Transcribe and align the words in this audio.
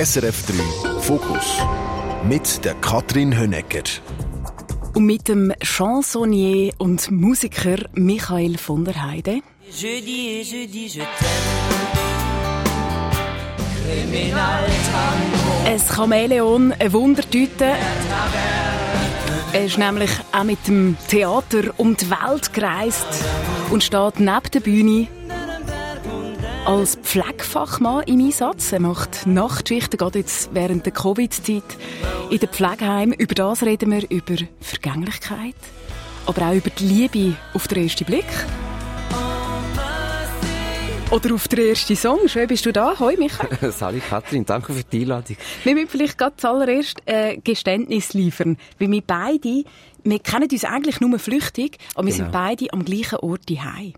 SRF 0.00 0.46
3 0.46 1.00
Fokus 1.00 1.60
mit 2.22 2.64
der 2.64 2.74
Katrin 2.74 3.36
Hönecker. 3.36 3.82
Und 4.94 5.06
mit 5.06 5.26
dem 5.26 5.52
Chansonnier 5.60 6.72
und 6.78 7.10
Musiker 7.10 7.78
Michael 7.94 8.58
von 8.58 8.84
der 8.84 9.02
Heide. 9.02 9.40
Jeudi 9.68 10.40
et 10.40 10.46
jeudi, 10.46 10.86
je 10.86 11.02
Ein 15.66 15.80
Chamäleon, 15.80 16.72
eine 16.78 16.92
Wundertüte. 16.92 17.74
Er 19.52 19.64
ist 19.64 19.78
nämlich 19.78 20.12
auch 20.30 20.44
mit 20.44 20.64
dem 20.68 20.96
Theater 21.08 21.74
um 21.76 21.96
die 21.96 22.08
Welt 22.08 22.52
gereist 22.52 23.24
und 23.70 23.82
steht 23.82 24.20
neben 24.20 24.50
der 24.54 24.60
Bühne 24.60 25.08
als 26.68 26.96
Pflegefachmann 26.96 28.02
im 28.02 28.20
Einsatz. 28.20 28.72
Er 28.72 28.80
macht 28.80 29.26
Nachtschichten, 29.26 29.96
gerade 29.96 30.18
jetzt 30.18 30.50
während 30.52 30.84
der 30.84 30.92
Covid-Zeit 30.92 31.62
in 32.28 32.38
den 32.38 32.48
Pflegeheimen. 32.50 33.18
Über 33.18 33.34
das 33.34 33.62
reden 33.62 33.90
wir, 33.90 34.10
über 34.10 34.36
Vergänglichkeit, 34.60 35.54
aber 36.26 36.48
auch 36.48 36.52
über 36.52 36.68
die 36.68 36.84
Liebe 36.84 37.36
auf 37.54 37.68
den 37.68 37.84
ersten 37.84 38.04
Blick. 38.04 38.26
Oder 41.10 41.34
auf 41.34 41.48
den 41.48 41.70
ersten 41.70 41.96
Song. 41.96 42.28
Schön 42.28 42.46
bist 42.46 42.66
du 42.66 42.72
da. 42.72 42.98
Hoi, 42.98 43.16
Michael. 43.16 43.72
Sali 43.72 44.00
Katrin, 44.00 44.44
danke 44.44 44.74
für 44.74 44.84
die 44.84 45.00
Einladung. 45.00 45.38
Wir 45.64 45.72
müssen 45.72 45.88
vielleicht 45.88 46.18
gerade 46.18 46.36
zuallererst 46.36 46.98
äh, 47.06 47.38
Geständnis 47.38 48.12
liefern. 48.12 48.58
Weil 48.78 48.90
wir 48.90 49.02
beide, 49.06 49.64
wir 50.04 50.18
kennen 50.18 50.50
uns 50.52 50.64
eigentlich 50.64 51.00
nur 51.00 51.18
flüchtig, 51.18 51.78
aber 51.94 52.08
wir 52.08 52.12
genau. 52.12 52.24
sind 52.24 52.32
beide 52.32 52.70
am 52.74 52.84
gleichen 52.84 53.20
Ort 53.20 53.48
daheim. 53.48 53.94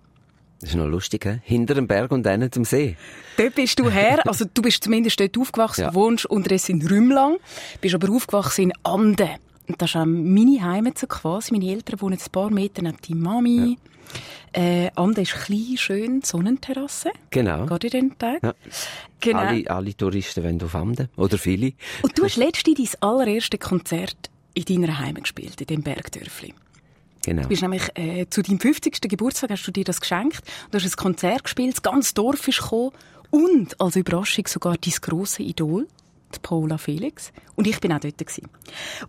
Das 0.61 0.71
ist 0.71 0.77
noch 0.77 0.87
lustig, 0.87 1.25
he? 1.25 1.39
hinter 1.43 1.75
dem 1.75 1.87
Berg 1.87 2.13
und 2.13 2.23
dann 2.25 2.53
zum 2.53 2.65
See. 2.65 2.97
Dort 3.37 3.55
bist 3.55 3.79
du 3.79 3.89
her, 3.89 4.21
also 4.27 4.45
du 4.53 4.61
bist 4.61 4.85
zumindest 4.85 5.19
dort 5.19 5.37
aufgewachsen, 5.39 5.83
ja. 5.83 5.95
wohnst 5.95 6.27
unterdessen 6.27 6.81
in 6.81 6.87
Rümlang, 6.87 7.37
bist 7.81 7.95
aber 7.95 8.13
aufgewachsen 8.13 8.65
in 8.65 8.73
Anden. 8.83 9.31
Und 9.69 9.81
das 9.81 9.91
ist 9.91 9.97
auch 9.97 10.05
meine 10.05 10.63
Heimat 10.63 10.99
so 10.99 11.07
quasi. 11.07 11.53
Meine 11.53 11.71
Eltern 11.71 12.01
wohnen 12.01 12.19
ein 12.19 12.33
paar 12.33 12.51
Meter 12.51 12.83
neben 12.83 12.97
deiner 13.09 13.21
Mami. 13.21 13.79
Ja. 14.53 14.63
Äh, 14.63 14.91
Ande 14.97 15.23
ist 15.23 15.33
klein, 15.33 15.77
schön, 15.77 16.23
Sonnenterrasse. 16.23 17.11
Genau. 17.31 17.67
In 17.67 17.91
den 17.91 18.19
Tag. 18.19 18.43
Ja. 18.43 18.55
Genau. 19.21 19.39
Alle, 19.39 19.71
alle 19.71 19.97
Touristen 19.97 20.43
wollen 20.43 20.61
auf 20.61 20.75
Ande. 20.75 21.09
Oder 21.17 21.39
viele. 21.39 21.73
Und 22.03 22.19
du 22.19 22.25
hast 22.25 22.37
letztens 22.37 22.93
dein 22.93 23.03
allererstes 23.09 23.61
Konzert 23.61 24.31
in 24.55 24.65
deiner 24.65 24.99
Heimat 24.99 25.23
gespielt, 25.23 25.61
in 25.61 25.67
dem 25.69 25.83
Bergdörfli. 25.83 26.53
Genau. 27.25 27.43
Du 27.43 27.49
bist 27.49 27.63
nämlich, 27.63 27.83
äh, 27.95 28.27
zu 28.31 28.43
deinem 28.43 28.61
50. 28.61 29.09
Geburtstag 29.09 29.51
hast 29.51 29.67
du 29.67 29.73
dir 29.73 29.85
das 29.85 30.01
geschenkt. 30.01 30.43
Du 30.71 30.79
hast 30.79 30.85
ein 30.85 30.97
Konzert 30.97 31.45
gespielt, 31.45 31.75
das 31.75 31.83
ganze 31.83 32.15
Dorf 32.15 32.49
ist 32.49 32.63
gekommen. 32.63 32.93
Und 33.31 33.81
als 33.81 33.97
Überraschung 33.97 34.47
sogar 34.47 34.77
dein 34.77 34.95
grosse 35.01 35.43
Idol, 35.43 35.87
die 36.35 36.39
Paula 36.41 36.79
Felix. 36.79 37.33
Und 37.57 37.67
ich 37.67 37.81
bin 37.81 37.93
auch 37.93 38.01
dort. 38.01 38.19
Gewesen. 38.19 38.49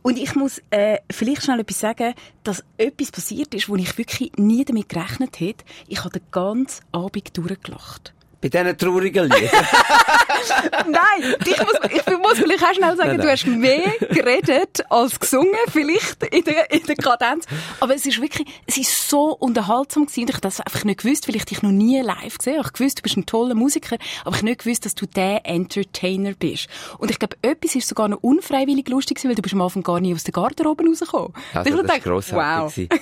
Und 0.01 0.17
ich 0.17 0.35
muss 0.35 0.61
äh, 0.69 0.97
vielleicht 1.11 1.43
schnell 1.43 1.59
etwas 1.59 1.79
sagen, 1.79 2.13
dass 2.43 2.63
etwas 2.77 3.11
passiert 3.11 3.53
ist, 3.53 3.69
wo 3.69 3.75
ich 3.75 3.97
wirklich 3.97 4.31
nie 4.37 4.65
damit 4.65 4.89
gerechnet 4.89 5.39
hätte. 5.39 5.65
Ich 5.87 5.99
habe 6.03 6.19
den 6.19 6.25
ganzen 6.31 6.83
Abend 6.91 7.35
durchgelacht. 7.37 8.13
Bei 8.41 8.49
diesen 8.49 8.77
traurigen 8.77 9.25
Liedern. 9.25 9.49
nein, 10.87 11.35
ich 11.45 11.59
muss, 11.59 11.75
ich 11.91 12.17
muss 12.17 12.37
vielleicht 12.39 12.63
auch 12.63 12.73
schnell 12.73 12.95
sagen, 12.95 13.09
nein, 13.09 13.17
nein. 13.17 13.25
du 13.27 13.31
hast 13.31 13.45
mehr 13.45 13.93
geredet 14.09 14.83
als 14.89 15.19
gesungen, 15.19 15.53
vielleicht 15.69 16.23
in 16.23 16.43
der, 16.43 16.71
in 16.71 16.83
der 16.83 16.95
Kadenz. 16.95 17.45
Aber 17.79 17.93
es 17.93 18.05
ist 18.05 18.21
wirklich, 18.21 18.47
es 18.65 18.77
ist 18.77 19.09
so 19.09 19.33
unterhaltsam 19.33 20.05
gewesen. 20.05 20.27
Ich 20.27 20.33
habe 20.33 20.41
das 20.41 20.59
einfach 20.59 20.83
nicht 20.83 21.01
gewusst, 21.01 21.27
weil 21.27 21.35
ich 21.35 21.45
dich 21.45 21.61
noch 21.61 21.71
nie 21.71 22.01
live 22.01 22.37
gesehen. 22.37 22.61
Ich 22.65 22.73
gewusst, 22.73 22.99
du 22.99 23.03
bist 23.03 23.17
ein 23.17 23.25
toller 23.25 23.55
Musiker, 23.55 23.97
aber 24.25 24.35
ich 24.35 24.43
nicht 24.43 24.63
gewusst, 24.63 24.85
dass 24.85 24.95
du 24.95 25.05
der 25.05 25.45
Entertainer 25.45 26.33
bist. 26.33 26.67
Und 26.97 27.11
ich 27.11 27.19
glaube, 27.19 27.37
etwas 27.41 27.75
ist 27.75 27.87
sogar 27.87 28.07
noch 28.07 28.23
unfreiwillig 28.23 28.87
lustig 28.89 29.17
gewesen, 29.17 29.29
weil 29.29 29.35
du 29.35 29.41
bist 29.41 29.53
am 29.53 29.61
Anfang 29.61 29.83
gar 29.83 29.99
nie 29.99 30.13
aus 30.13 30.23
der 30.23 30.33
Garderobe 30.33 30.83
rausgekommen. 30.85 31.33
Also, 31.53 31.83
das 31.83 31.97
ist 31.97 32.03
grossartig. 32.03 32.89
Wow. 32.91 32.99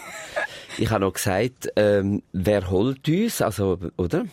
ich 0.78 0.90
habe 0.90 1.06
noch 1.06 1.14
gesagt, 1.14 1.70
ähm, 1.76 2.24
wer 2.34 2.70
holt 2.70 3.08
uns? 3.08 3.42
Also, 3.42 3.80
oder? 3.98 4.26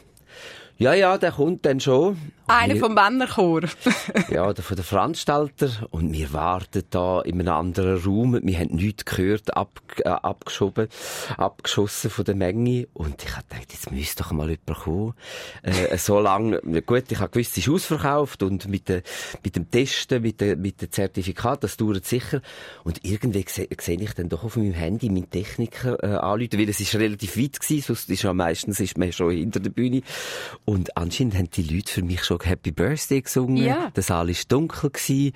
Ja, 0.78 0.92
ja, 0.92 1.16
der 1.16 1.32
kommt 1.32 1.64
dann 1.64 1.80
schon. 1.80 2.18
Einer 2.48 2.74
wir, 2.74 2.80
vom 2.80 2.94
Männerchor. 2.94 3.62
ja, 4.30 4.52
der 4.52 4.62
von 4.62 4.76
der 4.76 4.84
Veranstalter. 4.84 5.88
Und 5.90 6.12
wir 6.12 6.32
warten 6.32 6.84
da 6.90 7.20
in 7.22 7.40
einem 7.40 7.52
anderen 7.52 7.98
Raum. 7.98 8.40
Wir 8.42 8.58
haben 8.58 8.76
nichts 8.76 9.04
gehört, 9.04 9.56
ab, 9.56 9.80
äh, 9.98 10.08
abgeschoben, 10.08 10.88
abgeschossen 11.36 12.08
von 12.08 12.24
der 12.24 12.36
Menge. 12.36 12.86
Und 12.92 13.24
ich 13.24 13.36
habe 13.36 13.46
gedacht, 13.48 13.72
jetzt 13.72 13.90
müsste 13.90 14.22
doch 14.22 14.30
mal 14.30 14.48
jemand 14.48 14.78
kommen. 14.84 15.14
Äh, 15.62 15.98
so 15.98 16.20
lange, 16.20 16.60
gut, 16.82 17.10
ich 17.10 17.18
habe 17.18 17.30
gewusst, 17.30 17.52
es 17.56 17.66
ist 17.66 17.68
ausverkauft 17.68 18.44
und 18.44 18.68
mit, 18.68 18.88
de, 18.88 19.02
mit 19.42 19.56
dem 19.56 19.68
Testen, 19.68 20.22
mit, 20.22 20.40
de, 20.40 20.54
mit 20.54 20.80
dem 20.80 20.92
Zertifikat, 20.92 21.64
das 21.64 21.76
dauert 21.76 22.04
sicher. 22.04 22.42
Und 22.84 23.04
irgendwie 23.04 23.44
sehe 23.48 23.68
seh 23.80 23.94
ich 23.94 24.14
dann 24.14 24.28
doch 24.28 24.44
auf 24.44 24.56
meinem 24.56 24.74
Handy 24.74 25.10
meinen 25.10 25.30
Techniker 25.30 26.02
äh, 26.02 26.16
anrufen, 26.16 26.60
weil 26.60 26.68
es 26.68 26.78
ist 26.78 26.94
relativ 26.94 27.36
weit 27.36 27.58
gewesen, 27.58 27.82
sonst 27.82 28.08
ist 28.08 28.22
ja 28.22 28.32
meistens 28.32 28.78
ist 28.78 28.96
man 28.96 29.12
schon 29.12 29.32
hinter 29.32 29.58
der 29.58 29.70
Bühne. 29.70 30.02
Und 30.64 30.96
anscheinend 30.96 31.34
haben 31.34 31.50
die 31.50 31.62
Leute 31.62 31.92
für 31.92 32.02
mich 32.02 32.22
schon 32.22 32.35
schon 32.38 32.50
Happy 32.50 32.70
Birthday 32.72 33.22
gesungen. 33.22 33.56
Ja. 33.56 33.90
Der 33.94 34.02
Saal 34.02 34.28
war 34.28 34.34
dunkel. 34.48 34.90
Gewesen. 34.90 35.32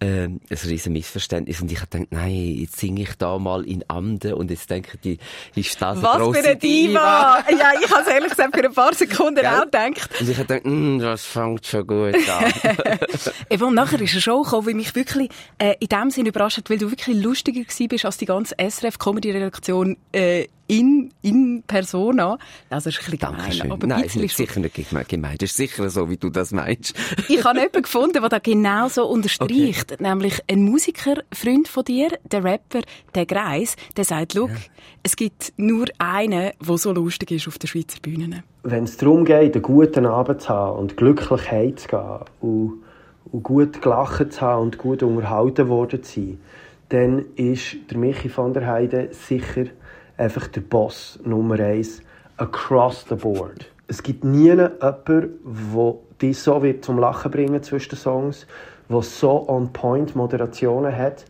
Ähm, 0.00 0.40
ein 0.50 0.58
riesen 0.68 0.92
Missverständnis. 0.92 1.60
Und 1.60 1.70
ich 1.70 1.80
habe 1.80 1.88
gedacht, 1.88 2.12
nein, 2.12 2.56
jetzt 2.58 2.78
singe 2.78 3.02
ich 3.02 3.14
da 3.16 3.38
mal 3.38 3.64
in 3.64 3.88
Anden. 3.88 4.34
Und 4.34 4.50
jetzt 4.50 4.70
denke 4.70 4.98
ich, 5.02 5.18
ist 5.54 5.80
das 5.80 6.02
Was 6.02 6.16
eine 6.16 6.32
für 6.32 6.38
eine 6.38 6.56
Diva? 6.56 7.42
Diva? 7.42 7.50
ja, 7.58 7.72
ich 7.80 7.90
habe 7.90 8.02
es 8.02 8.08
ehrlich 8.08 8.30
gesagt 8.30 8.56
für 8.56 8.64
ein 8.64 8.72
paar 8.72 8.94
Sekunden 8.94 9.36
Gell? 9.36 9.46
auch 9.46 9.64
gedacht. 9.64 10.10
Und 10.20 10.28
ich 10.28 10.36
habe 10.36 10.46
gedacht, 10.46 10.66
mm, 10.66 10.98
das 10.98 11.24
fängt 11.24 11.66
schon 11.66 11.86
gut 11.86 12.14
an. 12.14 12.52
Eben, 13.50 13.64
und 13.64 13.74
nachher 13.74 14.00
ist 14.00 14.12
eine 14.12 14.20
Show 14.20 14.42
gekommen, 14.42 14.68
die 14.68 14.74
mich 14.74 14.94
wirklich 14.94 15.30
äh, 15.58 15.74
in 15.80 15.88
dem 15.88 16.10
Sinne 16.10 16.28
überrascht 16.30 16.58
hat, 16.58 16.70
weil 16.70 16.78
du 16.78 16.90
wirklich 16.90 17.16
lustiger 17.16 17.60
gewesen 17.60 17.88
bist 17.88 18.04
als 18.04 18.16
die 18.16 18.26
ganze 18.26 18.54
SRF-Comedy-Redaktion 18.58 19.96
äh, 20.12 20.46
in, 20.66 21.12
in 21.22 21.62
Persona. 21.66 22.38
Also, 22.70 22.90
das 22.90 22.98
ist 22.98 23.06
ein 23.06 23.18
bisschen 23.18 23.36
gemein. 23.36 23.72
Aber 23.72 23.86
Nein, 23.86 24.04
es 24.06 24.16
ist 24.16 24.36
sicher 24.36 24.60
nicht 24.60 25.08
gemein. 25.08 25.36
Das 25.38 25.50
ist 25.50 25.56
sicher 25.56 25.88
so, 25.90 26.08
wie 26.08 26.16
du 26.16 26.30
das 26.30 26.52
meinst. 26.52 26.94
ich 27.28 27.44
habe 27.44 27.58
jemanden 27.58 27.82
gefunden, 27.82 28.20
der 28.20 28.28
das 28.28 28.42
genau 28.42 28.88
so 28.88 29.06
unterstreicht. 29.06 29.92
Okay. 29.92 30.02
Nämlich 30.02 30.40
ein 30.48 30.62
Musiker, 30.62 31.16
Freund 31.32 31.68
von 31.68 31.84
dir, 31.84 32.08
der 32.24 32.44
Rapper, 32.44 32.80
der 33.14 33.26
Greis, 33.26 33.76
der 33.96 34.04
sagt, 34.04 34.34
ja. 34.34 34.46
es 35.02 35.16
gibt 35.16 35.52
nur 35.56 35.86
einen, 35.98 36.52
der 36.60 36.78
so 36.78 36.92
lustig 36.92 37.30
ist 37.32 37.48
auf 37.48 37.58
den 37.58 37.68
Schweizer 37.68 38.00
Bühnen. 38.00 38.42
Wenn 38.62 38.84
es 38.84 38.96
darum 38.96 39.24
geht, 39.24 39.54
einen 39.54 39.62
guten 39.62 40.06
Abend 40.06 40.40
zu 40.40 40.48
haben 40.48 40.78
und 40.78 40.96
glücklich 40.96 41.50
heimzugehen 41.50 42.20
und, 42.40 42.82
und 43.30 43.42
gut 43.42 43.82
gelacht 43.82 44.32
zu 44.32 44.40
haben 44.40 44.62
und 44.62 44.78
gut 44.78 45.02
unterhalten 45.02 45.68
worden 45.68 46.02
zu 46.02 46.20
sein, 46.20 46.40
dann 46.88 47.24
ist 47.36 47.76
der 47.90 47.98
Michi 47.98 48.30
van 48.34 48.54
der 48.54 48.66
Heide 48.66 49.08
sicher 49.12 49.66
einfach 50.16 50.46
der 50.48 50.60
Boss 50.60 51.18
Nummer 51.24 51.58
eins 51.60 52.02
across 52.36 53.04
the 53.08 53.14
board. 53.14 53.70
Es 53.86 54.02
gibt 54.02 54.24
nie 54.24 54.44
jemanden, 54.44 54.78
der 54.80 55.94
dich 56.20 56.38
so 56.38 56.62
wird 56.62 56.84
zum 56.84 56.98
Lachen 56.98 57.30
bringen 57.30 57.62
zwischen 57.62 57.90
den 57.90 57.98
Songs, 57.98 58.46
der 58.88 59.02
so 59.02 59.48
on-point 59.48 60.16
Moderationen 60.16 60.96
hat, 60.96 61.24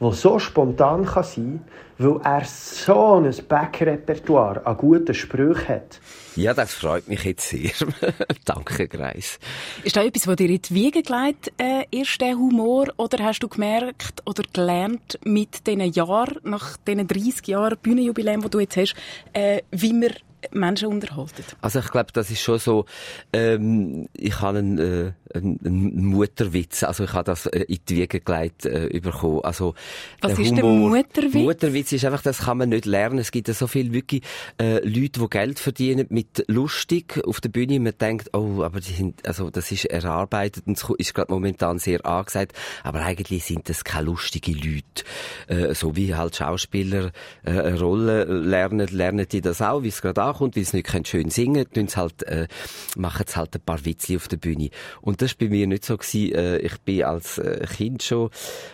der 0.00 0.12
so 0.12 0.38
spontan 0.38 1.04
kann 1.04 1.24
sein 1.24 1.60
kann, 1.98 2.14
weil 2.14 2.20
er 2.24 2.44
so 2.44 3.14
ein 3.14 3.34
Backrepertoire 3.48 4.64
an 4.64 4.76
guten 4.76 5.14
Sprüchen 5.14 5.68
hat. 5.68 6.00
Ja, 6.36 6.54
das 6.54 6.72
freut 6.72 7.08
mich 7.08 7.24
jetzt 7.24 7.48
sehr. 7.48 7.72
Danke, 8.44 8.86
Greis. 8.86 9.40
Ist 9.82 9.96
da 9.96 10.04
etwas, 10.04 10.28
was 10.28 10.36
dir 10.36 10.48
in 10.48 10.62
die 10.62 10.74
Wiege 10.74 11.02
gelegt 11.02 11.52
äh, 11.58 11.84
ist, 11.90 12.20
der 12.20 12.36
Humor? 12.36 12.86
Oder 12.96 13.24
hast 13.24 13.40
du 13.40 13.48
gemerkt 13.48 14.22
oder 14.24 14.44
gelernt 14.52 15.18
mit 15.24 15.66
diesen 15.66 15.92
Jahren, 15.92 16.38
nach 16.44 16.76
diesen 16.76 17.08
30 17.08 17.48
Jahren 17.48 17.76
Bühnenjubiläum, 17.82 18.42
die 18.42 18.50
du 18.50 18.60
jetzt 18.60 18.76
hast, 18.76 18.94
äh, 19.32 19.62
wie 19.72 19.92
man 19.92 20.10
Menschen 20.52 20.88
unterhalten? 20.88 21.44
Also 21.60 21.80
ich 21.80 21.90
glaube, 21.90 22.12
das 22.12 22.30
ist 22.30 22.40
schon 22.40 22.58
so, 22.58 22.84
ähm, 23.32 24.08
ich 24.14 24.40
habe 24.40 24.58
einen, 24.58 24.78
äh, 24.78 25.12
einen, 25.34 25.58
einen 25.64 26.06
Mutterwitz, 26.06 26.82
also 26.82 27.04
ich 27.04 27.12
habe 27.12 27.24
das 27.24 27.46
äh, 27.46 27.60
in 27.68 27.78
die 27.88 27.96
Wiege 27.96 28.20
gelegt 28.20 28.66
äh, 28.66 28.88
bekommen. 29.00 29.40
Also, 29.42 29.74
Was 30.20 30.34
der 30.34 30.44
ist 30.44 30.52
Humor, 30.52 30.90
der 30.90 31.04
Mutterwitz? 31.04 31.34
Mutterwitz 31.34 31.92
ist 31.92 32.04
einfach, 32.04 32.22
das 32.22 32.38
kann 32.38 32.58
man 32.58 32.68
nicht 32.70 32.86
lernen. 32.86 33.18
Es 33.18 33.30
gibt 33.30 33.48
ja 33.48 33.54
so 33.54 33.66
viele 33.66 33.92
wirklich 33.92 34.22
äh, 34.60 34.78
Leute, 34.86 35.20
die 35.20 35.28
Geld 35.28 35.58
verdienen 35.58 36.06
mit 36.10 36.44
lustig 36.48 37.20
auf 37.26 37.40
der 37.40 37.48
Bühne. 37.48 37.80
Man 37.80 37.94
denkt, 37.98 38.34
oh, 38.34 38.62
aber 38.62 38.80
die 38.80 38.92
sind, 38.92 39.26
also 39.26 39.50
das 39.50 39.70
ist 39.72 39.86
erarbeitet 39.86 40.66
und 40.66 40.82
ist 40.98 41.14
gerade 41.14 41.32
momentan 41.32 41.78
sehr 41.78 42.04
angesagt. 42.06 42.52
Aber 42.82 43.00
eigentlich 43.00 43.44
sind 43.44 43.68
das 43.68 43.84
keine 43.84 44.06
lustigen 44.06 44.54
Leute. 44.54 45.04
Äh, 45.48 45.74
so 45.74 45.96
wie 45.96 46.14
halt 46.14 46.36
Schauspieler 46.36 47.12
äh, 47.44 47.50
eine 47.50 47.78
Rolle 47.78 48.24
lernen, 48.24 48.88
lernen 48.88 49.26
die 49.30 49.40
das 49.40 49.62
auch, 49.62 49.82
wie 49.82 49.88
es 49.88 50.02
gerade 50.02 50.22
ankommt, 50.28 50.56
weil 50.56 50.64
sie 50.64 50.78
nicht 50.78 51.08
schön 51.08 51.30
singen 51.30 51.66
können, 51.72 51.88
halt, 51.96 52.22
äh, 52.24 52.48
machen 52.96 53.26
sie 53.26 53.36
halt 53.36 53.54
ein 53.54 53.60
paar 53.60 53.84
Witze 53.84 54.16
auf 54.16 54.28
der 54.28 54.36
Bühne. 54.36 54.70
Und 55.00 55.22
das 55.22 55.32
war 55.32 55.48
bei 55.48 55.48
mir 55.48 55.66
nicht 55.66 55.84
so. 55.84 55.96
Gewesen. 55.96 56.34
Äh, 56.34 56.58
ich 56.58 56.78
bin 56.78 57.04
als 57.04 57.38
äh, 57.38 57.66
Kind 57.66 58.02
schon 58.02 58.30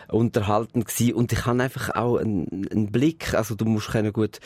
unterhalten 0.08 0.84
gewesen 0.84 1.14
und 1.14 1.32
ich 1.32 1.46
habe 1.46 1.62
einfach 1.62 1.90
auch 1.94 2.18
einen, 2.18 2.68
einen 2.70 2.92
Blick, 2.92 3.34
also 3.34 3.54
du 3.54 3.64
musst 3.64 3.88
können 3.88 4.12
gut 4.12 4.40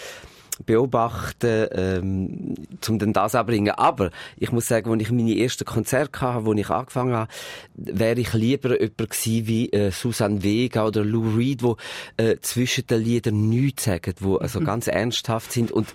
beobachten, 0.65 1.67
ähm, 1.73 2.55
um 2.89 2.99
dann 2.99 3.13
das 3.13 3.35
anbringen. 3.35 3.73
Aber 3.73 4.11
ich 4.37 4.53
muss 4.53 4.69
sagen, 4.69 4.91
als 4.91 5.03
ich 5.03 5.11
meine 5.11 5.39
ersten 5.39 5.65
Konzerte 5.65 6.21
hatte, 6.21 6.45
wo 6.45 6.53
ich 6.53 6.71
angefangen 6.71 7.15
habe, 7.15 7.33
wäre 7.75 8.21
ich 8.21 8.33
lieber 8.33 8.81
jemand 8.81 8.99
gewesen 8.99 9.47
wie 9.47 9.71
äh, 9.71 9.91
Susanne 9.91 10.43
Vega 10.43 10.87
oder 10.87 11.05
Lou 11.05 11.37
Reed, 11.37 11.63
wo 11.63 11.77
äh, 12.17 12.37
zwischen 12.41 12.87
den 12.87 13.03
Liedern 13.03 13.49
nichts 13.49 13.85
sagen, 13.85 14.15
wo 14.21 14.37
also 14.49 14.61
mhm. 14.61 14.65
ganz 14.65 14.87
ernsthaft 14.87 15.53
sind 15.53 15.71
und 15.71 15.89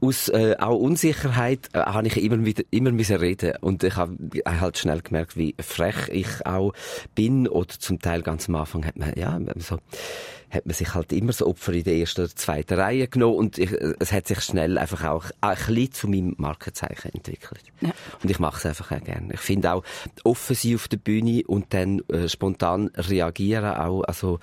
aus 0.00 0.28
äh, 0.28 0.56
auch 0.58 0.76
Unsicherheit 0.76 1.68
äh, 1.72 1.80
habe 1.80 2.06
ich 2.06 2.22
immer 2.22 2.44
wieder 2.44 2.64
immer 2.70 2.92
müssen 2.92 3.16
reden 3.16 3.54
und 3.60 3.82
ich 3.84 3.96
habe 3.96 4.16
halt 4.44 4.78
schnell 4.78 5.00
gemerkt, 5.02 5.36
wie 5.36 5.54
frech 5.60 6.08
ich 6.10 6.46
auch 6.46 6.72
bin 7.14 7.48
oder 7.48 7.68
zum 7.78 8.00
Teil 8.00 8.22
ganz 8.22 8.48
am 8.48 8.56
Anfang 8.56 8.84
hat 8.84 8.96
man 8.96 9.12
ja 9.16 9.38
so 9.56 9.78
hat 10.50 10.66
man 10.66 10.74
sich 10.74 10.94
halt 10.94 11.12
immer 11.12 11.32
so 11.32 11.46
Opfer 11.46 11.72
in 11.72 11.84
der 11.84 11.96
ersten 11.96 12.22
oder 12.22 12.34
zweiten 12.34 12.74
Reihe 12.74 13.08
genommen 13.08 13.36
und 13.36 13.58
ich, 13.58 13.72
es 13.72 14.12
hat 14.12 14.28
sich 14.28 14.40
schnell 14.40 14.78
einfach 14.78 15.04
auch 15.04 15.24
ein 15.40 15.56
bisschen 15.56 15.92
zu 15.92 16.08
meinem 16.08 16.34
Markenzeichen 16.38 17.12
entwickelt. 17.14 17.62
Ja. 17.80 17.90
Und 18.22 18.30
ich 18.30 18.38
mache 18.38 18.58
es 18.58 18.66
einfach 18.66 18.92
auch 18.92 19.04
gerne. 19.04 19.34
Ich 19.34 19.40
finde 19.40 19.72
auch 19.72 19.84
offen 20.24 20.56
sein 20.56 20.74
auf 20.76 20.88
der 20.88 20.98
Bühne 20.98 21.42
und 21.46 21.74
dann 21.74 22.00
äh, 22.08 22.28
spontan 22.28 22.90
reagieren 22.96 23.74
auch, 23.74 24.02
also 24.02 24.38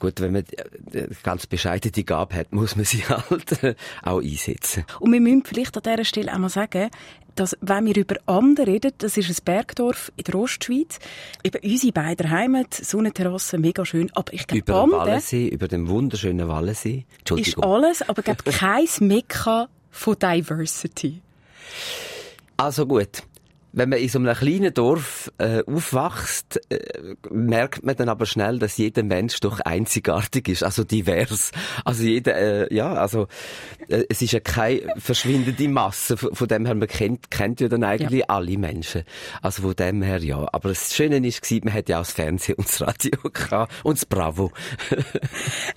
Gut, 0.00 0.20
wenn 0.20 0.32
man 0.32 0.44
äh, 0.92 1.06
ganz 1.22 1.46
bescheiden 1.46 1.92
die 1.92 2.04
Gabe 2.04 2.34
hat, 2.34 2.52
muss 2.52 2.74
man 2.76 2.84
sie 2.84 3.04
halt 3.06 3.62
äh, 3.62 3.74
auch 4.02 4.20
einsetzen. 4.20 4.84
Und 4.98 5.12
wir 5.12 5.20
müssen 5.20 5.44
vielleicht 5.44 5.76
an 5.76 5.82
dieser 5.84 6.04
Stelle 6.04 6.34
auch 6.34 6.38
mal 6.38 6.48
sagen, 6.48 6.90
dass, 7.34 7.56
wenn 7.60 7.86
wir 7.86 7.96
über 7.96 8.16
Ande 8.26 8.66
reden, 8.66 8.92
das 8.98 9.16
ist 9.16 9.28
ein 9.28 9.44
Bergdorf 9.44 10.12
in 10.16 10.24
der 10.24 10.34
Ostschweiz, 10.36 10.98
über 11.44 11.58
unsere 11.62 11.92
beiden 11.92 12.30
Heimat, 12.30 12.74
Sonnenterrasse, 12.74 13.58
mega 13.58 13.84
schön, 13.84 14.10
aber 14.14 14.32
ich 14.32 14.46
glaube, 14.46 14.58
Über 14.58 14.82
den 14.82 14.92
Wallensee, 14.92 15.48
über 15.48 15.68
den 15.68 15.88
wunderschönen 15.88 16.48
Wallensee, 16.48 17.04
Entschuldigung. 17.18 17.62
Ist 17.62 17.68
alles, 17.68 18.02
aber 18.02 18.18
ich 18.20 18.24
glaube, 18.24 18.42
kein 18.44 18.86
Mekka 19.00 19.68
von 19.90 20.16
Diversity. 20.18 21.20
Also 22.56 22.86
gut 22.86 23.22
wenn 23.74 23.88
man 23.88 23.98
in 23.98 24.08
so 24.08 24.18
einem 24.18 24.34
kleinen 24.34 24.72
Dorf 24.72 25.32
äh, 25.38 25.62
aufwächst, 25.66 26.60
äh, 26.70 26.78
merkt 27.30 27.84
man 27.84 27.96
dann 27.96 28.08
aber 28.08 28.24
schnell, 28.24 28.58
dass 28.58 28.76
jeder 28.76 29.02
Mensch 29.02 29.40
doch 29.40 29.60
einzigartig 29.60 30.48
ist, 30.48 30.62
also 30.62 30.84
divers. 30.84 31.50
Also 31.84 32.04
jeder, 32.04 32.36
äh, 32.36 32.74
ja, 32.74 32.94
also 32.94 33.26
äh, 33.88 34.04
es 34.08 34.22
ist 34.22 34.32
ja 34.32 34.40
keine 34.40 34.94
verschwindende 34.98 35.68
Masse. 35.68 36.16
Von, 36.16 36.34
von 36.34 36.48
dem 36.48 36.66
her, 36.66 36.74
man 36.76 36.88
kennt, 36.88 37.30
kennt 37.30 37.60
ja 37.60 37.68
dann 37.68 37.82
eigentlich 37.82 38.20
ja. 38.20 38.26
alle 38.28 38.56
Menschen. 38.56 39.02
Also 39.42 39.62
von 39.62 39.74
dem 39.74 40.02
her, 40.02 40.22
ja. 40.22 40.46
Aber 40.52 40.68
das 40.68 40.94
Schöne 40.94 41.26
ist, 41.26 41.50
man 41.64 41.74
hat 41.74 41.88
ja 41.88 41.98
auch 41.98 42.04
das 42.04 42.12
Fernsehen 42.12 42.54
und 42.56 42.68
das 42.68 42.80
Radio 42.80 43.12
gehabt 43.32 43.72
und 43.82 43.98
das 43.98 44.06
Bravo. 44.06 44.52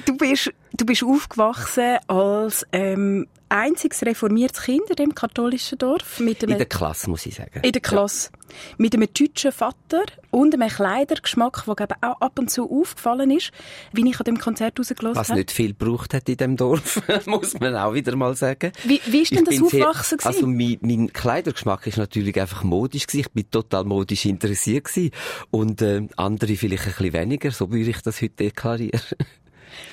du 0.05 0.17
bist, 0.17 0.51
du 0.73 0.85
bist 0.85 1.03
aufgewachsen 1.03 1.97
als 2.07 2.65
ähm, 2.71 3.27
einziges 3.49 4.03
reformiertes 4.03 4.63
Kind 4.63 4.89
in 4.89 4.95
dem 4.95 5.15
katholischen 5.15 5.77
Dorf. 5.77 6.19
Mit 6.19 6.43
einem, 6.43 6.53
in 6.53 6.57
der 6.57 6.67
Klasse, 6.67 7.09
muss 7.09 7.25
ich 7.25 7.35
sagen. 7.35 7.59
In 7.61 7.71
der 7.71 7.81
Klasse. 7.81 8.29
Ja. 8.31 8.39
Mit 8.77 8.95
einem 8.95 9.07
deutschen 9.13 9.51
Vater 9.51 10.03
und 10.31 10.53
einem 10.53 10.69
Kleidergeschmack, 10.69 11.63
der 11.65 11.97
auch 12.01 12.21
ab 12.21 12.39
und 12.39 12.49
zu 12.49 12.69
aufgefallen 12.69 13.31
ist, 13.31 13.51
wie 13.91 14.09
ich 14.09 14.19
an 14.19 14.23
dem 14.23 14.39
Konzert 14.39 14.79
rausgelassen 14.79 15.17
habe. 15.17 15.29
Was 15.29 15.35
nicht 15.35 15.51
viel 15.51 15.73
gebraucht 15.73 16.13
hat 16.13 16.29
in 16.29 16.37
dem 16.37 16.57
Dorf, 16.57 17.01
muss 17.25 17.59
man 17.59 17.75
auch 17.75 17.93
wieder 17.93 18.15
mal 18.15 18.35
sagen. 18.35 18.71
Wie, 18.83 19.01
wie 19.05 19.21
ist 19.21 19.31
denn 19.31 19.45
ich 19.49 19.59
das 19.59 19.61
Aufwachsen 19.61 20.19
sehr, 20.19 20.27
Also 20.27 20.47
mein, 20.47 20.77
mein 20.81 21.11
Kleidergeschmack 21.11 21.87
ist 21.87 21.97
natürlich 21.97 22.39
einfach 22.39 22.63
modisch 22.63 23.07
gewesen. 23.07 23.21
Ich 23.21 23.31
bin 23.31 23.49
total 23.51 23.83
modisch 23.83 24.25
interessiert 24.25 24.85
gewesen. 24.85 25.11
Und 25.51 25.81
äh, 25.81 26.07
andere 26.15 26.55
vielleicht 26.55 26.87
ein 26.87 26.93
bisschen 26.93 27.13
weniger, 27.13 27.51
so 27.51 27.71
würde 27.71 27.89
ich 27.89 28.01
das 28.01 28.21
heute 28.21 28.35
deklarieren. 28.35 29.01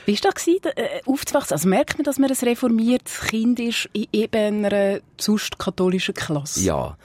Wie 0.06 0.14
war 0.14 0.32
das, 0.32 0.46
äh, 0.46 1.00
aufzuwachsen? 1.06 1.54
Also 1.54 1.68
merkt 1.68 1.98
man, 1.98 2.04
dass 2.04 2.18
man 2.18 2.30
ein 2.30 2.36
reformiertes 2.36 3.20
Kind 3.20 3.60
ist 3.60 3.88
in 3.92 4.06
eben 4.12 4.64
einer 4.64 5.00
sonst 5.18 5.58
katholischen 5.58 6.14
Klasse? 6.14 6.60
Ja, 6.60 6.96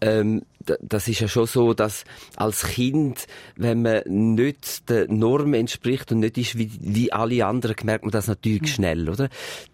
ähm, 0.00 0.42
das 0.80 1.08
ist 1.08 1.20
ja 1.20 1.28
schon 1.28 1.46
so, 1.46 1.72
dass 1.72 2.04
als 2.36 2.62
Kind, 2.62 3.26
wenn 3.56 3.82
man 3.82 4.02
nicht 4.06 4.88
der 4.88 5.08
Norm 5.08 5.54
entspricht 5.54 6.12
und 6.12 6.20
nicht 6.20 6.36
ist 6.36 6.58
wie, 6.58 6.70
wie 6.80 7.12
alle 7.12 7.46
anderen, 7.46 7.76
merkt 7.84 8.04
man 8.04 8.10
das 8.10 8.26
natürlich 8.26 8.62
mhm. 8.62 8.66
schnell, 8.66 9.08
oder? 9.08 9.28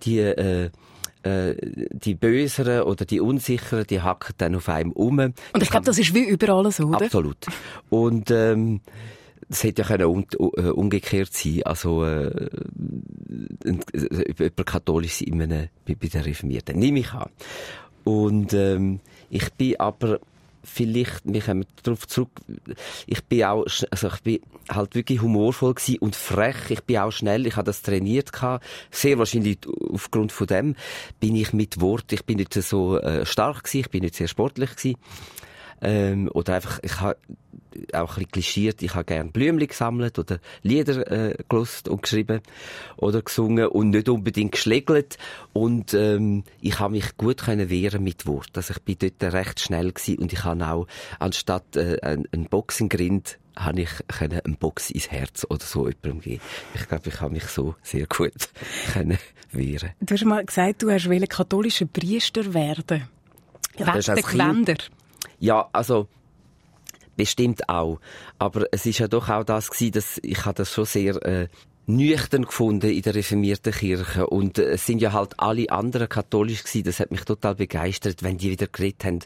Die, 0.05 0.19
äh, 0.19 0.71
äh, 1.25 1.55
die 1.91 2.15
Böseren 2.15 2.83
oder 2.83 3.05
die 3.05 3.21
Unsicheren, 3.21 3.87
die 3.87 4.03
hacken 4.03 4.35
dann 4.39 4.55
auf 4.55 4.69
einem 4.69 4.93
um. 4.93 5.19
Und 5.19 5.63
ich 5.63 5.71
glaube, 5.71 5.87
das 5.87 5.99
ist 5.99 6.15
wie 6.15 6.25
überall 6.25 6.71
so, 6.71 6.85
oder? 6.85 7.07
Absolut. 7.07 7.39
Und 7.91 8.31
ähm, 8.31 8.81
es 9.49 9.63
hätte 9.65 9.83
ja 9.83 9.89
können 9.89 10.27
uh, 10.39 10.49
umgekehrt 10.73 11.33
sein, 11.33 11.63
also 11.65 12.05
äh, 12.05 12.49
über 13.65 14.65
katholisch 14.65 15.17
sein 15.19 15.69
bei 15.87 15.95
den 15.95 16.21
Reformierten. 16.21 16.79
Nehme 16.79 17.01
ich 17.01 17.13
an. 17.13 17.31
Und 18.05 18.53
ähm, 18.53 19.01
ich 19.31 19.53
bin 19.55 19.81
aber 19.81 20.21
vielleicht, 20.65 21.21
wir 21.25 21.41
kommen 21.41 21.67
darauf 21.83 22.07
zurück, 22.07 22.31
ich 23.07 23.23
bin 23.25 23.45
auch, 23.45 23.67
also 23.91 24.09
ich 24.09 24.21
bin 24.23 24.41
halt 24.69 24.95
wirklich 24.95 25.21
humorvoll 25.21 25.75
gewesen 25.75 25.99
und 25.99 26.17
frech, 26.17 26.71
ich 26.71 26.83
bin 26.83 26.99
auch 26.99 27.11
schnell, 27.11 27.47
ich 27.47 27.57
habe 27.57 27.67
das 27.67 27.83
trainiert 27.83 28.33
gehabt, 28.33 28.65
sehr 28.91 29.19
wahrscheinlich 29.19 29.59
aufgrund 29.91 30.33
von 30.33 30.47
dem 30.47 30.75
bin 31.21 31.37
ich 31.37 31.53
mit 31.53 31.81
Wort, 31.81 32.13
ich 32.13 32.25
bin 32.25 32.39
nicht 32.39 32.55
so 32.55 32.99
äh, 32.99 33.27
stark 33.27 33.65
gewesen, 33.65 33.81
ich 33.81 33.91
bin 33.91 34.03
nicht 34.03 34.15
sehr 34.15 34.29
sportlich 34.29 34.75
gewesen, 34.77 34.97
ähm, 35.85 36.31
oder 36.33 36.55
einfach, 36.55 36.81
ich 36.83 37.01
habe 37.01 37.17
auch 37.93 38.11
ein 38.11 38.15
bisschen 38.15 38.31
klischiert, 38.31 38.83
ich 38.83 38.95
habe 38.95 39.05
gerne 39.05 39.31
Blümchen 39.31 39.69
gesammelt 39.69 40.19
oder 40.19 40.39
Lieder 40.63 41.11
äh, 41.11 41.37
gelost 41.49 41.89
und 41.89 42.03
geschrieben 42.03 42.41
oder 42.97 43.23
gesungen 43.23 43.67
und 43.67 43.91
nicht 43.91 44.09
unbedingt 44.09 44.53
geschlägelt 44.53 45.19
und 45.53 45.95
ähm, 45.95 46.45
ich 46.61 46.79
habe 46.79 46.93
mich 46.93 47.17
gut 47.17 47.43
können 47.43 47.71
wehren 47.71 48.03
mit 48.03 48.27
Wort. 48.27 48.51
Also 48.55 48.75
ich 48.75 48.83
bin 48.83 48.97
dort 48.99 49.33
recht 49.33 49.61
schnell 49.61 49.93
gewesen 49.93 50.19
und 50.19 50.33
ich 50.33 50.45
habe 50.45 50.67
auch 50.67 50.87
anstatt 51.19 51.77
äh, 51.77 51.99
ein, 52.03 52.27
ein 52.33 52.45
Boxengrind 52.47 53.39
habe 53.57 53.83
ich 53.83 53.91
können 54.09 54.41
einen 54.41 54.57
Box 54.57 54.91
ins 54.91 55.11
Herz 55.11 55.47
oder 55.49 55.65
so 55.65 55.89
jemandem 55.89 56.21
geben. 56.21 56.41
Ich 56.75 56.89
glaube, 56.89 57.09
ich 57.09 57.21
habe 57.21 57.33
mich 57.33 57.45
so 57.45 57.77
sehr 57.83 58.07
gut 58.07 58.33
können 58.93 59.19
wehren. 59.53 59.91
Du 60.01 60.15
hast 60.15 60.25
mal 60.25 60.45
gesagt, 60.45 60.83
du 60.83 60.91
hast 60.91 61.09
katholischer 61.29 61.87
Priester 61.87 62.53
werden. 62.53 63.09
Ja, 63.79 63.95
Wegen 63.95 64.23
Gewänder. 64.23 64.77
Ja, 65.45 65.69
also 65.73 66.09
bestimmt 67.17 67.69
auch. 67.69 68.01
Aber 68.39 68.67
es 68.73 68.87
ist 68.87 68.99
ja 68.99 69.09
doch 69.09 69.29
auch 69.29 69.45
das 69.45 69.71
gewesen, 69.71 69.93
dass 69.93 70.19
ich 70.23 70.47
habe 70.47 70.55
das 70.55 70.73
schon 70.73 70.87
sehr 70.87 71.17
äh, 71.23 71.49
nüchtern 71.87 72.45
gefunden 72.47 72.91
in 72.91 73.03
der 73.03 73.15
reformierten 73.15 73.75
Kirche 73.75 74.27
und 74.27 74.59
äh, 74.59 74.71
es 74.71 74.87
sind 74.87 75.03
ja 75.03 75.13
halt 75.13 75.39
alle 75.39 75.69
anderen 75.69 76.09
katholisch 76.09 76.65
gewesen. 76.65 76.85
Das 76.85 76.99
hat 76.99 77.11
mich 77.11 77.25
total 77.25 77.57
begeistert, 77.57 78.23
wenn 78.23 78.39
die 78.39 78.53
wieder 78.53 78.69
geredet 78.69 79.05
haben, 79.05 79.19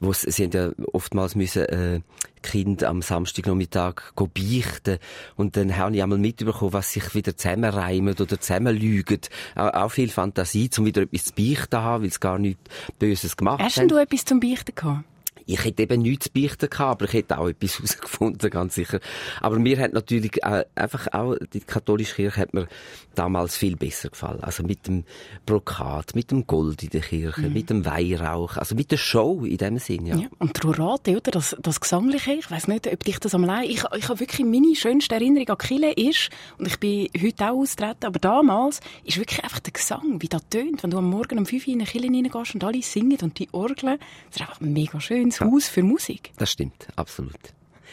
wo 0.00 0.12
sie 0.12 0.30
sind 0.30 0.52
ja 0.52 0.72
oftmals 0.92 1.36
müssen 1.36 1.64
äh, 1.64 2.00
Kind 2.42 2.84
am 2.84 3.00
Samstagnachmittag 3.00 4.12
beichten 4.14 4.98
und 5.36 5.56
dann 5.56 5.74
habe 5.78 5.96
ich 5.96 6.02
einmal 6.02 6.18
mitbekommen, 6.18 6.74
was 6.74 6.92
sich 6.92 7.14
wieder 7.14 7.34
zusammenreimen 7.34 8.14
oder 8.20 8.38
zusammenlügen. 8.38 9.20
Auch, 9.54 9.72
auch 9.72 9.88
viel 9.88 10.10
Fantasie, 10.10 10.68
um 10.76 10.84
wieder 10.84 11.00
etwas 11.00 11.24
zu 11.26 11.32
beichten 11.34 11.78
haben, 11.78 12.02
weil 12.02 12.10
es 12.10 12.20
gar 12.20 12.38
nichts 12.38 12.60
Böses 12.98 13.38
gemacht 13.38 13.60
haben. 13.60 13.66
Hast 13.66 13.90
du 13.90 13.96
etwas 13.96 14.26
zum 14.26 14.38
Beichten 14.38 14.74
gehabt? 14.74 15.04
Ich 15.46 15.64
hätte 15.64 15.82
eben 15.82 16.02
nichts 16.02 16.26
zu 16.26 16.32
beichten 16.32 16.70
gehabt, 16.70 17.02
aber 17.02 17.04
ich 17.06 17.12
hätte 17.12 17.38
auch 17.38 17.48
etwas 17.48 17.74
herausgefunden, 17.78 18.50
ganz 18.50 18.74
sicher. 18.74 19.00
Aber 19.40 19.58
mir 19.58 19.78
hat 19.78 19.92
natürlich 19.92 20.42
äh, 20.42 20.64
einfach 20.74 21.08
auch, 21.12 21.36
die 21.52 21.60
katholische 21.60 22.16
Kirche 22.16 22.40
hat 22.40 22.54
mir 22.54 22.68
damals 23.14 23.56
viel 23.56 23.76
besser 23.76 24.10
gefallen. 24.10 24.42
Also 24.42 24.62
mit 24.62 24.86
dem 24.86 25.04
Brokat, 25.46 26.14
mit 26.14 26.30
dem 26.30 26.46
Gold 26.46 26.82
in 26.82 26.90
der 26.90 27.00
Kirche, 27.00 27.42
mhm. 27.42 27.52
mit 27.52 27.70
dem 27.70 27.84
Weihrauch, 27.84 28.56
also 28.56 28.74
mit 28.74 28.90
der 28.90 28.96
Show 28.96 29.44
in 29.44 29.56
dem 29.56 29.78
Sinn, 29.78 30.06
ja. 30.06 30.16
ja. 30.16 30.28
Und 30.38 30.62
die 30.62 30.66
Rurate, 30.66 31.12
oder? 31.12 31.30
Das, 31.30 31.56
das 31.60 31.80
Gesangliche, 31.80 32.32
ich 32.32 32.50
weiß 32.50 32.68
nicht, 32.68 32.86
ob 32.86 33.04
dich 33.04 33.18
das 33.18 33.34
am 33.34 33.44
Leid, 33.44 33.68
ich, 33.68 33.84
ich 33.96 34.08
habe 34.08 34.20
wirklich 34.20 34.46
meine 34.46 34.74
schönste 34.74 35.14
Erinnerung 35.14 35.48
an 35.48 35.58
Kille 35.58 35.92
ist, 35.92 36.30
und 36.58 36.66
ich 36.66 36.78
bin 36.78 37.08
heute 37.20 37.50
auch 37.50 37.58
austreten, 37.58 38.06
aber 38.06 38.18
damals 38.18 38.80
ist 39.04 39.18
wirklich 39.18 39.42
einfach 39.42 39.60
der 39.60 39.72
Gesang, 39.72 40.20
wie 40.20 40.28
das 40.28 40.42
tönt, 40.48 40.82
wenn 40.82 40.90
du 40.90 40.98
am 40.98 41.10
Morgen 41.10 41.38
um 41.38 41.46
5 41.46 41.66
Uhr 41.66 41.74
in 41.74 41.80
eine 41.80 41.88
Kille 41.88 42.06
reingehst 42.08 42.54
und 42.54 42.64
alle 42.64 42.82
singen 42.82 43.18
und 43.22 43.38
die 43.38 43.48
Orgeln, 43.52 43.98
das 44.30 44.36
ist 44.36 44.42
einfach 44.42 44.60
mega 44.60 45.00
schön 45.00 45.30
ins 45.32 45.40
Haus 45.40 45.68
für 45.68 45.82
Musik. 45.82 46.32
Das 46.36 46.50
stimmt, 46.50 46.88
absolut. 46.96 47.32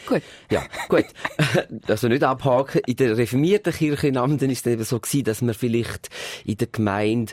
Gut. 0.06 0.22
Ja, 0.50 0.64
gut. 0.88 1.04
also 1.88 2.08
nicht 2.08 2.22
abhaken. 2.22 2.80
In 2.86 2.96
der 2.96 3.16
reformierten 3.16 3.72
Kirche 3.72 4.08
in 4.08 4.16
Amden 4.16 4.50
ist 4.50 4.66
es 4.66 4.72
eben 4.72 4.84
so 4.84 4.98
gewesen, 4.98 5.24
dass 5.24 5.42
man 5.42 5.54
vielleicht 5.54 6.08
in 6.44 6.56
der 6.56 6.68
Gemeinde 6.68 7.32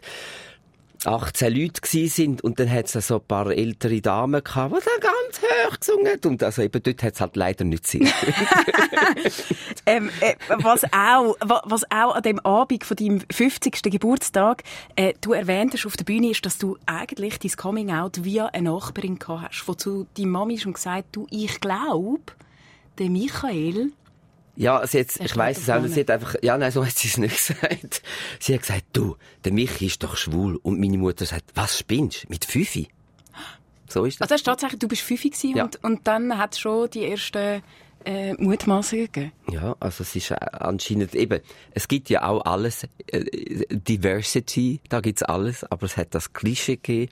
18 1.06 1.54
Leute 1.54 1.82
gsi 1.82 2.08
sind 2.08 2.44
und 2.44 2.60
dann 2.60 2.72
hat 2.72 2.94
es 2.94 3.08
so 3.08 3.16
ein 3.16 3.26
paar 3.28 3.52
ältere 3.52 4.02
Damen 4.02 4.44
gehabt, 4.44 4.76
die 4.76 4.86
dann 4.86 5.12
ganz 5.12 5.42
hoch 5.42 5.80
gesungen 5.80 6.08
haben. 6.08 6.30
Und 6.32 6.44
also 6.44 6.62
eben 6.62 6.82
dort 6.82 7.04
hat 7.04 7.14
es 7.14 7.22
halt 7.22 7.36
leider 7.36 7.64
nicht 7.66 7.86
Sinn. 7.88 8.08
ähm, 9.86 10.10
äh, 10.22 10.36
was 10.58 10.84
auch, 10.92 11.36
was 11.40 11.84
auch 11.92 12.16
an 12.16 12.24
dem 12.24 12.40
Abend 12.40 12.84
von 12.84 12.98
deinem 12.98 13.22
50. 13.32 13.82
Geburtstag 13.84 14.64
äh, 14.96 15.14
du 15.22 15.34
erwähnt 15.34 15.74
hast 15.74 15.86
auf 15.86 15.98
der 15.98 16.06
Bühne 16.06 16.32
ist, 16.32 16.46
dass 16.46 16.58
du 16.58 16.78
eigentlich 16.86 17.40
dein 17.40 17.52
Coming 17.52 17.92
Out 17.92 18.24
via 18.24 18.48
eine 18.48 18.70
Nachbarin 18.70 19.20
gehabt 19.20 19.50
hast, 19.50 19.68
wo 19.68 19.74
zu 19.74 20.08
deiner 20.18 20.30
Mami 20.30 20.58
schon 20.58 20.74
gesagt 20.74 21.16
du, 21.16 21.28
ich 21.30 21.60
glaube, 21.60 22.22
der 22.98 23.10
Michael 23.10 23.92
Ja, 24.60 24.86
sie 24.88 25.02
hat, 25.02 25.16
ich 25.20 25.38
weiss 25.38 25.60
es 25.60 25.70
auch 25.70 25.80
nicht, 25.80 25.94
sie 25.94 26.00
hat 26.00 26.10
einfach, 26.10 26.36
ja, 26.42 26.58
nein, 26.58 26.72
so 26.72 26.84
hat 26.84 26.94
sie 26.94 27.08
es 27.08 27.20
nicht 27.20 27.38
gesagt. 27.48 28.02
Sie 28.40 28.56
hat 28.56 28.62
gesagt, 28.62 28.86
du, 28.92 29.16
der 29.46 29.54
Michi 29.54 29.86
ist 29.86 30.02
doch 30.02 30.18
schwul. 30.18 30.56
Und 30.64 30.80
meine 30.80 30.98
Mutter 30.98 31.26
sagt, 31.28 31.52
was 31.54 31.78
spinnst? 31.78 32.28
Mit 32.28 32.44
Fifi? 32.44 32.90
So 33.88 34.04
ist 34.06 34.20
das. 34.20 34.24
Also, 34.24 34.34
das 34.34 34.42
ist 34.42 34.46
tatsächlich, 34.46 34.80
du 34.80 34.88
bist 34.88 35.04
Fifi 35.04 35.32
ja. 35.56 35.64
und, 35.64 35.84
und 35.84 36.08
dann 36.08 36.40
hat 36.40 36.58
schon 36.58 36.90
die 36.90 37.06
ersten 37.06 37.62
äh, 38.08 38.34
Mutmaßungen. 38.38 39.32
Ja, 39.52 39.76
also 39.80 40.04
es 40.04 40.16
ist 40.16 40.32
äh, 40.32 40.36
anscheinend 40.52 41.14
eben, 41.14 41.42
es 41.72 41.88
gibt 41.88 42.10
ja 42.10 42.28
auch 42.28 42.46
alles, 42.46 42.88
äh, 43.08 43.26
Diversity, 43.70 44.80
da 44.90 45.02
gibt's 45.02 45.24
alles, 45.24 45.64
aber 45.66 45.86
es 45.86 45.98
hat 45.98 46.16
das 46.16 46.32
Klischee 46.32 46.78
gegeben, 46.78 47.12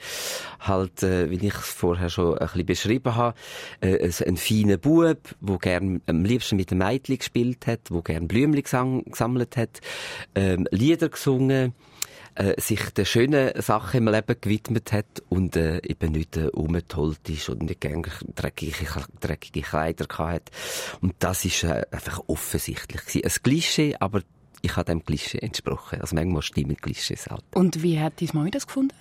halt, 0.62 1.04
äh, 1.04 1.30
wie 1.30 1.36
ich 1.36 1.54
es 1.54 1.68
vorher 1.68 2.10
schon 2.10 2.38
ein 2.38 2.48
bisschen 2.48 2.66
beschrieben 2.66 3.16
habe, 3.16 3.36
äh, 3.82 4.10
ein 4.26 4.38
feiner 4.38 4.78
Bub, 4.78 5.36
der 5.42 5.58
gern 5.58 6.02
am 6.06 6.24
liebsten 6.24 6.56
mit 6.56 6.72
dem 6.72 6.78
Mädchen 6.78 7.18
gespielt 7.18 7.68
hat, 7.68 7.90
der 7.90 8.02
gern 8.02 8.28
Blümchen 8.28 9.04
gesammelt 9.04 9.58
hat, 9.58 9.82
ähm, 10.34 10.66
Lieder 10.72 11.10
gesungen, 11.10 11.74
äh, 12.36 12.60
sich 12.60 12.90
den 12.92 13.06
schönen 13.06 13.62
Sachen 13.62 14.00
im 14.00 14.14
Leben 14.14 14.36
gewidmet 14.40 14.92
hat 14.92 15.24
und 15.30 15.56
äh, 15.56 15.80
eben 15.88 16.12
nicht 16.12 16.38
äh, 16.38 16.48
umgetollt 16.48 17.28
ist 17.30 17.50
und 17.50 17.64
nicht 17.64 17.82
gerne 17.82 18.04
dreckige, 18.36 18.86
dreckige 19.20 19.62
Kleider 19.62 20.06
hat. 20.18 20.52
Und 21.02 21.16
das 21.20 21.46
ist 21.46 21.64
äh, 21.64 21.86
einfach 21.92 22.22
offensichtlich 22.28 23.02
gewesen. 23.02 23.24
Ein 23.24 23.44
Klischee, 23.44 23.96
aber 24.00 24.22
ich 24.62 24.76
habe 24.76 24.86
dem 24.86 25.04
Klischee 25.04 25.40
entsprochen. 25.40 26.02
Also 26.02 26.16
manchmal 26.16 26.42
stimmen 26.42 26.78
Klischees 26.78 27.28
halt. 27.28 27.44
Und 27.54 27.82
wie 27.82 28.00
hat 28.00 28.22
deine 28.22 28.32
Mami 28.34 28.52
das 28.52 28.68
gefunden? 28.68 28.96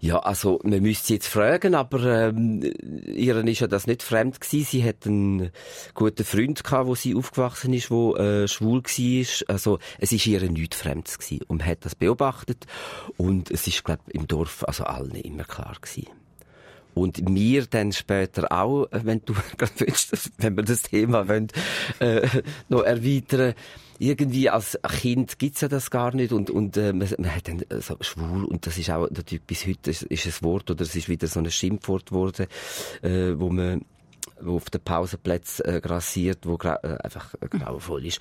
Ja, 0.00 0.18
also 0.18 0.60
man 0.62 0.82
müsste 0.82 1.06
sie 1.06 1.14
jetzt 1.14 1.28
fragen, 1.28 1.74
aber 1.74 2.28
ähm, 2.28 2.62
ihr 3.06 3.36
ist 3.44 3.60
ja 3.60 3.66
das 3.66 3.86
nicht 3.86 4.02
fremd 4.02 4.40
gewesen. 4.40 4.66
Sie 4.70 4.84
hat 4.84 5.06
einen 5.06 5.50
guten 5.94 6.24
Freund 6.24 6.62
gehabt, 6.62 6.86
wo 6.86 6.94
sie 6.94 7.14
aufgewachsen 7.14 7.72
ist, 7.72 7.90
wo 7.90 8.14
äh, 8.16 8.46
schwul 8.46 8.82
war. 8.82 9.54
Also 9.54 9.78
es 9.98 10.12
ist 10.12 10.26
ihr 10.26 10.40
nichts 10.50 10.76
Fremdes 10.76 11.18
gewesen 11.18 11.44
und 11.48 11.58
man 11.58 11.68
hat 11.68 11.84
das 11.84 11.94
beobachtet 11.94 12.66
und 13.16 13.50
es 13.50 13.66
ist 13.66 13.84
glaube 13.84 14.02
im 14.12 14.26
Dorf 14.26 14.64
also 14.64 14.84
allen 14.84 15.14
immer 15.14 15.44
klar 15.44 15.76
gewesen. 15.80 16.08
Und 16.96 17.28
mir 17.28 17.66
dann 17.66 17.92
später 17.92 18.50
auch, 18.50 18.88
wenn 18.90 19.20
du 19.24 19.34
willst, 19.76 20.32
wenn 20.38 20.56
wir 20.56 20.64
das 20.64 20.82
Thema 20.82 21.28
wollen, 21.28 21.48
äh, 22.00 22.26
noch 22.68 22.82
erweitern 22.82 23.54
irgendwie 23.98 24.50
als 24.50 24.78
Kind 25.00 25.38
gibt's 25.38 25.62
ja 25.62 25.68
das 25.68 25.90
gar 25.90 26.14
nicht 26.14 26.30
und, 26.30 26.50
und 26.50 26.76
äh, 26.76 26.92
man, 26.92 27.08
man 27.18 27.34
hat 27.34 27.48
dann 27.48 27.62
äh, 27.68 27.80
so 27.80 27.96
schwul 28.00 28.44
und 28.44 28.66
das 28.66 28.76
ist 28.76 28.90
auch 28.90 29.08
natürlich 29.08 29.42
bis 29.42 29.66
heute 29.66 29.90
ist, 29.90 30.02
ist 30.02 30.26
ein 30.26 30.44
Wort 30.44 30.70
oder 30.70 30.82
es 30.82 30.94
ist 30.94 31.08
wieder 31.08 31.26
so 31.28 31.40
ein 31.40 31.50
Schimpfwort 31.50 32.10
geworden, 32.10 32.46
äh, 33.00 33.32
wo 33.36 33.48
man 33.48 33.86
wo 34.40 34.56
auf 34.56 34.68
den 34.68 34.82
Pausenplätzen 34.82 35.64
äh, 35.64 35.80
grassiert, 35.80 36.46
wo 36.46 36.58
gra 36.58 36.78
äh, 36.82 36.98
einfach 37.02 37.34
grauenvoll 37.40 38.04
ist. 38.04 38.20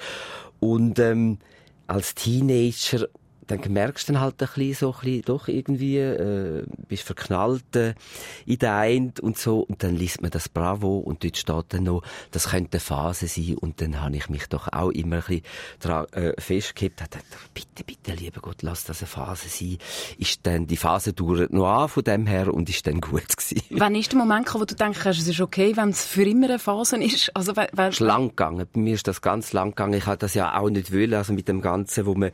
Und 0.62 0.98
ähm, 1.00 1.40
als 1.88 2.16
Teenager 2.16 3.08
dann 3.48 3.62
merkst 3.68 4.10
du 4.10 4.14
dann 4.14 4.22
halt 4.22 4.42
ein 4.42 4.48
bisschen 4.48 4.74
so, 4.74 4.94
ein 4.94 5.00
bisschen, 5.02 5.22
doch 5.24 5.48
irgendwie, 5.48 5.98
äh, 5.98 6.64
bist 6.88 7.04
verknallt 7.04 7.76
äh, 7.76 7.94
in 8.46 8.60
den 8.60 8.70
einen 8.70 9.14
und 9.22 9.38
so, 9.38 9.60
und 9.60 9.84
dann 9.84 9.96
liest 9.96 10.22
man 10.22 10.32
das 10.32 10.50
Bravo 10.50 10.98
und 10.98 11.24
dort 11.24 11.38
steht 11.38 11.66
dann 11.70 11.84
noch, 11.84 12.04
das 12.32 12.50
könnte 12.50 12.74
eine 12.74 12.80
Phase 12.80 13.28
sein, 13.28 13.58
und 13.60 13.82
dann 13.82 14.02
habe 14.02 14.16
ich 14.16 14.30
mich 14.30 14.48
doch 14.48 14.72
auch 14.72 14.90
immer 14.90 15.18
ein 15.18 15.22
bisschen 15.22 15.44
daran 15.80 16.06
äh, 16.14 16.40
festgehabt, 16.40 17.02
dachte, 17.02 17.20
bitte, 17.54 17.84
bitte, 17.84 18.14
lieber 18.14 18.42
Gott, 18.42 18.62
lass 18.62 18.84
das 18.84 19.02
eine 19.02 19.08
Phase 19.08 19.50
sein. 19.50 19.78
Ist 20.18 20.46
dann, 20.46 20.68
die 20.68 20.78
Phase 20.78 21.14
dauert 21.14 21.54
noch 21.54 21.68
an 21.68 21.90
von 21.90 22.04
dem 22.04 22.26
her 22.26 22.54
und 22.54 22.70
ist 22.70 22.88
dann 22.88 23.02
gut 23.02 23.28
gewesen. 23.38 23.62
Wann 23.72 23.96
ist 23.96 24.12
der 24.12 24.20
Moment 24.20 24.46
gekommen, 24.46 24.64
wo 24.64 24.66
du 24.66 24.76
denkst, 24.76 25.06
es 25.06 25.28
ist 25.28 25.42
okay, 25.42 25.76
wenn 25.76 25.90
es 25.90 26.06
für 26.06 26.24
immer 26.24 26.48
eine 26.48 26.60
Phase 26.60 26.98
ist? 26.98 27.36
Also, 27.36 27.56
weil, 27.56 27.70
weil... 27.74 27.90
Es 27.90 27.96
ist 27.96 28.00
lang 28.02 28.30
gegangen. 28.30 28.68
Bei 28.72 28.80
mir 28.80 28.94
ist 28.96 29.08
das 29.08 29.22
ganz 29.22 29.54
lang 29.54 29.72
gegangen. 29.72 29.94
Ich 29.94 30.06
habe 30.06 30.18
das 30.18 30.34
ja 30.34 30.58
auch 30.58 30.70
nicht 30.70 30.94
wollen, 30.94 31.14
also 31.14 31.34
mit 31.34 31.48
dem 31.48 31.62
Ganzen, 31.62 32.06
wo 32.06 32.16
man 32.16 32.32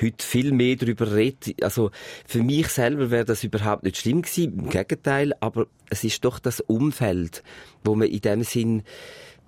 heute 0.00 0.24
viel 0.24 0.41
mehr 0.50 0.76
darüber 0.76 1.14
redet. 1.14 1.62
Also 1.62 1.90
für 2.26 2.42
mich 2.42 2.68
selber 2.68 3.10
wäre 3.10 3.24
das 3.24 3.44
überhaupt 3.44 3.84
nicht 3.84 3.98
schlimm 3.98 4.22
gewesen, 4.22 4.58
im 4.58 4.70
Gegenteil, 4.70 5.32
aber 5.40 5.66
es 5.90 6.02
ist 6.02 6.24
doch 6.24 6.40
das 6.40 6.60
Umfeld, 6.60 7.44
wo 7.84 7.94
man 7.94 8.08
in 8.08 8.20
dem 8.20 8.42
Sinn 8.42 8.82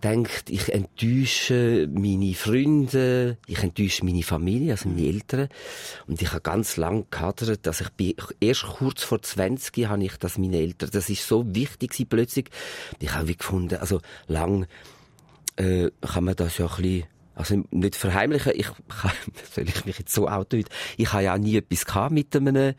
denkt, 0.04 0.50
ich 0.50 0.72
enttäusche 0.72 1.88
meine 1.90 2.34
Freunde, 2.34 3.38
ich 3.46 3.62
enttäusche 3.62 4.04
meine 4.04 4.22
Familie, 4.22 4.72
also 4.72 4.88
meine 4.88 5.06
Eltern. 5.06 5.48
Und 6.06 6.20
ich 6.20 6.30
habe 6.30 6.42
ganz 6.42 6.76
lang 6.76 7.06
gehadert, 7.10 7.66
dass 7.66 7.80
ich 7.80 7.88
bin, 7.90 8.14
erst 8.38 8.64
kurz 8.64 9.02
vor 9.02 9.22
20 9.22 9.86
habe 9.86 10.04
ich 10.04 10.16
das 10.18 10.36
meine 10.36 10.58
Eltern, 10.58 10.90
das 10.92 11.08
ist 11.08 11.26
so 11.26 11.44
wichtig 11.54 11.90
gewesen, 11.90 12.08
plötzlich. 12.08 12.50
Ich 13.00 13.14
habe 13.14 13.28
wie 13.28 13.36
gefunden, 13.36 13.76
also 13.76 14.00
lang, 14.28 14.66
äh, 15.56 15.90
kann 16.02 16.24
man 16.24 16.36
das 16.36 16.58
ja 16.58 16.66
ein 16.66 16.82
bisschen 16.82 17.04
also 17.34 17.62
nicht 17.70 17.96
verheimlichen, 17.96 18.52
ich, 18.54 18.68
soll 19.52 19.68
ich 19.68 19.84
mich 19.84 19.98
jetzt 19.98 20.14
so 20.14 20.28
outen? 20.28 20.64
Ich 20.96 21.12
habe 21.12 21.24
ja 21.24 21.38
nie 21.38 21.56
etwas 21.56 21.84
gehabt 21.84 22.12
mit 22.12 22.34
einem 22.34 22.74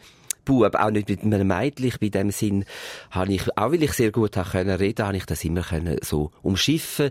Bub, 0.45 0.75
auch 0.75 0.91
nicht 0.91 1.09
mit 1.09 1.23
einem 1.23 1.47
Mädchen. 1.47 1.87
Ich, 1.87 1.99
bei 1.99 2.09
dem 2.09 2.31
Sinn 2.31 2.63
habe 3.11 3.33
ich, 3.33 3.57
auch 3.57 3.71
weil 3.71 3.83
ich 3.83 3.93
sehr 3.93 4.11
gut 4.11 4.37
habe 4.37 4.49
können 4.49 4.75
reden, 4.75 5.05
habe 5.05 5.17
ich 5.17 5.25
das 5.25 5.43
immer 5.43 5.61
können 5.61 5.97
so 6.03 6.31
umschiffen. 6.43 7.09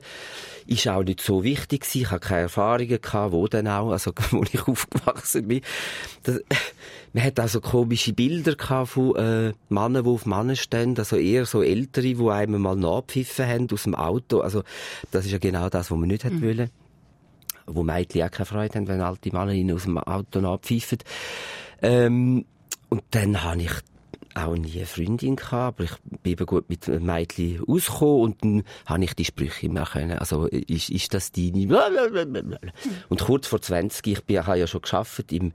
Ist 0.66 0.88
auch 0.88 1.02
nicht 1.02 1.20
so 1.20 1.42
wichtig 1.44 1.82
gewesen. 1.82 2.02
Ich 2.02 2.10
habe 2.10 2.20
keine 2.20 2.42
Erfahrungen 2.42 3.00
gehabt, 3.00 3.32
wo 3.32 3.46
denn 3.48 3.68
auch, 3.68 3.90
also, 3.90 4.12
wo 4.30 4.44
ich 4.44 4.66
aufgewachsen 4.66 5.48
bin. 5.48 5.60
Das, 6.22 6.40
man 7.12 7.24
hat 7.24 7.38
also 7.38 7.60
komische 7.60 8.14
Bilder 8.14 8.54
gehabt 8.54 8.90
von, 8.90 9.16
äh, 9.16 9.52
Männern, 9.68 10.04
die 10.04 10.10
auf 10.10 10.24
Männern 10.24 10.56
stehen, 10.56 10.96
also 10.96 11.16
eher 11.16 11.44
so 11.44 11.62
Ältere, 11.62 12.14
die 12.14 12.30
einem 12.30 12.62
mal 12.62 12.76
nachgepfiffen 12.76 13.46
haben 13.46 13.68
aus 13.70 13.82
dem 13.82 13.94
Auto. 13.94 14.40
Also, 14.40 14.62
das 15.10 15.26
ist 15.26 15.32
ja 15.32 15.38
genau 15.38 15.68
das, 15.68 15.90
was 15.90 15.98
man 15.98 16.08
nicht 16.08 16.24
mhm. 16.24 16.28
hat 16.28 16.42
wollen 16.42 16.70
wo 17.66 17.82
Mädchen 17.82 18.22
auch 18.22 18.30
keine 18.30 18.46
Freude 18.46 18.74
haben, 18.74 18.88
wenn 18.88 19.00
alte 19.00 19.32
Männer 19.32 19.52
ihnen 19.52 19.74
aus 19.74 19.84
dem 19.84 19.98
Auto 19.98 20.40
abpfeifen. 20.40 20.98
Ähm, 21.82 22.44
und 22.88 23.02
dann 23.10 23.42
habe 23.42 23.62
ich 23.62 23.72
auch 24.34 24.54
nie 24.56 24.76
eine 24.76 24.86
Freundin 24.86 25.36
gehabt, 25.36 25.80
aber 25.80 25.84
ich 25.84 26.20
bin 26.22 26.32
eben 26.32 26.46
gut 26.46 26.68
mit 26.68 26.88
Mädchen 26.88 27.62
ausgekommen 27.66 28.22
und 28.22 28.44
dann 28.44 28.62
habe 28.86 29.04
ich 29.04 29.14
die 29.14 29.24
Sprüche 29.24 29.66
immer 29.66 29.84
können. 29.84 30.18
Also, 30.18 30.46
ist, 30.46 30.90
ist 30.90 31.14
das 31.14 31.32
deine? 31.32 31.68
Und 33.08 33.20
kurz 33.20 33.46
vor 33.46 33.60
20, 33.60 34.06
ich 34.06 34.24
bin, 34.24 34.46
habe 34.46 34.58
ja 34.58 34.66
schon 34.66 34.82
geschafft 34.82 35.32
im 35.32 35.52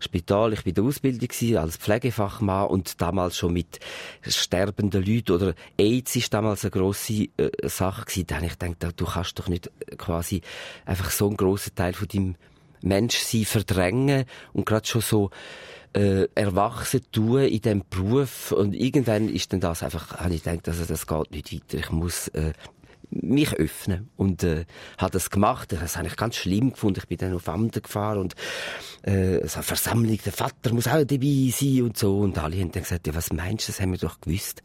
Spital, 0.00 0.52
ich 0.52 0.64
bin 0.64 0.70
in 0.70 0.74
der 0.74 0.84
Ausbildung 0.84 1.56
als 1.58 1.76
Pflegefachmann 1.76 2.68
und 2.68 3.00
damals 3.00 3.36
schon 3.36 3.52
mit 3.52 3.78
sterbenden 4.22 5.04
Leuten 5.04 5.32
oder 5.32 5.54
AIDS 5.78 6.16
ist 6.16 6.32
damals 6.34 6.64
eine 6.64 6.70
grosse 6.70 7.28
äh, 7.36 7.50
Sache 7.64 8.04
gewesen. 8.04 8.26
Da 8.26 8.36
habe 8.36 8.46
ich 8.46 8.58
gedacht, 8.58 9.00
du 9.00 9.04
kannst 9.04 9.38
doch 9.38 9.48
nicht 9.48 9.70
quasi 9.96 10.42
einfach 10.84 11.10
so 11.10 11.28
einen 11.28 11.36
grossen 11.36 11.74
Teil 11.74 11.92
von 11.92 12.08
deinem 12.08 12.36
Menschsein 12.82 13.44
verdrängen 13.44 14.24
und 14.52 14.66
gerade 14.66 14.86
schon 14.86 15.00
so 15.00 15.30
äh, 15.96 16.28
erwachsen 16.34 17.00
tun 17.10 17.40
in 17.40 17.60
diesem 17.60 17.82
Beruf 17.88 18.52
und 18.52 18.74
irgendwann 18.74 19.30
ist 19.30 19.52
dann 19.52 19.60
das 19.60 19.82
einfach, 19.82 20.18
habe 20.18 20.34
ich 20.34 20.42
gedacht, 20.42 20.68
also 20.68 20.84
das 20.84 21.06
geht 21.06 21.30
nicht 21.30 21.52
weiter. 21.52 21.78
Ich 21.78 21.90
muss 21.90 22.28
äh, 22.28 22.52
mich 23.10 23.52
öffnen 23.54 24.10
und 24.16 24.42
äh, 24.42 24.64
habe 24.98 25.12
das 25.12 25.30
gemacht. 25.30 25.72
Das 25.72 25.96
habe 25.96 26.08
ich 26.08 26.16
ganz 26.16 26.36
schlimm 26.36 26.72
gefunden. 26.72 27.00
Ich 27.00 27.08
bin 27.08 27.18
dann 27.18 27.34
auf 27.34 27.48
Amt 27.48 27.82
gefahren 27.82 28.18
und 28.18 28.34
äh, 29.02 29.46
so 29.46 29.56
eine 29.56 29.62
Versammlung, 29.62 30.18
der 30.24 30.32
Vater 30.32 30.72
muss 30.72 30.88
auch 30.88 31.04
dabei 31.04 31.52
sein 31.52 31.82
und 31.82 31.96
so. 31.96 32.18
Und 32.18 32.38
alle 32.38 32.56
haben 32.56 32.72
dann 32.72 32.82
gesagt, 32.82 33.06
ja, 33.06 33.14
was 33.14 33.32
meinst 33.32 33.68
du, 33.68 33.72
das 33.72 33.80
haben 33.80 33.92
wir 33.92 33.98
doch 33.98 34.20
gewusst. 34.20 34.62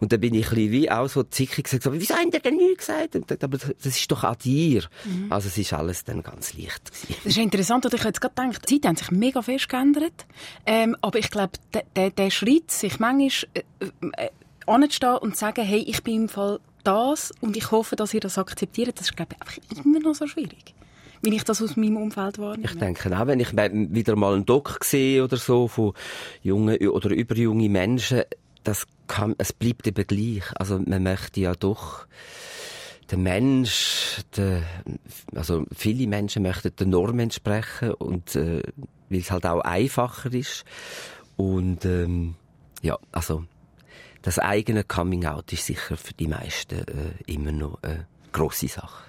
Und 0.00 0.12
dann 0.12 0.20
bin 0.20 0.34
ich 0.34 0.46
ein 0.48 0.54
bisschen 0.54 0.72
wie 0.72 0.90
auch 0.90 1.08
so 1.08 1.22
zickig 1.22 1.64
gesagt, 1.64 1.86
aber 1.86 1.98
wieso 1.98 2.14
haben 2.14 2.30
die 2.30 2.38
denn 2.38 2.56
nichts 2.56 2.86
gesagt? 2.86 3.16
Und 3.16 3.44
aber 3.44 3.58
das 3.58 3.74
ist 3.84 4.10
doch 4.10 4.24
an 4.24 4.36
dir. 4.42 4.84
Mhm. 5.04 5.32
Also 5.32 5.48
es 5.48 5.58
ist 5.58 5.72
alles 5.72 6.04
dann 6.04 6.22
ganz 6.22 6.54
leicht 6.54 6.92
gewesen. 6.92 7.20
Das 7.24 7.32
ist 7.32 7.38
interessant, 7.38 7.84
und 7.84 7.94
ich 7.94 8.04
jetzt 8.04 8.20
gerade 8.20 8.34
gedacht, 8.34 8.68
die 8.68 8.74
Zeiten 8.74 8.88
haben 8.88 8.96
sich 8.96 9.10
mega 9.10 9.42
fest 9.42 9.68
geändert. 9.68 10.26
Ähm, 10.66 10.96
aber 11.00 11.18
ich 11.18 11.30
glaube, 11.30 11.52
der, 11.74 11.84
der, 11.96 12.10
der 12.10 12.30
Schritt, 12.30 12.70
sich 12.70 12.98
manchmal 12.98 13.30
äh, 13.54 14.24
äh, 14.24 14.30
anzustehen 14.66 15.16
und 15.18 15.34
zu 15.34 15.40
sagen, 15.40 15.64
hey, 15.64 15.80
ich 15.80 16.02
bin 16.02 16.22
im 16.22 16.28
Fall 16.28 16.60
das 16.84 17.32
und 17.40 17.56
ich 17.56 17.70
hoffe, 17.70 17.96
dass 17.96 18.14
ihr 18.14 18.20
das 18.20 18.38
akzeptiert, 18.38 18.98
das 18.98 19.06
ist, 19.06 19.16
glaube 19.16 19.34
ich, 19.34 19.40
einfach 19.40 19.84
immer 19.84 20.00
noch 20.00 20.14
so 20.14 20.26
schwierig. 20.26 20.74
Wenn 21.22 21.32
ich 21.32 21.44
das 21.44 21.62
aus 21.62 21.76
meinem 21.76 21.98
Umfeld 21.98 22.38
wahrnehme. 22.38 22.68
Ich 22.68 22.78
denke 22.78 23.16
auch, 23.16 23.26
wenn 23.26 23.38
ich 23.38 23.52
wieder 23.52 24.16
mal 24.16 24.34
einen 24.34 24.44
Doc 24.44 24.84
sehe 24.84 25.22
oder 25.22 25.36
so 25.36 25.68
von 25.68 25.92
jungen 26.42 26.76
oder 26.88 27.10
überjungen 27.10 27.70
Menschen, 27.70 28.22
das 28.64 28.86
kann, 29.06 29.34
es 29.38 29.52
bleibt 29.52 29.86
eben 29.86 30.06
gleich. 30.06 30.44
Also 30.56 30.80
man 30.84 31.02
möchte 31.02 31.40
ja 31.40 31.54
doch 31.54 32.06
der 33.10 33.18
Mensch, 33.18 34.22
der, 34.36 34.62
also 35.34 35.64
viele 35.74 36.06
Menschen 36.06 36.42
möchten 36.42 36.74
der 36.74 36.86
Norm 36.86 37.18
entsprechen 37.20 37.92
und 37.94 38.34
äh, 38.34 38.62
weil 39.10 39.20
es 39.20 39.30
halt 39.30 39.46
auch 39.46 39.60
einfacher 39.60 40.32
ist 40.32 40.64
und 41.36 41.84
ähm, 41.84 42.34
ja, 42.80 42.98
also 43.12 43.44
das 44.22 44.38
eigene 44.38 44.84
Coming 44.84 45.26
Out 45.26 45.52
ist 45.52 45.66
sicher 45.66 45.96
für 45.96 46.14
die 46.14 46.28
meisten 46.28 46.78
äh, 46.78 47.14
immer 47.26 47.52
noch 47.52 47.82
eine 47.82 48.06
grosse 48.30 48.68
Sache. 48.68 49.04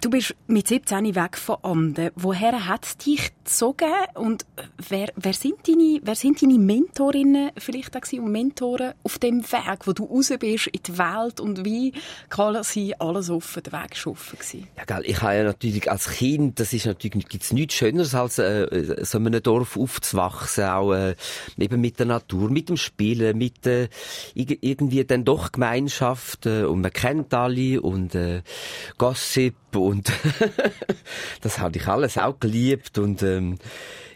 Du 0.00 0.10
bist 0.10 0.34
mit 0.46 0.68
17 0.68 1.14
weg 1.14 1.36
von 1.36 1.56
Anden. 1.62 2.10
Woher 2.14 2.66
hat 2.66 2.84
es 2.84 2.96
dich 2.96 3.32
gezogen 3.44 3.92
und 4.14 4.46
wer, 4.88 5.08
wer, 5.16 5.32
sind 5.34 5.68
deine, 5.68 6.00
wer 6.02 6.14
sind 6.14 6.42
deine 6.42 6.58
Mentorinnen 6.58 7.50
vielleicht 7.58 7.96
auch 7.96 8.12
und 8.12 8.32
Mentoren 8.32 8.94
auf 9.02 9.18
dem 9.18 9.42
Weg, 9.42 9.86
wo 9.86 9.92
du 9.92 10.04
raus 10.04 10.32
bist 10.38 10.68
in 10.68 10.80
die 10.86 10.98
Welt 10.98 11.40
und 11.40 11.64
wie 11.64 11.92
kann 12.28 12.62
sie 12.62 12.98
alles 12.98 13.30
offen 13.30 13.62
den 13.62 13.72
Weg 13.72 13.90
geschaffen 13.92 14.38
gewesen? 14.38 14.68
Ja, 14.76 14.84
gell, 14.84 15.02
ich 15.04 15.20
habe 15.20 15.34
ja 15.34 15.44
natürlich 15.44 15.90
als 15.90 16.08
Kind, 16.08 16.60
das 16.60 16.72
ist 16.72 16.86
natürlich, 16.86 17.28
gibt's 17.28 17.52
nichts 17.52 17.74
Schöneres 17.74 18.14
als 18.14 18.38
äh, 18.38 19.04
so 19.04 19.18
in 19.18 19.26
einem 19.26 19.42
Dorf 19.42 19.76
aufzuwachsen, 19.76 20.64
auch 20.64 20.92
äh, 20.92 21.14
eben 21.58 21.80
mit 21.80 21.98
der 21.98 22.06
Natur, 22.06 22.50
mit 22.50 22.68
dem 22.68 22.76
Spielen, 22.76 23.36
mit 23.36 23.66
äh, 23.66 23.88
irgendwie 24.34 25.04
dann 25.04 25.24
doch 25.24 25.52
Gemeinschaft 25.52 26.46
äh, 26.46 26.64
und 26.64 26.80
man 26.80 26.92
kennt 26.92 27.34
alle 27.34 27.80
und 27.80 28.14
äh, 28.14 28.42
Gossip 28.96 29.54
und 29.80 30.12
das 31.40 31.58
habe 31.58 31.76
ich 31.76 31.86
alles 31.86 32.18
auch 32.18 32.38
geliebt 32.40 32.98
und 32.98 33.22
ähm, 33.22 33.58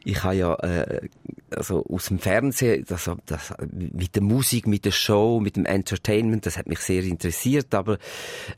ich 0.04 0.22
habe 0.22 0.34
ja 0.34 0.54
äh, 0.54 1.08
also 1.50 1.84
aus 1.88 2.06
dem 2.06 2.18
Fernsehen, 2.18 2.84
das, 2.86 3.10
das, 3.26 3.54
mit 3.70 4.14
der 4.14 4.22
Musik, 4.22 4.66
mit 4.66 4.84
der 4.84 4.90
Show, 4.90 5.40
mit 5.40 5.56
dem 5.56 5.64
Entertainment, 5.64 6.46
das 6.46 6.58
hat 6.58 6.68
mich 6.68 6.80
sehr 6.80 7.02
interessiert, 7.04 7.74
aber 7.74 7.98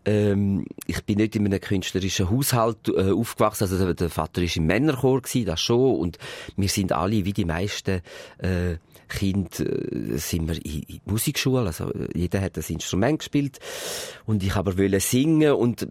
ähm, 0.05 0.67
ich 0.87 1.05
bin 1.05 1.19
nicht 1.19 1.37
in 1.37 1.47
einem 1.47 1.61
künstlerischen 1.61 2.31
Haushalt 2.31 2.89
äh, 2.89 3.13
aufgewachsen, 3.13 3.65
also 3.65 3.93
der, 3.93 4.11
Vater 4.11 4.43
ist 4.43 4.57
im 4.57 4.67
Männerchor 4.67 5.23
gewesen, 5.23 5.47
das 5.47 5.61
schon, 5.61 5.97
und 5.97 6.19
wir 6.57 6.69
sind 6.69 6.93
alle, 6.93 7.25
wie 7.25 7.33
die 7.33 7.45
meisten 7.45 8.01
äh, 8.39 8.77
Kind 9.11 9.61
äh, 9.61 10.17
sind 10.17 10.49
wir 10.49 10.65
in, 10.65 10.83
in 10.83 11.01
Musikschule, 11.05 11.67
also 11.67 11.93
jeder 12.15 12.41
hat 12.41 12.57
das 12.57 12.71
Instrument 12.71 13.19
gespielt. 13.19 13.59
Und 14.25 14.43
ich 14.43 14.55
aber 14.55 14.79
wollte 14.79 15.01
singen. 15.01 15.53
Und 15.53 15.87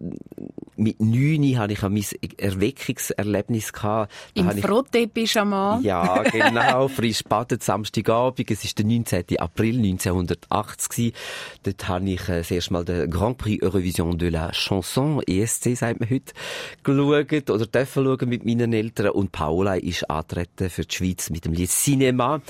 mit 0.76 1.00
neun 1.00 1.58
hatte 1.58 1.74
ich 1.74 1.82
mein 1.82 2.04
Erweckungserlebnis 2.38 3.72
gehabt. 3.72 4.12
Im 4.34 4.48
Frotte-Pyjama? 5.40 5.80
Ja, 5.82 6.22
genau, 6.22 6.88
frisch 6.88 7.22
badet, 7.24 7.62
Samstagabend, 7.62 8.50
es 8.50 8.64
ist 8.64 8.78
der 8.78 8.86
19. 8.86 9.38
April 9.38 9.76
1980 9.78 10.88
gewesen. 10.88 11.12
Dort 11.62 11.88
habe 11.88 12.10
ich 12.10 12.28
äh, 12.28 12.38
das 12.38 12.50
erste 12.50 12.72
Mal 12.72 12.84
den 12.84 13.10
Grand 13.10 13.38
Prix 13.38 13.62
Eurovision 13.62 14.18
de 14.18 14.30
la 14.30 14.50
Chanson, 14.52 15.22
ESC 15.26 15.76
sagt 15.76 16.00
man 16.00 16.10
heute, 16.10 16.32
geschaut 16.82 17.50
oder 17.50 17.66
dürfen 17.66 18.04
schauen 18.04 18.28
mit 18.28 18.44
meinen 18.44 18.72
Eltern 18.72 19.10
und 19.10 19.32
Paula 19.32 19.74
ist 19.74 20.08
antreten 20.10 20.70
für 20.70 20.82
die 20.82 20.94
Schweiz 20.94 21.30
mit 21.30 21.44
dem 21.44 21.52
Lied 21.52 21.70
Cinema 21.70 22.40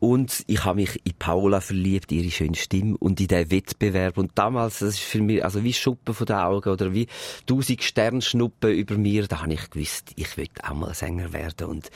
und 0.00 0.44
ich 0.46 0.64
habe 0.64 0.80
mich 0.80 1.00
in 1.04 1.14
Paula 1.18 1.60
verliebt, 1.60 2.12
ihre 2.12 2.30
schöne 2.30 2.56
Stimme 2.56 2.96
und 2.98 3.20
in 3.20 3.28
den 3.28 3.50
Wettbewerb. 3.50 4.18
Und 4.18 4.32
damals, 4.34 4.80
das 4.80 4.90
ist 4.90 5.00
für 5.00 5.20
mich 5.20 5.44
also 5.44 5.64
wie 5.64 5.72
Schuppen 5.72 6.14
von 6.14 6.26
den 6.26 6.36
Augen 6.36 6.70
oder 6.70 6.92
wie 6.92 7.06
tausend 7.46 7.82
Sternschnuppen 7.82 8.70
über 8.70 8.96
mir. 8.96 9.26
Da 9.26 9.42
habe 9.42 9.54
ich 9.54 9.70
gewusst, 9.70 10.12
ich 10.16 10.36
will 10.36 10.48
auch 10.62 10.74
mal 10.74 10.94
Sänger 10.94 11.32
werden 11.32 11.68
und 11.68 11.90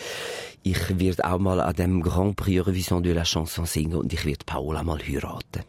ich 0.63 0.99
werde 0.99 1.25
auch 1.25 1.39
mal 1.39 1.61
an 1.61 1.75
dem 1.75 2.03
Grand 2.03 2.37
Prix 2.37 2.61
Eurovision 2.61 3.03
de 3.03 3.13
la 3.13 3.25
Chanson 3.25 3.67
singen 3.67 3.97
und 3.97 4.13
ich 4.13 4.25
werde 4.25 4.45
Paula 4.45 4.83
mal 4.83 4.99
heiraten. 4.99 5.65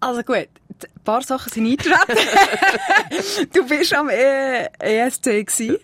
Also 0.00 0.22
gut, 0.22 0.36
ein 0.36 1.02
paar 1.02 1.22
Sachen 1.22 1.52
sind 1.52 1.66
eingetreten. 1.66 2.18
du 3.52 3.66
bist 3.66 3.92
am 3.94 4.08
ESC 4.08 5.24
gewesen, 5.24 5.78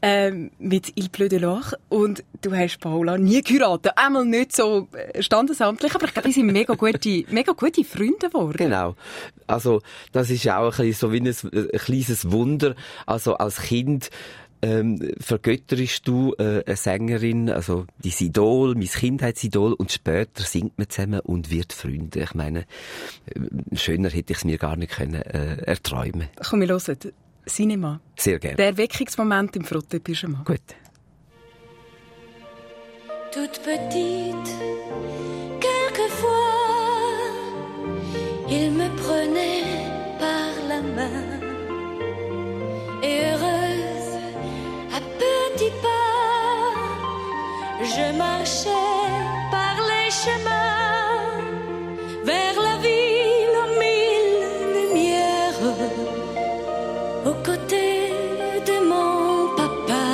ähm, 0.00 0.50
mit 0.58 0.92
Il 0.96 1.10
Bleu 1.10 1.28
de 1.28 1.38
l'Or 1.38 1.74
und 1.90 2.24
du 2.40 2.56
hast 2.56 2.80
Paula 2.80 3.18
nie 3.18 3.42
geheiratet. 3.42 3.92
Einmal 3.96 4.24
nicht 4.24 4.56
so 4.56 4.88
äh, 4.92 5.22
standesamtlich, 5.22 5.94
aber 5.94 6.06
ich 6.06 6.14
glaube, 6.14 6.28
die 6.28 6.34
sind 6.34 6.46
mega 6.46 6.74
gute, 6.74 7.24
mega 7.28 7.52
gute 7.52 7.84
Freunde 7.84 8.30
geworden. 8.30 8.56
Genau. 8.56 8.96
Also, 9.46 9.82
das 10.12 10.30
ist 10.30 10.48
auch 10.48 10.78
ein 10.78 10.86
bisschen 10.86 10.92
so 10.94 11.12
wie 11.12 11.20
ein, 11.20 11.26
ein 11.28 11.78
kleines 11.78 12.30
Wunder. 12.30 12.74
Also, 13.04 13.34
als 13.34 13.60
Kind 13.60 14.08
ähm, 14.62 15.12
vergötterst 15.18 16.06
du 16.06 16.34
äh, 16.38 16.62
eine 16.66 16.76
Sängerin, 16.76 17.50
also 17.50 17.86
die 17.98 18.12
Idol, 18.24 18.74
mein 18.74 18.88
Kindheitsidol, 18.88 19.72
und 19.72 19.90
später 19.92 20.42
singt 20.42 20.78
man 20.78 20.88
zusammen 20.88 21.20
und 21.20 21.50
wird 21.50 21.72
Freunde. 21.72 22.20
Ich 22.20 22.34
meine, 22.34 22.60
äh, 23.26 23.76
schöner 23.76 24.10
hätte 24.10 24.32
ich 24.32 24.38
es 24.38 24.44
mir 24.44 24.58
gar 24.58 24.76
nicht 24.76 24.92
können 24.92 25.22
äh, 25.22 25.56
erträumen. 25.62 26.28
Komm, 26.48 26.60
wir 26.60 26.68
hören. 26.68 26.96
Cinema. 27.46 28.00
Sehr 28.16 28.38
gerne. 28.38 28.56
Der 28.56 28.66
Erweckungsmoment 28.66 29.56
im 29.56 29.64
Frotte-Pyjama. 29.64 30.42
Gut. 30.44 30.60
Toute 33.32 33.60
petite, 33.62 34.50
quelquefois, 35.60 36.30
il 38.50 38.72
me 38.72 38.88
prenait 38.96 39.62
par 40.18 40.52
la 40.68 40.82
main 40.82 41.40
et 43.02 43.20
heureuse 43.22 43.60
à 43.60 43.69
petits 45.22 45.76
pas, 45.84 46.74
je 47.94 48.06
marchais 48.24 49.08
par 49.54 49.74
les 49.90 50.10
chemins 50.22 51.40
vers 52.30 52.56
la 52.66 52.76
ville 52.86 53.56
aux 53.62 53.72
mille 53.82 54.40
lumières, 54.76 55.64
aux 57.28 57.38
côtés 57.48 58.12
de 58.68 58.76
mon 58.90 59.54
papa, 59.60 60.06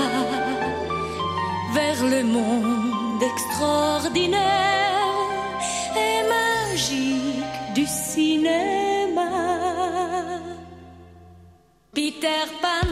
vers 1.74 2.02
le 2.14 2.22
monde 2.36 3.22
extraordinaire 3.32 4.86
et 6.06 6.18
magique 6.36 7.56
du 7.74 7.86
cinéma. 7.86 9.30
Peter 11.94 12.46
Pan, 12.62 12.88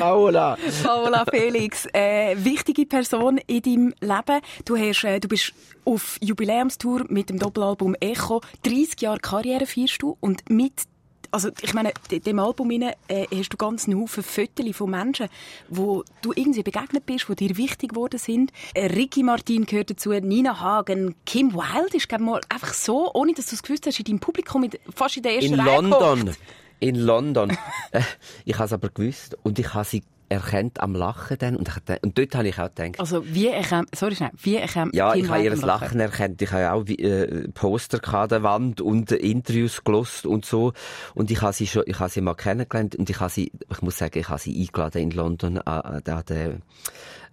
Paola. 0.00 0.58
Paola 0.82 1.24
Felix, 1.30 1.86
äh, 1.92 2.36
wichtige 2.38 2.86
Person 2.86 3.38
in 3.46 3.62
deinem 3.62 3.94
Leben. 4.00 4.40
Du, 4.64 4.76
hast, 4.76 5.04
äh, 5.04 5.20
du 5.20 5.28
bist 5.28 5.52
auf 5.84 6.18
Jubiläumstour 6.20 7.04
mit 7.08 7.30
dem 7.30 7.38
Doppelalbum 7.38 7.94
Echo. 8.00 8.40
30 8.64 9.00
Jahre 9.00 9.18
Karriere 9.18 9.66
feierst 9.66 10.02
du 10.02 10.16
und 10.20 10.48
mit 10.50 10.86
also 11.30 11.50
ich 11.60 11.74
meine, 11.74 11.92
in 12.10 12.22
dem 12.22 12.38
Album 12.38 12.70
rein, 12.70 12.92
äh, 13.08 13.26
hast 13.34 13.50
du 13.50 13.56
ganz 13.56 13.86
einen 13.86 14.00
Haufen 14.00 14.22
Fotos 14.22 14.76
von 14.76 14.90
Menschen, 14.90 15.28
wo 15.68 16.04
du 16.22 16.32
irgendwie 16.34 16.62
begegnet 16.62 17.04
bist, 17.04 17.26
die 17.28 17.34
dir 17.34 17.56
wichtig 17.56 17.90
geworden 17.90 18.18
sind. 18.18 18.52
Äh, 18.74 18.86
Ricky 18.86 19.22
Martin 19.22 19.66
gehört 19.66 19.90
dazu, 19.90 20.10
Nina 20.12 20.60
Hagen, 20.60 21.14
Kim 21.26 21.52
Wilde 21.54 21.96
ist 21.96 22.08
glaub 22.08 22.20
mal 22.20 22.40
einfach 22.48 22.72
so, 22.72 23.12
ohne 23.12 23.34
dass 23.34 23.46
du 23.46 23.56
es 23.56 23.62
gewusst 23.62 23.86
hast, 23.86 23.98
in 23.98 24.04
deinem 24.04 24.20
Publikum 24.20 24.62
mit, 24.62 24.80
fast 24.94 25.16
in 25.16 25.24
der 25.24 25.34
ersten 25.34 25.54
In 25.54 25.60
Reihe 25.60 25.76
London. 25.76 26.24
gehockt. 26.26 26.38
In 26.80 26.96
London. 26.96 27.56
Äh, 27.92 28.00
ich 28.44 28.54
habe 28.54 28.64
es 28.64 28.72
aber 28.72 28.88
gewusst 28.88 29.38
und 29.44 29.58
ich 29.60 29.72
habe 29.72 29.84
sie 29.84 30.02
erkannt 30.28 30.80
am 30.80 30.94
Lachen 30.94 31.38
dann 31.38 31.56
und, 31.56 31.68
ich, 31.68 32.02
und 32.02 32.18
dort 32.18 32.34
habe 32.34 32.48
ich 32.48 32.58
auch 32.58 32.74
gedacht, 32.74 32.98
Also 32.98 33.24
wie 33.26 33.48
erkennt, 33.48 33.94
sorry 33.94 34.16
schnell, 34.16 34.30
wie 34.42 34.56
erkennt 34.56 34.94
Ja, 34.94 35.14
ich 35.14 35.28
habe 35.28 35.42
ihr 35.42 35.52
am 35.52 35.60
Lachen 35.60 36.00
erkannt. 36.00 36.42
Ich 36.42 36.50
habe 36.50 36.62
ja 36.62 36.72
auch 36.72 36.86
äh, 36.86 37.48
Poster 37.48 38.00
an 38.14 38.28
der 38.28 38.42
Wand 38.42 38.80
und 38.80 39.12
äh, 39.12 39.16
Interviews 39.16 39.84
gelost 39.84 40.26
und 40.26 40.44
so. 40.44 40.72
Und 41.14 41.30
ich 41.30 41.42
habe 41.42 41.52
sie 41.52 41.66
schon, 41.66 41.84
ich 41.86 41.98
habe 41.98 42.10
sie 42.10 42.20
mal 42.20 42.34
kennengelernt 42.34 42.96
und 42.96 43.08
ich 43.08 43.20
habe 43.20 43.30
sie, 43.30 43.52
ich 43.70 43.82
muss 43.82 43.98
sagen, 43.98 44.18
ich 44.18 44.28
habe 44.28 44.40
sie 44.40 44.60
eingeladen 44.60 45.02
in 45.02 45.10
London 45.12 45.58
an, 45.58 45.80
an, 45.80 46.02
an, 46.04 46.22
der, 46.28 46.56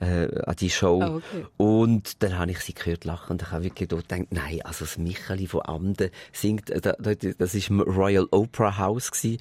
äh, 0.03 0.41
an 0.45 0.55
die 0.55 0.69
Show. 0.69 1.01
Ah, 1.01 1.15
okay. 1.15 1.45
Und 1.57 2.21
dann 2.23 2.37
habe 2.37 2.51
ich 2.51 2.59
sie 2.59 2.73
gehört 2.73 3.05
lachen 3.05 3.31
und 3.31 3.41
ich 3.41 3.51
habe 3.51 3.63
wirklich 3.63 3.89
dort 3.89 4.09
gedacht, 4.09 4.27
nein, 4.31 4.59
also 4.63 4.85
das 4.85 4.97
Micheli 4.97 5.47
von 5.47 5.61
Amden 5.65 6.09
singt, 6.31 6.69
äh, 6.69 6.81
da- 6.81 6.95
da- 6.99 7.13
das 7.15 7.55
ist 7.55 7.69
im 7.69 7.79
Royal 7.81 8.27
Opera 8.31 8.77
House 8.77 9.11
gewesen. 9.11 9.37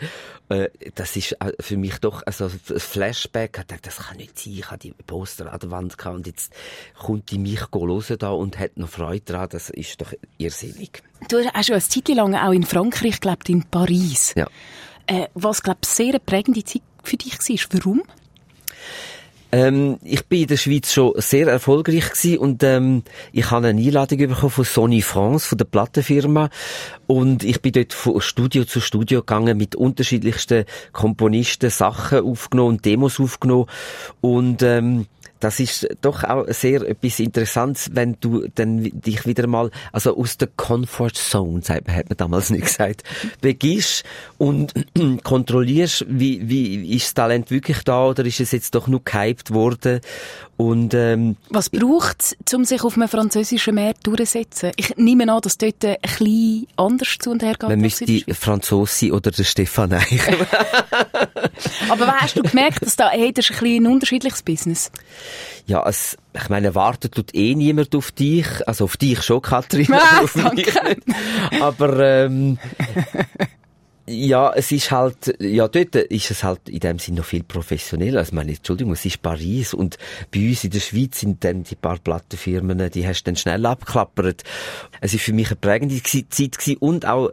Äh, 0.48 0.68
das 0.94 1.16
ist 1.16 1.32
äh, 1.40 1.52
für 1.60 1.76
mich 1.76 1.98
doch, 1.98 2.22
also 2.26 2.46
ein 2.46 2.78
Flashback. 2.78 3.58
Ich 3.60 3.66
dachte, 3.66 3.82
das 3.82 3.96
kann 3.98 4.16
nicht 4.18 4.38
sein. 4.38 4.52
Ich 4.54 4.66
habe 4.70 4.78
die 4.78 4.92
Poster 5.06 5.52
an 5.52 5.58
der 5.60 5.70
Wand 5.70 5.98
gehabt 5.98 6.16
und 6.16 6.26
jetzt 6.26 6.52
kommt 6.98 7.30
die 7.30 7.38
mich 7.38 7.60
hören 7.72 8.16
da 8.18 8.30
und 8.30 8.58
hat 8.58 8.76
noch 8.76 8.88
Freude 8.88 9.22
daran. 9.24 9.48
Das 9.50 9.70
ist 9.70 10.00
doch 10.00 10.12
irrsinnig. 10.38 11.02
Du 11.28 11.38
hast 11.38 11.68
ja 11.68 11.74
eine 11.76 11.82
Zeit 11.82 12.08
lang 12.08 12.34
auch 12.34 12.52
in 12.52 12.64
Frankreich 12.64 13.20
gelebt, 13.20 13.48
in 13.48 13.64
Paris. 13.64 14.34
Ja. 14.36 14.46
Äh, 15.06 15.26
was, 15.34 15.62
glaube 15.62 15.80
ich, 15.82 15.88
sehr 15.88 16.10
eine 16.10 16.20
prägende 16.20 16.62
Zeit 16.64 16.82
für 17.02 17.16
dich 17.16 17.32
war. 17.38 17.80
Warum? 17.80 18.02
Ähm, 19.54 19.98
ich 20.02 20.26
bin 20.26 20.42
in 20.42 20.46
der 20.46 20.56
Schweiz 20.56 20.92
schon 20.92 21.12
sehr 21.16 21.46
erfolgreich 21.46 22.10
gewesen 22.10 22.38
und 22.38 22.62
ähm, 22.62 23.02
ich 23.32 23.50
habe 23.50 23.68
eine 23.68 23.80
Einladung 23.80 24.18
bekommen 24.18 24.50
von 24.50 24.64
Sony 24.64 25.02
France, 25.02 25.46
von 25.46 25.58
der 25.58 25.66
Plattenfirma. 25.66 26.48
Und 27.06 27.44
ich 27.44 27.60
bin 27.60 27.72
dort 27.72 27.92
von 27.92 28.22
Studio 28.22 28.64
zu 28.64 28.80
Studio 28.80 29.20
gegangen 29.20 29.58
mit 29.58 29.76
unterschiedlichsten 29.76 30.64
Komponisten, 30.92 31.68
Sachen 31.68 32.20
aufgenommen 32.20 32.70
und 32.70 32.84
Demos 32.86 33.20
aufgenommen. 33.20 33.66
Und 34.22 34.62
ähm, 34.62 35.06
das 35.42 35.58
ist 35.58 35.88
doch 36.00 36.22
auch 36.22 36.46
sehr 36.48 36.82
etwas 36.82 37.18
Interessantes, 37.18 37.90
wenn 37.92 38.16
du 38.20 38.46
dann 38.54 38.82
dich 38.82 39.26
wieder 39.26 39.48
mal, 39.48 39.70
also 39.90 40.16
aus 40.16 40.38
der 40.38 40.48
Comfort 40.56 41.14
Zone, 41.14 41.62
sagt 41.62 41.88
man, 41.88 41.96
hat 41.96 42.08
man 42.08 42.16
damals 42.16 42.50
nicht 42.50 42.66
gesagt, 42.66 43.02
begibst 43.40 44.04
und 44.38 44.72
kontrollierst, 45.24 46.06
wie, 46.08 46.48
wie 46.48 46.94
ist 46.94 47.06
das 47.06 47.14
Talent 47.14 47.50
wirklich 47.50 47.82
da 47.82 48.06
oder 48.06 48.24
ist 48.24 48.38
es 48.38 48.52
jetzt 48.52 48.74
doch 48.76 48.86
nur 48.86 49.02
gehypt 49.02 49.52
worden 49.52 50.00
und 50.62 50.94
ähm, 50.94 51.36
Was 51.50 51.70
braucht 51.70 52.22
es, 52.22 52.54
um 52.54 52.64
sich 52.64 52.84
auf 52.84 52.96
einem 52.96 53.08
französischen 53.08 53.74
Markt 53.74 54.06
durchzusetzen? 54.06 54.70
Ich 54.76 54.96
nehme 54.96 55.30
an, 55.32 55.40
dass 55.40 55.58
dort 55.58 55.84
ein 55.84 55.96
bisschen 56.00 56.68
anders 56.76 57.16
zu 57.18 57.30
und 57.30 57.42
her 57.42 57.54
geht. 57.58 57.68
man 57.68 57.80
müsste 57.80 58.04
die. 58.04 58.24
Franzosi 58.32 59.10
oder 59.10 59.32
der 59.32 59.44
Stefan 59.44 59.92
Eicher. 59.92 60.32
Aber 61.88 62.06
hast 62.20 62.36
du 62.36 62.42
gemerkt, 62.42 62.86
dass 62.86 62.96
da, 62.96 63.10
hey, 63.10 63.32
das 63.32 63.50
ist 63.50 63.56
ein 63.56 63.60
bisschen 63.60 63.86
ein 63.86 63.92
unterschiedliches 63.92 64.42
Business? 64.42 64.90
ja, 65.66 65.84
es, 65.88 66.16
ich 66.32 66.48
meine, 66.48 66.74
wartet 66.74 67.14
tut 67.14 67.34
eh 67.34 67.54
niemand 67.54 67.94
auf 67.94 68.10
dich, 68.10 68.46
also 68.66 68.84
auf 68.84 68.96
dich 68.96 69.22
schon, 69.22 69.42
Katrin, 69.42 69.88
Ah, 69.92 70.22
auf 70.22 70.34
mich. 70.52 70.68
Aber 71.60 71.98
ähm, 72.00 72.58
ja, 74.12 74.52
es 74.54 74.70
ist 74.72 74.90
halt, 74.90 75.34
ja, 75.40 75.66
dort 75.68 75.94
ist 75.96 76.30
es 76.30 76.44
halt 76.44 76.68
in 76.68 76.80
dem 76.80 76.98
Sinne 76.98 77.18
noch 77.18 77.24
viel 77.24 77.42
professioneller. 77.42 78.20
Also, 78.20 78.34
meine, 78.34 78.52
Entschuldigung, 78.52 78.92
es 78.92 79.04
ist 79.04 79.22
Paris 79.22 79.74
und 79.74 79.96
bei 80.30 80.48
uns 80.48 80.64
in 80.64 80.70
der 80.70 80.80
Schweiz 80.80 81.20
sind 81.20 81.42
dann 81.44 81.64
die 81.64 81.74
paar 81.74 81.98
Plattenfirmen, 81.98 82.90
die 82.90 83.06
hast 83.06 83.22
du 83.22 83.30
dann 83.30 83.36
schnell 83.36 83.64
abgeklappert. 83.64 84.44
Es 85.00 85.14
ist 85.14 85.22
für 85.22 85.32
mich 85.32 85.48
eine 85.48 85.56
prägende 85.56 86.02
Zeit 86.02 86.58
gewesen 86.58 86.76
und 86.78 87.06
auch 87.06 87.30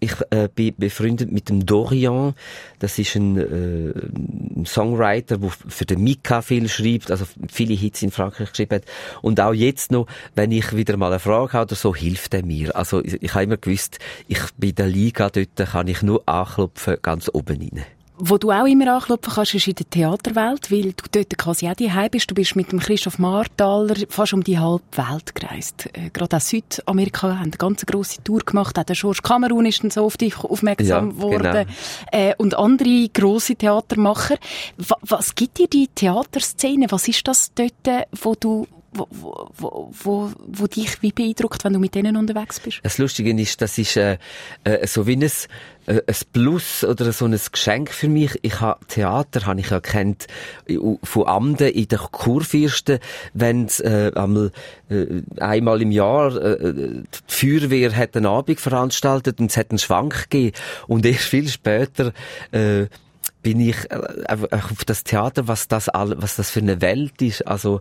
ich 0.00 0.14
äh, 0.30 0.48
bin 0.54 0.74
befreundet 0.76 1.30
mit 1.30 1.48
dem 1.48 1.64
Dorian. 1.64 2.34
Das 2.78 2.98
ist 2.98 3.14
ein, 3.14 3.36
äh, 3.36 4.64
Songwriter, 4.66 5.38
der 5.38 5.50
für 5.50 5.84
den 5.84 6.02
Mika 6.02 6.42
viel 6.42 6.68
schreibt, 6.68 7.10
also 7.10 7.24
viele 7.48 7.74
Hits 7.74 8.02
in 8.02 8.10
Frankreich 8.10 8.50
geschrieben 8.50 8.76
hat. 8.76 8.84
Und 9.22 9.40
auch 9.40 9.52
jetzt 9.52 9.90
noch, 9.92 10.06
wenn 10.34 10.52
ich 10.52 10.74
wieder 10.76 10.96
mal 10.96 11.10
eine 11.10 11.18
Frage 11.18 11.52
habe 11.52 11.68
oder 11.68 11.76
so, 11.76 11.94
hilft 11.94 12.34
er 12.34 12.44
mir. 12.44 12.74
Also 12.76 13.02
ich, 13.02 13.22
ich 13.22 13.34
habe 13.34 13.44
immer 13.44 13.56
gewusst, 13.56 13.98
ich 14.28 14.40
bei 14.56 14.72
der 14.72 14.86
Liga 14.86 15.30
dort 15.30 15.56
kann 15.56 15.88
ich 15.88 16.02
nur 16.02 16.22
anklopfen, 16.28 16.96
ganz 17.02 17.30
oben 17.32 17.58
rein. 17.58 17.84
Wo 18.18 18.36
du 18.36 18.50
auch 18.50 18.66
immer 18.66 18.94
anklopfen 18.94 19.32
kannst, 19.34 19.54
ist 19.54 19.66
in 19.66 19.74
der 19.74 19.88
Theaterwelt, 19.88 20.70
weil 20.70 20.92
du 20.92 21.04
dort 21.10 21.36
quasi 21.38 21.68
auch 21.68 21.74
daheim 21.74 22.10
bist. 22.10 22.30
Du 22.30 22.34
bist 22.34 22.54
mit 22.56 22.70
dem 22.70 22.78
Christoph 22.78 23.18
Marthaler 23.18 23.96
fast 24.08 24.34
um 24.34 24.44
die 24.44 24.58
halbe 24.58 24.82
Welt 24.92 25.34
gereist. 25.34 25.88
Äh, 25.92 26.10
gerade 26.12 26.36
auch 26.36 26.40
Südamerika 26.40 27.36
haben 27.36 27.42
eine 27.42 27.50
ganz 27.52 27.86
grosse 27.86 28.22
Tour 28.22 28.40
gemacht. 28.40 28.78
Auch 28.78 28.84
der 28.84 28.96
George 28.96 29.20
Cameron 29.22 29.66
ist 29.66 29.82
dann 29.82 29.90
so 29.90 30.04
auf 30.04 30.16
dich 30.16 30.38
aufmerksam 30.38 31.10
Ja, 31.10 31.22
worden. 31.22 31.66
Äh, 32.12 32.34
und 32.36 32.54
andere 32.54 33.08
grosse 33.08 33.56
Theatermacher. 33.56 34.36
Wa 34.76 34.96
was 35.00 35.34
gibt 35.34 35.58
dir 35.58 35.68
die 35.68 35.88
Theaterszene? 35.88 36.86
Was 36.90 37.08
ist 37.08 37.26
das 37.26 37.52
dort, 37.54 38.06
wo 38.20 38.34
du 38.34 38.66
wo, 38.92 39.08
wo, 39.56 39.90
wo, 39.92 40.30
wo, 40.46 40.66
dich 40.66 41.02
wie 41.02 41.12
beeindruckt, 41.12 41.64
wenn 41.64 41.72
du 41.72 41.78
mit 41.78 41.94
denen 41.94 42.16
unterwegs 42.16 42.60
bist? 42.60 42.80
Das 42.82 42.98
Lustige 42.98 43.32
ist, 43.40 43.60
das 43.60 43.78
ist 43.78 43.96
äh, 43.96 44.18
äh, 44.64 44.86
so 44.86 45.06
wie 45.06 45.16
ein, 45.16 45.22
äh, 45.22 46.02
ein 46.06 46.16
Plus 46.32 46.84
oder 46.84 47.12
so 47.12 47.24
ein 47.24 47.38
Geschenk 47.50 47.90
für 47.90 48.08
mich. 48.08 48.38
Ich 48.42 48.60
habe 48.60 48.84
Theater, 48.86 49.46
habe 49.46 49.60
ich 49.60 49.70
ja 49.70 49.80
kennt 49.80 50.26
äh, 50.66 50.76
von 51.02 51.26
Amden 51.26 51.68
in 51.68 51.88
der 51.88 51.98
Kurfürsten, 51.98 52.98
wenn 53.32 53.68
äh, 53.80 54.12
einmal 54.14 54.52
äh, 54.90 55.22
einmal 55.38 55.80
im 55.80 55.90
Jahr 55.90 56.36
äh, 56.36 56.74
die 56.74 57.04
Feuerwehr 57.26 57.96
hat 57.96 58.16
einen 58.16 58.26
Abend 58.26 58.60
veranstaltet 58.60 59.40
und 59.40 59.50
es 59.50 59.56
hat 59.56 59.70
einen 59.70 59.78
Schwank 59.78 60.30
gegeben 60.30 60.56
und 60.86 61.06
erst 61.06 61.24
viel 61.24 61.48
später 61.48 62.12
äh, 62.50 62.86
bin 63.42 63.60
ich 63.60 63.90
äh, 63.90 64.00
einfach 64.26 64.70
auf 64.70 64.84
das 64.84 65.04
Theater, 65.04 65.48
was 65.48 65.68
das 65.68 65.88
all, 65.88 66.20
was 66.20 66.36
das 66.36 66.50
für 66.50 66.60
eine 66.60 66.80
Welt 66.80 67.20
ist. 67.20 67.46
Also 67.46 67.80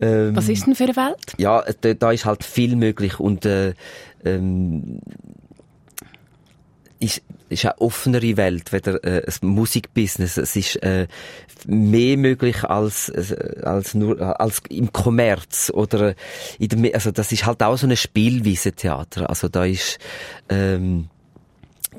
ähm, 0.00 0.36
Was 0.36 0.48
ist 0.48 0.66
denn 0.66 0.74
für 0.74 0.84
eine 0.84 0.96
Welt? 0.96 1.34
ja, 1.38 1.64
da, 1.80 1.94
da 1.94 2.12
ist 2.12 2.24
halt 2.24 2.44
viel 2.44 2.76
möglich 2.76 3.20
und 3.20 3.44
äh, 3.46 3.74
ähm, 4.24 5.00
ist, 7.00 7.22
ist 7.48 7.64
eine 7.64 7.80
offenere 7.80 8.36
Welt, 8.36 8.72
weder 8.72 9.02
äh, 9.04 9.24
ein 9.26 9.48
Musikbusiness. 9.48 10.36
Es 10.36 10.54
ist 10.54 10.76
äh, 10.82 11.06
mehr 11.66 12.16
möglich 12.16 12.64
als 12.64 13.08
äh, 13.08 13.60
als 13.62 13.94
nur 13.94 14.20
äh, 14.20 14.24
als 14.24 14.62
im 14.68 14.92
Kommerz 14.92 15.70
oder 15.74 16.14
in 16.58 16.68
der, 16.68 16.94
also 16.94 17.10
das 17.10 17.32
ist 17.32 17.46
halt 17.46 17.62
auch 17.62 17.76
so 17.76 17.86
eine 17.86 17.96
Spielwiese 17.96 18.72
Theater. 18.72 19.28
Also 19.28 19.48
da 19.48 19.64
ist 19.64 19.98
ähm, 20.50 21.08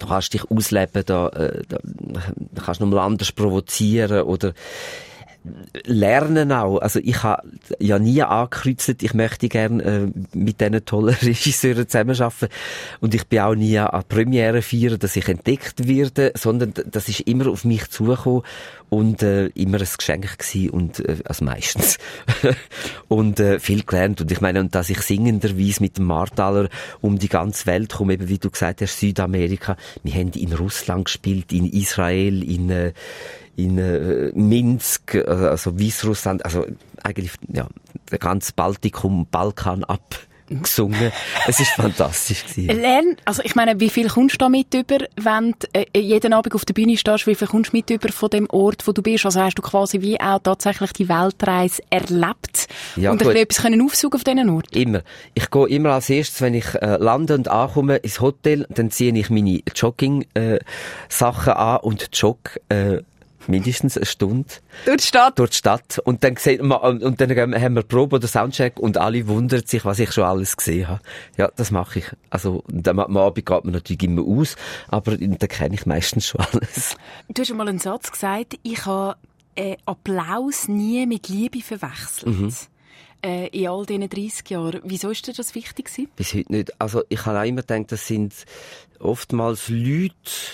du 0.02 0.08
kannst 0.08 0.34
dich 0.34 0.50
ausleben, 0.50 1.04
da, 1.06 1.28
äh, 1.30 1.62
da, 1.68 1.78
kannst 2.64 2.82
du 2.82 2.86
nochmal 2.86 3.06
anders 3.06 3.32
provozieren 3.32 4.24
oder 4.24 4.54
lernen 5.86 6.52
auch. 6.52 6.80
Also 6.80 7.00
ich 7.00 7.24
habe 7.24 7.48
ja 7.80 7.98
nie 7.98 8.22
angekreuzt, 8.22 9.02
ich 9.02 9.14
möchte 9.14 9.50
gerne 9.50 9.84
äh, 9.84 10.38
mit 10.38 10.62
diesen 10.62 10.86
tollen 10.86 11.16
Regisseuren 11.22 11.88
zusammenarbeiten. 11.88 12.50
Und 13.00 13.16
ich 13.16 13.26
bin 13.28 13.40
auch 13.40 13.56
nie 13.56 13.80
an 13.80 14.04
Premiere 14.08 14.62
feiern, 14.62 15.00
dass 15.00 15.16
ich 15.16 15.28
entdeckt 15.28 15.88
werde, 15.88 16.32
sondern 16.36 16.74
das 16.86 17.10
ist 17.10 17.22
immer 17.22 17.48
auf 17.48 17.66
mich 17.66 17.90
zugekommen 17.90 18.44
und 18.90 19.24
äh, 19.24 19.48
immer 19.48 19.80
ein 19.80 19.88
Geschenk 19.98 20.38
gewesen 20.38 20.70
und 20.70 21.00
äh, 21.00 21.18
also 21.24 21.46
meistens. 21.46 21.98
Und 23.08 23.40
äh, 23.40 23.60
viel 23.60 23.84
gelernt. 23.84 24.22
Und 24.22 24.32
ich 24.32 24.42
meine 24.42 24.60
und 24.60 24.74
dass 24.74 24.90
ich 24.90 25.02
singenderweise 25.02 25.82
mit 25.82 25.98
dem 25.98 26.06
Martaler 26.06 26.70
um 27.02 27.20
die 27.20 27.30
ganze 27.30 27.66
Welt 27.66 27.94
komme, 27.94 28.14
eben 28.14 28.30
wie 28.30 28.38
du 28.38 28.50
gesagt 28.50 28.82
hast, 28.82 29.00
Südamerika, 29.00 29.76
wir 30.04 30.14
haben 30.14 30.32
in 30.34 30.54
Russland 30.54 31.06
gespielt, 31.06 31.52
in 31.52 31.70
Israel, 31.72 32.44
in 32.44 32.70
äh, 32.70 32.94
in 33.56 33.78
äh, 33.78 34.32
Minsk, 34.34 35.16
äh, 35.16 35.24
also 35.24 35.80
Weißrussland, 35.80 36.46
also 36.46 36.66
eigentlich 37.04 37.32
ja 37.52 37.68
der 38.12 38.20
ganze 38.20 38.54
Baltikum, 38.54 39.26
Balkan 39.30 39.84
abgesungen. 39.84 41.12
es 41.48 41.60
ist 41.60 41.72
fantastisch 41.72 42.46
gewesen. 42.46 42.82
Lern, 42.82 43.16
also 43.26 43.42
ich 43.44 43.56
meine, 43.56 43.80
wie 43.80 43.90
viel 43.90 44.10
kommst 44.10 44.36
du 44.36 44.38
da 44.40 44.50
mit 44.50 44.74
über, 44.74 45.06
wenn 45.16 45.54
du 45.58 45.68
äh, 45.74 46.00
jeden 46.00 46.34
Abend 46.34 46.54
auf 46.54 46.66
der 46.66 46.74
Bühne 46.74 46.98
stehst, 46.98 47.28
wie 47.28 47.36
viel 47.36 47.48
kommst 47.48 47.72
du 47.74 47.78
mit 47.78 47.90
über 47.90 48.10
von 48.10 48.30
dem 48.30 48.50
Ort, 48.50 48.86
wo 48.86 48.92
du 48.92 49.02
bist? 49.02 49.26
Also 49.26 49.42
hast 49.42 49.56
du 49.56 49.62
quasi 49.62 50.02
wie 50.02 50.20
auch 50.20 50.40
tatsächlich 50.40 50.92
die 50.94 51.10
Weltreise 51.10 51.82
erlebt 51.90 52.68
Ja, 52.96 53.12
und 53.12 53.26
ein 53.26 53.36
etwas 53.36 53.64
können 53.64 53.82
aufsaugen 53.82 54.18
auf 54.18 54.24
diesen 54.24 54.50
Ort? 54.50 54.76
Immer. 54.76 55.02
Ich 55.34 55.50
gehe 55.50 55.68
immer 55.68 55.92
als 55.92 56.10
erstes, 56.10 56.42
wenn 56.42 56.54
ich 56.54 56.76
äh, 56.76 56.98
lande 56.98 57.36
und 57.36 57.48
ankomme 57.48 57.98
ins 57.98 58.20
Hotel, 58.20 58.66
dann 58.70 58.92
ziehe 58.92 59.14
ich 59.18 59.30
meine 59.30 59.62
Jogging 59.76 60.26
äh, 60.34 60.60
Sachen 61.08 61.54
an 61.54 61.78
und 61.78 62.10
jogge 62.14 62.60
äh, 62.70 63.02
mindestens 63.48 63.98
eine 63.98 64.06
Stunde 64.06 64.50
Durch 64.86 64.98
die 64.98 65.08
Stadt. 65.08 65.40
durch 65.40 65.52
die 65.52 65.58
Stadt 65.58 66.00
und 66.04 66.24
dann 66.24 66.36
sieht 66.36 66.62
man, 66.62 67.02
und 67.02 67.20
dann 67.22 67.30
haben 67.38 67.76
wir 67.76 67.84
Probe 67.84 68.18
oder 68.18 68.28
Soundcheck 68.28 68.80
und 68.80 68.98
alle 68.98 69.28
wundern 69.28 69.66
sich, 69.66 69.86
was 69.86 70.00
ich 70.00 70.12
schon 70.12 70.24
alles 70.24 70.58
gesehen 70.58 70.88
habe. 70.88 71.02
Ja, 71.38 71.50
das 71.56 71.72
mache 71.72 72.00
ich. 72.00 72.06
Also, 72.30 72.64
am 72.86 73.18
Abend 73.18 73.46
geht 73.46 73.64
man 73.64 73.74
natürlich 73.74 74.04
immer 74.04 74.24
aus, 74.24 74.56
aber 74.88 75.18
da 75.18 75.48
kenne 75.48 75.76
ich 75.76 75.86
meistens 75.86 76.28
schon 76.28 76.42
alles. 76.52 76.96
Du 77.30 77.42
hast 77.42 77.52
einmal 77.52 77.68
einen 77.70 77.80
Satz 77.80 78.12
gesagt, 78.12 78.58
ich 78.64 78.86
habe 78.86 79.16
äh, 79.56 79.78
Applaus 79.86 80.68
nie 80.68 81.06
mit 81.06 81.28
Liebe 81.30 81.62
verwechselt. 81.62 82.70
Äh, 83.24 83.50
in 83.50 83.68
all 83.68 83.86
diesen 83.86 84.10
30 84.10 84.50
Jahren. 84.50 84.82
Wieso 84.84 85.12
ist 85.12 85.28
dir 85.28 85.34
das 85.34 85.54
wichtig 85.54 85.86
gewesen? 85.86 86.10
Bis 86.16 86.34
heute 86.34 86.52
nicht. 86.52 86.82
Also, 86.82 87.04
ich 87.08 87.24
habe 87.28 87.40
auch 87.40 87.44
immer 87.44 87.62
gedacht, 87.62 87.92
das 87.92 88.08
sind 88.08 88.34
oftmals 89.00 89.70
Leute, 89.70 90.14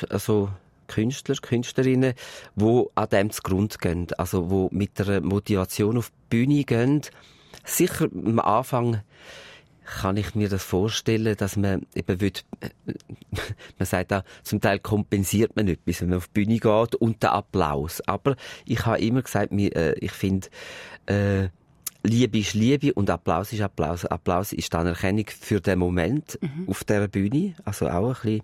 also 0.10 0.50
Künstler, 0.88 1.36
Künstlerinnen, 1.36 2.14
die 2.56 2.84
an 2.96 3.10
dem 3.10 3.30
zugrunde 3.32 3.78
gehen. 3.80 4.08
Also, 4.18 4.70
die 4.72 4.76
mit 4.76 5.00
einer 5.02 5.22
Motivation 5.22 5.98
auf 5.98 6.10
die 6.10 6.16
Bühne 6.30 6.64
gehen. 6.64 7.02
Sicher 7.64 8.08
am 8.14 8.40
Anfang 8.40 9.02
kann 9.88 10.18
ich 10.18 10.36
mir 10.36 10.50
das 10.50 10.64
vorstellen, 10.64 11.36
dass 11.38 11.56
man 11.56 11.86
eben 11.96 12.20
will, 12.20 12.34
man 13.80 13.86
sagt 13.86 14.12
auch, 14.12 14.24
zum 14.44 14.60
Teil 14.60 14.80
kompensiert 14.80 15.56
man 15.56 15.68
etwas, 15.68 16.02
wenn 16.02 16.10
man 16.10 16.18
auf 16.18 16.28
die 16.28 16.34
Bühne 16.34 16.60
geht 16.60 16.96
und 16.96 17.24
der 17.24 17.32
Applaus. 17.32 18.02
Aber 18.06 18.36
ich 18.66 18.86
habe 18.86 19.00
immer 19.00 19.22
gesagt, 19.22 19.54
äh, 19.54 19.94
ich 19.94 20.12
finde, 20.12 20.50
äh, 21.06 21.50
Liebe 22.04 22.40
ist 22.40 22.54
Liebe 22.54 22.94
und 22.94 23.10
Applaus 23.10 23.54
ist 23.54 23.62
Applaus. 23.62 24.06
Applaus 24.06 24.54
ist 24.54 24.72
die 24.72 24.78
Anerkennung 24.78 25.26
für 25.28 25.60
den 25.60 25.80
Moment 25.80 26.40
auf 26.68 26.84
der 26.84 27.08
Bühne. 27.08 27.56
Also 27.66 27.90
auch 27.90 28.24
ein 28.24 28.42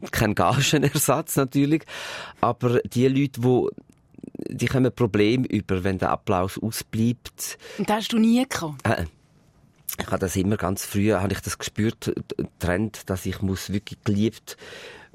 bisschen, 0.00 0.10
kein 0.10 0.34
Gagenersatz 0.34 1.36
natürlich. 1.36 1.84
Aber 2.40 2.80
die 2.80 3.08
Leute, 3.08 3.40
die 3.40 3.68
die 4.48 4.66
kommen 4.66 4.92
Probleme 4.94 5.46
über, 5.46 5.84
wenn 5.84 5.98
der 5.98 6.10
Applaus 6.10 6.58
ausbleibt. 6.58 7.58
Und 7.78 7.88
das 7.88 7.96
hast 7.96 8.12
du 8.12 8.18
nie 8.18 8.44
gehabt. 8.48 8.86
Äh, 8.86 9.04
ich 9.98 10.06
habe 10.06 10.18
das 10.18 10.36
immer 10.36 10.56
ganz 10.56 10.84
früh, 10.84 11.12
habe 11.12 11.32
ich 11.32 11.40
das 11.40 11.58
gespürt, 11.58 12.12
Trend, 12.58 13.08
dass 13.10 13.26
ich 13.26 13.42
muss 13.42 13.72
wirklich 13.72 14.02
geliebt 14.02 14.56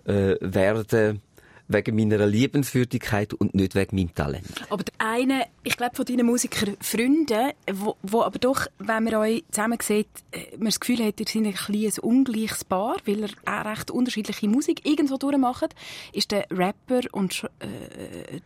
äh, 0.05 0.35
werden 0.39 1.21
wegen 1.69 1.95
meiner 1.95 2.25
Liebenswürdigkeit 2.27 3.33
und 3.33 3.53
nicht 3.55 3.75
wegen 3.75 3.95
meinem 3.95 4.13
Talent. 4.13 4.45
Aber 4.69 4.83
der 4.83 4.93
eine, 4.97 5.43
ich 5.63 5.77
glaube, 5.77 5.95
von 5.95 6.03
deinen 6.05 6.25
Musikerfreunden, 6.25 7.51
wo, 7.73 7.95
wo 8.01 8.23
aber 8.23 8.39
doch, 8.39 8.65
wenn 8.79 9.03
man 9.03 9.15
euch 9.15 9.43
zusammen 9.51 9.77
sieht, 9.81 10.07
äh, 10.31 10.39
man 10.57 10.65
das 10.65 10.79
Gefühl 10.79 11.05
hat, 11.05 11.19
ihr 11.19 11.25
seid 11.27 11.43
ein 11.45 11.55
ein 11.55 11.93
ungleiches 12.01 12.63
Paar, 12.65 12.97
weil 13.05 13.19
ihr 13.21 13.29
auch 13.45 13.65
recht 13.65 13.91
unterschiedliche 13.91 14.47
Musik 14.49 14.81
irgendwo 14.85 15.17
durchmacht, 15.17 15.75
ist 16.11 16.31
der 16.31 16.45
Rapper 16.51 17.01
und, 17.11 17.33
Sch- 17.33 17.49
äh, 17.59 18.39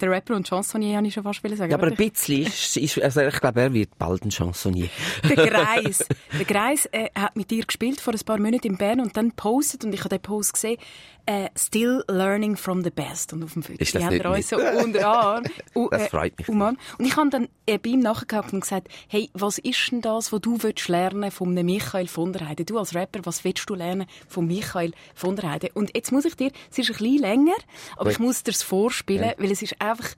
der- 0.00 0.10
Rapper 0.10 0.34
und 0.36 0.48
Chansonnier, 0.48 0.96
habe 0.96 1.06
ich 1.06 1.14
schon 1.14 1.22
fast 1.22 1.40
sagen. 1.42 1.70
Ja, 1.70 1.76
aber 1.76 1.88
ein 1.88 1.94
bisschen 1.96 2.42
ist, 2.46 2.76
ist 2.76 2.98
also 3.00 3.20
ich 3.20 3.40
glaube, 3.40 3.60
er 3.60 3.72
wird 3.74 3.98
bald 3.98 4.24
ein 4.24 4.30
Chansonnier. 4.30 4.88
Der 5.28 5.36
Greis. 5.50 6.04
Der 6.38 6.44
Greis 6.46 6.86
äh, 6.92 7.10
hat 7.14 7.36
mit 7.36 7.50
dir 7.50 7.64
gespielt 7.64 8.00
vor 8.00 8.14
ein 8.14 8.20
paar 8.24 8.38
Monaten 8.38 8.66
in 8.68 8.76
Bern 8.78 9.00
und 9.00 9.16
dann 9.16 9.32
postet, 9.32 9.84
und 9.84 9.92
ich 9.92 10.00
habe 10.00 10.08
den 10.08 10.22
Post 10.22 10.54
gesehen, 10.54 10.78
äh, 11.26 11.48
«Still 11.56 12.02
learning 12.08 12.56
from 12.56 12.69
the 12.84 12.90
best». 12.90 13.32
Und 13.32 13.42
auf 13.44 13.52
dem 13.54 13.62
Foto 13.62 13.78
das 13.78 13.94
haben 13.94 14.10
wir 14.12 14.30
uns 14.30 14.48
so 14.48 14.56
unter 14.56 15.06
Arm. 15.08 15.44
u- 15.74 15.88
Das 15.90 16.08
freut 16.08 16.38
mich. 16.38 16.48
umarmt. 16.48 16.78
Und 16.98 17.04
ich 17.04 17.16
habe 17.16 17.30
dann 17.30 17.48
äh, 17.66 17.78
bei 17.78 17.90
ihm 17.90 18.00
nachgehakt 18.00 18.52
und 18.52 18.60
gesagt, 18.60 18.88
hey, 19.08 19.30
was 19.34 19.58
ist 19.58 19.90
denn 19.90 20.00
das, 20.00 20.32
was 20.32 20.40
du 20.40 20.62
willst 20.62 20.88
lernen 20.88 21.30
von 21.30 21.50
einem 21.50 21.66
Michael 21.66 22.06
von 22.08 22.32
der 22.32 22.48
Heide? 22.48 22.64
Du 22.64 22.78
als 22.78 22.94
Rapper, 22.94 23.20
was 23.24 23.44
willst 23.44 23.68
du 23.68 23.74
lernen 23.74 24.06
von 24.28 24.46
Michael 24.46 24.92
von 25.14 25.36
der 25.36 25.50
Heide? 25.50 25.70
Und 25.74 25.90
jetzt 25.94 26.12
muss 26.12 26.24
ich 26.24 26.36
dir, 26.36 26.50
es 26.70 26.78
ist 26.78 26.90
ein 26.90 26.96
bisschen 26.96 27.18
länger, 27.18 27.54
aber 27.96 28.10
ich 28.10 28.18
muss 28.18 28.42
dir 28.42 28.52
es 28.52 28.62
vorspielen, 28.62 29.32
weil 29.38 29.50
es 29.50 29.62
ist 29.62 29.80
einfach 29.80 30.08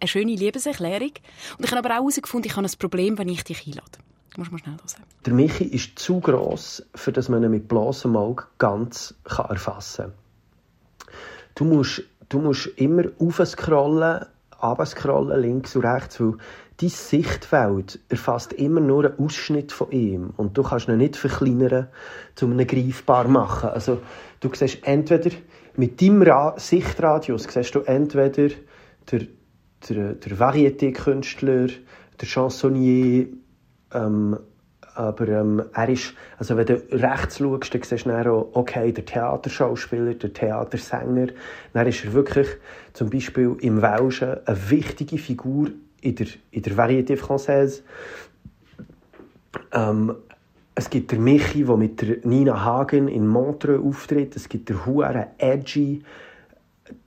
eine 0.00 0.08
schöne 0.08 0.34
Liebeserklärung. 0.34 1.12
Und 1.58 1.64
ich 1.64 1.70
habe 1.70 1.78
aber 1.78 1.90
auch 1.90 2.00
herausgefunden, 2.00 2.50
ich 2.50 2.56
habe 2.56 2.66
ein 2.66 2.72
Problem, 2.78 3.16
wenn 3.18 3.28
ich 3.28 3.44
dich 3.44 3.66
einlade. 3.66 3.98
Du 4.34 4.40
musst 4.40 4.50
mal 4.52 4.58
schnell 4.58 4.74
hören. 4.74 5.04
Der 5.24 5.32
Michi 5.32 5.64
ist 5.64 5.96
zu 5.98 6.18
gross, 6.20 6.82
für 6.94 7.12
dass 7.12 7.28
man 7.28 7.42
ihn 7.44 7.52
mit 7.52 7.68
bloßem 7.68 8.16
Auge 8.16 8.44
ganz 8.58 9.14
kann 9.24 9.46
erfassen 9.50 10.06
kann. 10.06 10.12
Du 11.54 11.64
musst, 11.64 12.02
du 12.28 12.40
musst 12.40 12.66
immer 12.76 13.04
aufscrollen, 13.18 14.26
runterscrollen, 14.62 15.40
links 15.40 15.76
und 15.76 15.84
rechts, 15.84 16.20
weil 16.20 16.34
dein 16.80 16.88
Sichtfeld 16.88 18.00
erfasst 18.08 18.52
immer 18.54 18.80
nur 18.80 19.04
einen 19.04 19.18
Ausschnitt 19.18 19.72
von 19.72 19.90
ihm. 19.90 20.30
Und 20.36 20.56
du 20.58 20.62
kannst 20.62 20.88
ihn 20.88 20.96
nicht 20.96 21.16
verkleinern, 21.16 21.88
um 22.40 22.58
ihn 22.58 22.66
greifbar 22.66 23.26
zu 23.26 23.30
machen. 23.30 23.70
Also, 23.70 24.00
du 24.40 24.50
siehst 24.52 24.78
entweder, 24.86 25.30
mit 25.76 26.00
deinem 26.00 26.22
Ra 26.22 26.54
Sichtradius 26.56 27.44
siehst 27.44 27.74
du 27.74 27.80
entweder 27.80 28.54
der, 29.10 29.20
der, 29.88 30.14
der 30.14 30.38
Varieté-Künstler, 30.38 31.68
der 32.20 32.28
Chansonnier, 32.28 33.28
ähm, 33.92 34.38
aber 34.94 35.28
ähm, 35.28 35.62
er 35.74 35.88
ist, 35.88 36.14
also 36.38 36.56
wenn 36.56 36.66
du 36.66 36.82
rechts 36.90 37.38
schaust, 37.38 37.74
dann 37.74 37.82
siehst 37.82 38.06
du 38.06 38.10
dann 38.10 38.26
auch, 38.28 38.48
okay, 38.52 38.92
der 38.92 39.04
Theaterschauspieler, 39.04 40.14
der 40.14 40.32
Theatersänger. 40.32 41.28
Dann 41.72 41.86
ist 41.86 42.04
er 42.04 42.12
wirklich 42.12 42.48
zum 42.92 43.10
Beispiel 43.10 43.56
im 43.60 43.82
Welschen 43.82 44.36
eine 44.46 44.70
wichtige 44.70 45.18
Figur 45.18 45.70
in 46.00 46.14
der, 46.14 46.26
in 46.52 46.62
der 46.62 46.72
Variété 46.74 47.16
Française. 47.16 47.82
Ähm, 49.72 50.14
es 50.76 50.90
gibt 50.90 51.12
der 51.12 51.18
Michi, 51.18 51.64
der 51.64 51.76
mit 51.76 52.00
der 52.00 52.16
Nina 52.24 52.64
Hagen 52.64 53.08
in 53.08 53.26
Montreux 53.26 53.80
auftritt. 53.80 54.36
Es 54.36 54.48
gibt 54.48 54.68
der 54.68 54.86
Huere 54.86 55.28
edgy, 55.38 56.02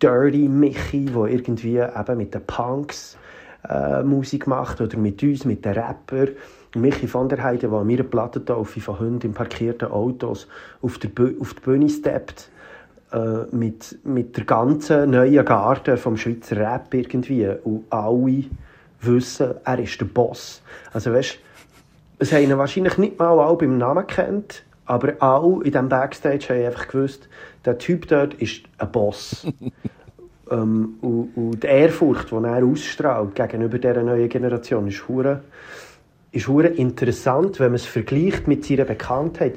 dirty 0.02 0.48
Michi, 0.48 1.06
der 1.06 1.26
irgendwie 1.26 1.78
eben 1.78 2.18
mit 2.18 2.34
den 2.34 2.46
Punks 2.46 3.18
äh, 3.68 4.04
Musik 4.04 4.48
macht 4.48 4.82
oder 4.82 4.98
mit 4.98 5.22
uns, 5.24 5.46
mit 5.46 5.66
den 5.66 5.74
Rapper. 5.74 6.28
Michi 6.82 7.12
van 7.12 7.30
der 7.30 7.44
Heide, 7.44 7.68
der 7.68 7.78
an 7.78 7.88
meiner 7.88 8.04
Plattentaufe 8.04 8.80
von 8.80 9.00
Hunden 9.00 9.28
in 9.28 9.34
parkierten 9.34 9.90
Autos 9.90 10.48
auf, 10.82 10.98
der 10.98 11.10
auf 11.40 11.54
die 11.54 11.62
Bühne 11.62 11.90
steppt, 11.90 12.50
äh, 13.12 13.44
mit, 13.52 14.00
mit 14.04 14.36
der 14.36 14.44
ganzen 14.44 15.12
neuen 15.12 15.46
Garde 15.46 15.98
vom 15.98 16.18
Schweizer 16.18 16.58
Rap 16.58 16.94
irgendwie. 16.94 17.48
Und 17.64 17.86
alle 17.90 18.44
wissen, 19.02 19.54
er 19.64 19.80
ist 19.80 20.00
der 20.00 20.06
Boss. 20.06 20.62
Also 20.94 21.14
weißt, 21.14 21.38
es 22.20 22.32
haben 22.32 22.44
ihn 22.44 22.58
wahrscheinlich 22.58 22.98
nicht 22.98 23.20
mal 23.20 23.40
alle 23.40 23.58
beim 23.58 23.78
Namen 23.78 24.06
kennt, 24.08 24.64
aber 24.86 25.14
alle 25.20 25.64
in 25.64 25.72
diesem 25.72 25.90
Backstage 25.90 26.50
haben 26.50 26.66
einfach 26.66 26.88
gewusst, 26.88 27.30
der 27.66 27.78
Typ 27.78 28.08
dort 28.08 28.34
ist 28.36 28.64
ein 28.78 28.92
Boss. 28.92 29.46
ähm, 30.52 30.96
und, 31.02 31.32
und 31.36 31.64
die 31.64 31.68
Ehrfurcht, 31.68 32.32
die 32.32 32.36
er 32.36 32.66
ausstrahlt 32.66 33.36
gegenüber 33.36 33.78
dieser 33.78 34.04
neuen 34.04 34.30
Generation, 34.30 34.88
ist 34.88 35.08
hure 35.08 35.42
ist 36.38 36.80
interessant, 36.80 37.60
wenn 37.60 37.68
man 37.68 37.76
es 37.76 37.86
vergleicht 37.86 38.48
mit 38.48 38.66
seiner 38.66 38.86
Bekanntheit. 38.86 39.56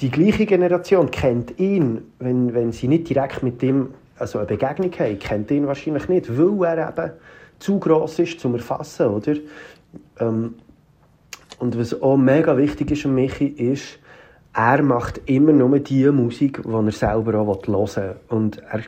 Die 0.00 0.10
gleiche 0.10 0.46
Generation 0.46 1.10
kennt 1.10 1.58
ihn, 1.58 2.02
wenn, 2.18 2.54
wenn 2.54 2.72
sie 2.72 2.88
nicht 2.88 3.08
direkt 3.08 3.42
mit 3.42 3.62
ihm 3.62 3.88
also 4.18 4.38
eine 4.38 4.46
Begegnung 4.46 4.92
haben, 4.98 5.18
kennt 5.18 5.50
ihn 5.50 5.66
wahrscheinlich 5.66 6.08
nicht, 6.08 6.38
weil 6.38 6.78
er 6.78 6.90
eben 6.90 7.12
zu 7.58 7.78
gross 7.78 8.18
ist 8.18 8.40
zum 8.40 8.54
Erfassen, 8.54 9.06
oder? 9.06 9.34
Ähm, 10.20 10.54
und 11.58 11.78
was 11.78 12.00
auch 12.02 12.16
mega 12.16 12.56
wichtig 12.56 12.90
ist 12.90 13.06
an 13.06 13.14
Michi, 13.14 13.46
ist, 13.46 13.98
er 14.54 14.82
macht 14.82 15.20
immer 15.26 15.52
nur 15.52 15.78
die 15.78 16.10
Musik, 16.10 16.62
die 16.62 16.70
er 16.70 16.92
selber 16.92 17.38
auch 17.38 17.66
hören 17.66 17.88
will. 17.96 18.16
Und 18.28 18.62
er, 18.70 18.80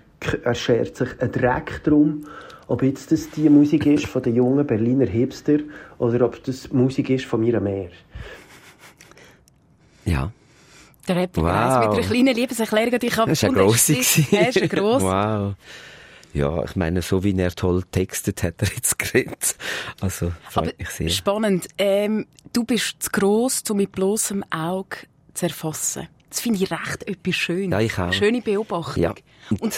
er 0.42 0.54
schert 0.54 0.96
sich 0.96 1.20
einen 1.20 1.32
Dreck 1.32 1.82
darum, 1.84 2.24
ob 2.68 2.82
jetzt 2.82 3.10
das 3.10 3.30
die 3.30 3.48
Musik 3.48 3.86
ist 3.86 4.06
von 4.06 4.22
den 4.22 4.36
jungen 4.36 4.66
Berliner 4.66 5.06
Hipster 5.06 5.58
oder 5.98 6.24
ob 6.26 6.42
das 6.44 6.70
Musik 6.72 7.10
ist 7.10 7.24
von 7.24 7.40
mir 7.40 7.60
Meer. 7.60 7.90
Ja. 10.04 10.30
Der 11.06 11.16
Rapper 11.16 11.42
Wow. 11.42 11.88
Mit 11.88 11.98
einer 11.98 12.06
kleinen 12.08 12.34
Liebeserklärung. 12.34 12.98
Ich 13.02 13.16
habe 13.16 13.30
Das 13.30 13.42
war 13.42 13.56
Er 14.32 14.48
ist 14.48 14.62
ein 14.62 14.68
gross. 14.68 15.02
wow. 15.02 15.54
Ja, 16.34 16.62
ich 16.62 16.76
meine, 16.76 17.00
so 17.00 17.24
wie 17.24 17.34
er 17.38 17.50
toll 17.54 17.82
textet, 17.90 18.42
hat 18.42 18.60
er 18.60 18.68
jetzt 18.68 18.98
geredet. 18.98 19.56
Also, 20.00 20.32
freut 20.50 20.78
mich 20.78 20.90
sehr. 20.90 21.08
spannend. 21.08 21.68
Ähm, 21.78 22.26
du 22.52 22.64
bist 22.64 23.02
zu 23.02 23.10
gross, 23.10 23.62
um 23.70 23.78
mit 23.78 23.92
bloßem 23.92 24.44
Auge 24.50 24.98
zu 25.32 25.46
erfassen. 25.46 26.06
Das 26.28 26.40
finde 26.40 26.62
ich 26.62 26.70
recht 26.70 27.08
etwas 27.08 27.34
schön. 27.34 27.72
Ja, 27.72 27.80
ich 27.80 27.98
auch. 27.98 28.12
Schöne 28.12 28.42
Beobachtung. 28.42 29.02
Ja. 29.02 29.14
Und 29.60 29.74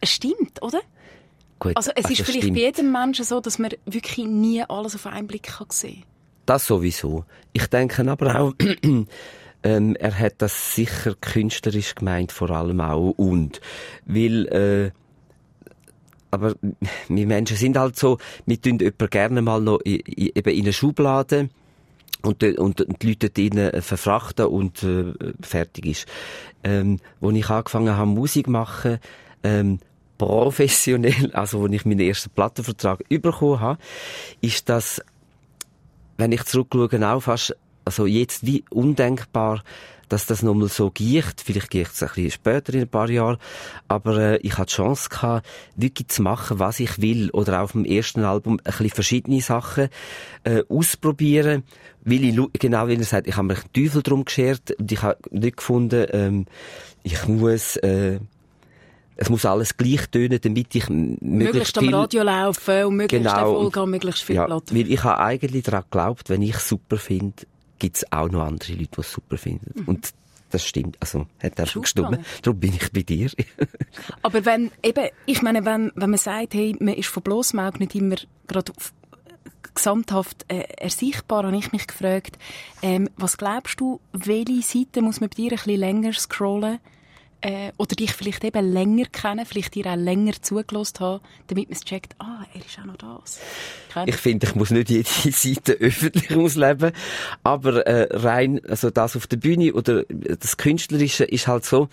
es 0.00 0.10
stimmt, 0.10 0.62
oder? 0.62 0.80
Gut, 1.58 1.76
Also 1.76 1.90
es 1.94 2.10
ist 2.10 2.20
vielleicht 2.22 2.38
stimmt. 2.42 2.54
bei 2.54 2.60
jedem 2.60 2.92
Menschen 2.92 3.24
so, 3.24 3.40
dass 3.40 3.58
man 3.58 3.70
wirklich 3.86 4.26
nie 4.26 4.62
alles 4.62 4.94
auf 4.94 5.06
einen 5.06 5.26
Blick 5.26 5.44
kann 5.44 5.68
sehen 5.70 6.02
Das 6.44 6.66
sowieso. 6.66 7.24
Ich 7.52 7.66
denke 7.68 8.08
aber 8.10 8.38
auch, 8.40 8.52
ähm, 9.62 9.96
er 9.96 10.18
hat 10.18 10.34
das 10.38 10.74
sicher 10.74 11.14
künstlerisch 11.20 11.94
gemeint, 11.94 12.30
vor 12.32 12.50
allem 12.50 12.80
auch. 12.80 13.10
Und, 13.16 13.60
weil, 14.04 14.46
äh, 14.48 14.90
aber 16.30 16.54
wir 17.08 17.26
Menschen 17.26 17.56
sind 17.56 17.78
halt 17.78 17.96
so, 17.98 18.18
wir 18.44 18.60
tun 18.60 18.78
jemanden 18.78 19.10
gerne 19.10 19.42
mal 19.42 19.60
noch 19.60 19.80
i- 19.86 20.02
i- 20.06 20.32
eben 20.34 20.50
in 20.54 20.62
eine 20.64 20.72
Schublade 20.72 21.48
und, 22.22 22.42
und, 22.42 22.80
und 22.82 23.02
die 23.02 23.08
Leute 23.08 23.30
dort 23.30 23.38
drinnen, 23.38 23.70
äh, 23.72 23.80
verfrachten 23.80 24.46
und 24.46 24.82
äh, 24.82 25.14
fertig 25.40 25.86
ist. 25.86 26.06
Ähm, 26.64 26.98
wo 27.20 27.30
ich 27.30 27.48
angefangen 27.48 27.96
habe, 27.96 28.10
Musik 28.10 28.46
zu 28.46 28.50
machen, 28.52 28.98
ähm, 29.42 29.78
professionell, 30.18 31.30
also 31.32 31.62
als 31.62 31.72
ich 31.72 31.84
meinen 31.84 32.00
ersten 32.00 32.30
Plattenvertrag 32.30 33.08
bekommen 33.08 33.60
habe, 33.60 33.78
ist 34.40 34.68
das, 34.68 35.02
wenn 36.16 36.32
ich 36.32 36.44
zurückschaue, 36.44 37.08
auch 37.08 37.20
fast, 37.20 37.56
also 37.84 38.06
jetzt 38.06 38.44
wie 38.46 38.64
undenkbar, 38.70 39.62
dass 40.08 40.26
das 40.26 40.42
nochmal 40.42 40.68
so 40.68 40.90
gicht. 40.90 41.40
Vielleicht 41.40 41.70
gicht 41.70 41.92
es 41.92 42.02
ein 42.02 42.08
bisschen 42.08 42.30
später 42.30 42.74
in 42.74 42.82
ein 42.82 42.88
paar 42.88 43.10
Jahren. 43.10 43.38
Aber 43.88 44.16
äh, 44.18 44.36
ich 44.38 44.56
hatte 44.56 44.70
die 44.70 44.76
Chance 44.76 45.08
gehabt, 45.08 45.46
wirklich 45.74 46.08
zu 46.08 46.22
machen, 46.22 46.58
was 46.58 46.80
ich 46.80 47.00
will. 47.00 47.30
Oder 47.30 47.62
auf 47.62 47.72
dem 47.72 47.84
ersten 47.84 48.24
Album 48.24 48.54
ein 48.58 48.64
bisschen 48.64 48.90
verschiedene 48.90 49.40
Sachen 49.40 49.88
äh, 50.44 50.62
ausprobieren. 50.68 51.64
Weil 52.04 52.24
ich, 52.24 52.38
genau 52.52 52.86
wie 52.88 52.94
er 52.94 53.04
sagt, 53.04 53.26
ich 53.26 53.36
habe 53.36 53.48
mir 53.48 53.54
den 53.54 53.72
Teufel 53.72 54.02
drum 54.02 54.24
geschert 54.24 54.70
und 54.78 54.90
ich 54.92 55.02
habe 55.02 55.18
nicht 55.30 55.56
gefunden, 55.56 56.06
ähm, 56.12 56.46
ich 57.02 57.26
muss... 57.26 57.76
Äh, 57.78 58.20
es 59.16 59.30
muss 59.30 59.44
alles 59.46 59.76
gleich 59.76 60.06
tönen, 60.10 60.38
damit 60.40 60.74
ich 60.74 60.88
möglichst 60.88 61.22
Möglichst 61.22 61.78
am 61.78 61.84
viel... 61.84 61.94
Radio 61.94 62.22
laufen 62.22 62.84
und 62.84 62.96
möglichst 62.96 63.26
Genau. 63.26 63.38
Erfolg 63.38 63.76
haben, 63.76 63.90
möglichst 63.90 64.22
viel 64.22 64.36
Ja, 64.36 64.44
Platten. 64.46 64.76
weil 64.76 64.90
ich 64.90 65.02
habe 65.02 65.18
eigentlich 65.20 65.62
daran 65.64 65.84
geglaubt, 65.90 66.28
wenn 66.28 66.42
ich 66.42 66.54
es 66.56 66.68
super 66.68 66.98
finde, 66.98 67.34
gibt 67.78 67.96
es 67.96 68.12
auch 68.12 68.28
noch 68.28 68.42
andere 68.44 68.72
Leute, 68.72 68.88
die 68.94 69.00
es 69.00 69.12
super 69.12 69.38
finden. 69.38 69.84
Und 69.86 70.12
das 70.50 70.64
stimmt. 70.64 70.96
Also, 71.00 71.26
hat 71.42 71.58
einfach 71.58 71.66
Schon 71.66 71.82
gestimmt. 71.82 72.18
Darum 72.42 72.60
bin 72.60 72.74
ich 72.74 72.92
bei 72.92 73.02
dir. 73.02 73.30
Aber 74.22 74.44
wenn, 74.44 74.70
eben, 74.82 75.08
ich 75.26 75.42
meine, 75.42 75.64
wenn, 75.64 75.92
wenn 75.94 76.10
man 76.10 76.18
sagt, 76.18 76.54
hey, 76.54 76.76
man 76.78 76.94
ist 76.94 77.08
von 77.08 77.22
bloßem 77.22 77.58
Auge 77.58 77.78
nicht 77.78 77.94
immer 77.94 78.16
gerade 78.46 78.72
gesamthaft 79.74 80.44
äh, 80.48 80.60
ersichtbar, 80.78 81.44
habe 81.44 81.56
ich 81.56 81.72
mich 81.72 81.86
gefragt, 81.86 82.38
ähm, 82.82 83.08
was 83.16 83.36
glaubst 83.36 83.80
du, 83.80 84.00
welche 84.12 84.62
Seite 84.62 85.02
muss 85.02 85.20
man 85.20 85.28
bei 85.30 85.34
dir 85.34 85.50
ein 85.52 85.56
bisschen 85.56 85.80
länger 85.80 86.12
scrollen 86.12 86.78
äh, 87.40 87.72
oder 87.76 87.94
dich 87.96 88.12
vielleicht 88.12 88.44
eben 88.44 88.72
länger 88.72 89.04
kennen, 89.06 89.46
vielleicht 89.46 89.74
dir 89.74 89.86
auch 89.86 89.96
länger 89.96 90.32
zugelassen 90.40 91.00
haben, 91.00 91.20
damit 91.48 91.68
man 91.68 91.76
es 91.76 91.84
checkt, 91.84 92.14
ah, 92.18 92.44
er 92.54 92.60
ist 92.60 92.78
auch 92.80 92.84
noch 92.86 92.96
das. 92.96 93.38
Ich 94.06 94.16
finde, 94.16 94.46
ich 94.46 94.54
muss 94.54 94.70
nicht 94.70 94.90
jede 94.90 95.08
Seite 95.32 95.72
öffentlich 95.74 96.34
ausleben. 96.34 96.92
Aber 97.42 97.86
äh, 97.86 98.08
rein, 98.16 98.60
also 98.68 98.90
das 98.90 99.16
auf 99.16 99.26
der 99.26 99.36
Bühne 99.38 99.72
oder 99.74 100.04
das 100.04 100.56
Künstlerische 100.56 101.24
ist 101.24 101.46
halt 101.46 101.64
so, 101.64 101.88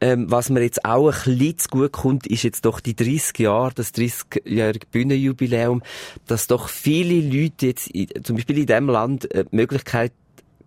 ähm, 0.00 0.28
was 0.30 0.50
mir 0.50 0.62
jetzt 0.62 0.84
auch 0.84 1.10
ein 1.12 1.38
bisschen 1.38 1.58
zu 1.58 1.68
gut 1.68 1.92
kommt, 1.92 2.26
ist 2.26 2.42
jetzt 2.42 2.64
doch 2.64 2.80
die 2.80 2.96
30 2.96 3.38
Jahre, 3.38 3.72
das 3.74 3.94
30-jährige 3.94 4.86
Bühnenjubiläum, 4.90 5.82
dass 6.26 6.48
doch 6.48 6.68
viele 6.68 7.20
Leute 7.20 7.66
jetzt, 7.66 7.86
in- 7.88 8.08
zum 8.24 8.34
Beispiel 8.36 8.58
in 8.58 8.66
diesem 8.66 8.88
Land, 8.88 9.32
äh, 9.32 9.44
die 9.44 9.54
Möglichkeit 9.56 10.12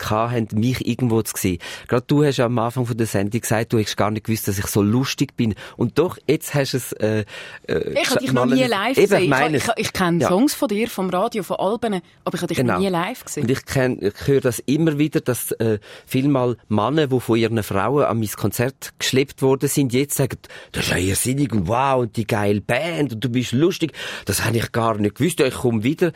haben, 0.03 0.47
mich 0.53 0.85
irgendwo 0.87 1.21
zu 1.21 1.33
sehen. 1.37 1.59
Gerade 1.87 2.05
du 2.07 2.23
hast 2.23 2.37
ja 2.37 2.45
am 2.45 2.57
Anfang 2.59 2.85
von 2.85 2.97
der 2.97 3.07
Sendung 3.07 3.41
gesagt, 3.41 3.73
du 3.73 3.79
hast 3.79 3.95
gar 3.97 4.11
nicht 4.11 4.25
gewusst, 4.25 4.47
dass 4.47 4.57
ich 4.57 4.67
so 4.67 4.81
lustig 4.81 5.35
bin. 5.35 5.55
Und 5.77 5.97
doch, 5.99 6.17
jetzt 6.27 6.53
hast 6.53 6.73
du 6.73 6.77
es... 6.77 6.91
Äh, 6.93 7.25
äh, 7.67 8.01
Ich 8.01 8.09
habe 8.09 8.19
dich 8.19 8.31
noch 8.33 8.45
nie 8.45 8.63
live 8.63 8.95
gesehen. 8.95 9.23
Ich, 9.23 9.29
meine 9.29 9.57
ich, 9.57 9.63
ich, 9.63 9.71
ich 9.77 9.93
kenne 9.93 10.21
Ja. 10.21 10.29
Songs 10.29 10.53
von 10.53 10.67
dir, 10.67 10.87
vom 10.89 11.09
Radio, 11.09 11.43
von 11.43 11.57
Alben, 11.57 12.01
aber 12.23 12.35
ich 12.35 12.41
habe 12.41 12.53
dich 12.53 12.63
noch 12.63 12.79
nie 12.79 12.89
live 12.89 13.25
gesehen. 13.25 13.43
Und 13.43 13.51
ich, 13.51 13.65
kenn, 13.65 13.99
ich 14.01 14.27
höre 14.27 14.41
das 14.41 14.59
immer 14.59 14.97
wieder, 14.97 15.21
dass 15.21 15.51
äh, 15.53 15.79
vielmal 16.05 16.57
Männer, 16.67 17.07
die 17.07 17.19
von 17.19 17.37
ihren 17.37 17.61
Frauen 17.63 18.03
an 18.05 18.19
mein 18.19 18.29
Konzert 18.29 18.93
geschleppt 18.99 19.41
worden 19.41 19.69
sind, 19.69 19.93
jetzt 19.93 20.15
sagen, 20.17 20.37
das 20.71 20.85
ist 20.85 20.91
ja 20.91 20.97
irrsinnig 20.97 21.51
und 21.53 21.67
wow 21.67 22.01
und 22.01 22.15
die 22.17 22.27
geile 22.27 22.61
Band 22.61 23.13
und 23.13 23.23
du 23.23 23.29
bist 23.29 23.51
lustig. 23.51 23.93
Das 24.25 24.43
habe 24.45 24.57
ich 24.57 24.71
gar 24.71 24.97
nicht 24.97 25.15
gewusst. 25.15 25.39
Ja, 25.39 25.47
Ich 25.47 25.53
komme 25.55 25.83
wieder 25.83 26.11